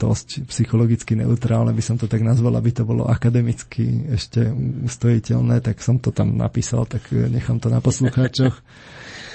[0.00, 4.48] dosť psychologicky neutrálne, by som to tak nazval, aby to bolo akademicky ešte
[4.88, 8.56] ustojiteľné, tak som to tam napísal, tak nechám to na poslucháčoch.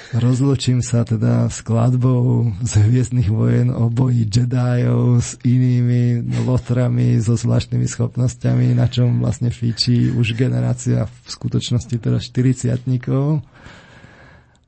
[0.10, 7.86] Rozlučím sa teda skladbou z Hviezdnych vojen o boji Jediov s inými lotrami so zvláštnymi
[7.86, 12.74] schopnosťami, na čom vlastne fíči už generácia v skutočnosti teda 40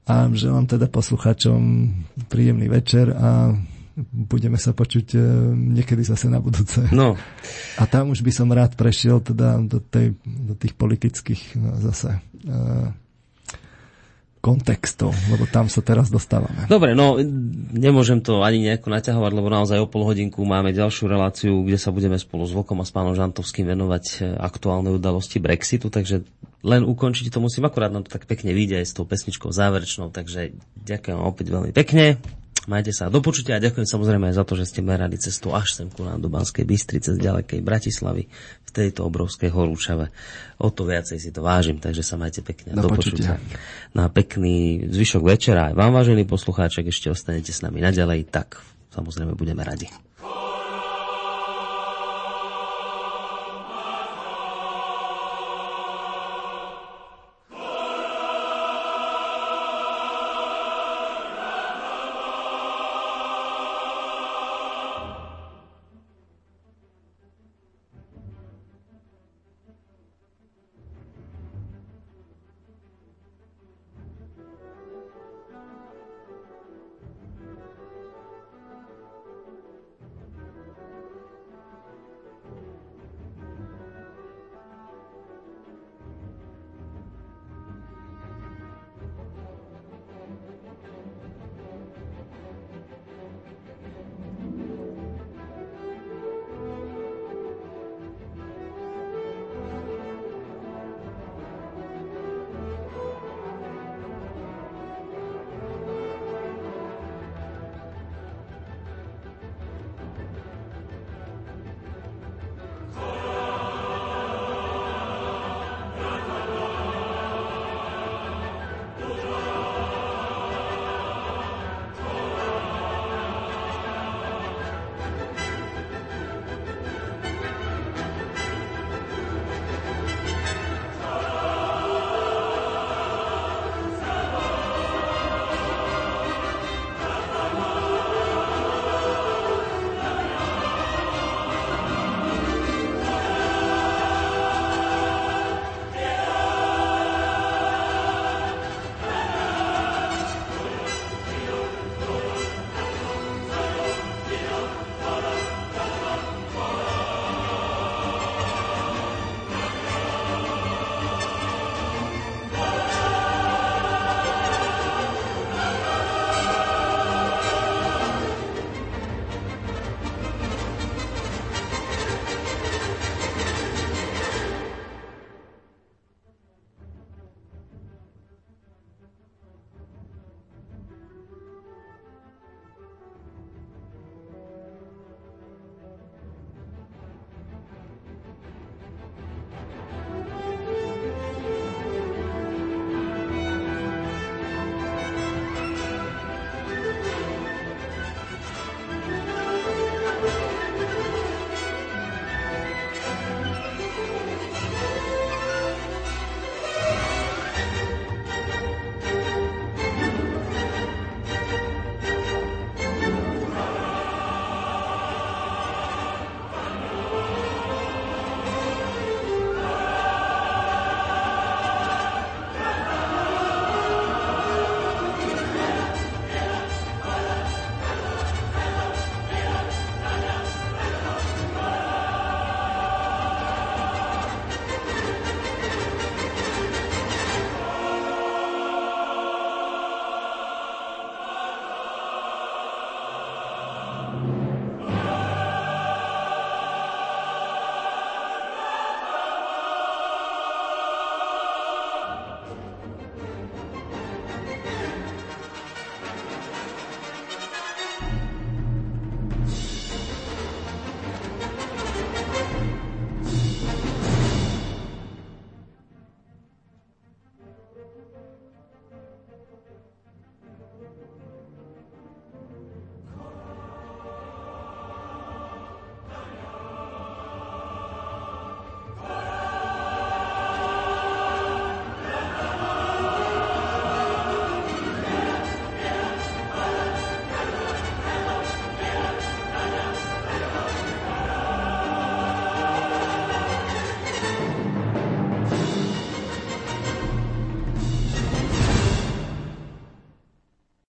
[0.05, 1.89] a želám teda poslucháčom
[2.29, 3.57] príjemný večer a
[4.11, 5.19] budeme sa počuť e,
[5.75, 6.83] niekedy zase na budúce.
[6.95, 7.19] No.
[7.75, 12.19] A tam už by som rád prešiel teda do, tej, do tých politických no, zase
[12.47, 12.91] uh,
[14.41, 16.65] kontextov, lebo tam sa teraz dostávame.
[16.65, 17.21] Dobre, no
[17.71, 21.93] nemôžem to ani nejako naťahovať, lebo naozaj o pol hodinku máme ďalšiu reláciu, kde sa
[21.93, 26.25] budeme spolu s Vokom a s pánom Žantovským venovať e, aktuálnej udalosti Brexitu, takže
[26.65, 30.09] len ukončiť to musím, akurát nám to tak pekne vyjde aj s tou pesničkou záverečnou,
[30.09, 32.17] takže ďakujem opäť veľmi pekne.
[32.69, 35.81] Majte sa do počutia a ďakujem samozrejme aj za to, že ste merali cestu až
[35.81, 38.29] sem ku nám do Banskej Bystrice z ďalekej Bratislavy
[38.61, 40.13] v tejto obrovskej horúčave.
[40.61, 42.77] O to viacej si to vážim, takže sa majte pekne.
[42.77, 43.41] Do, do počutia.
[43.97, 48.61] Na pekný zvyšok večera aj vám, vážení poslucháček, ešte ostanete s nami naďalej, tak
[48.93, 49.89] samozrejme budeme radi.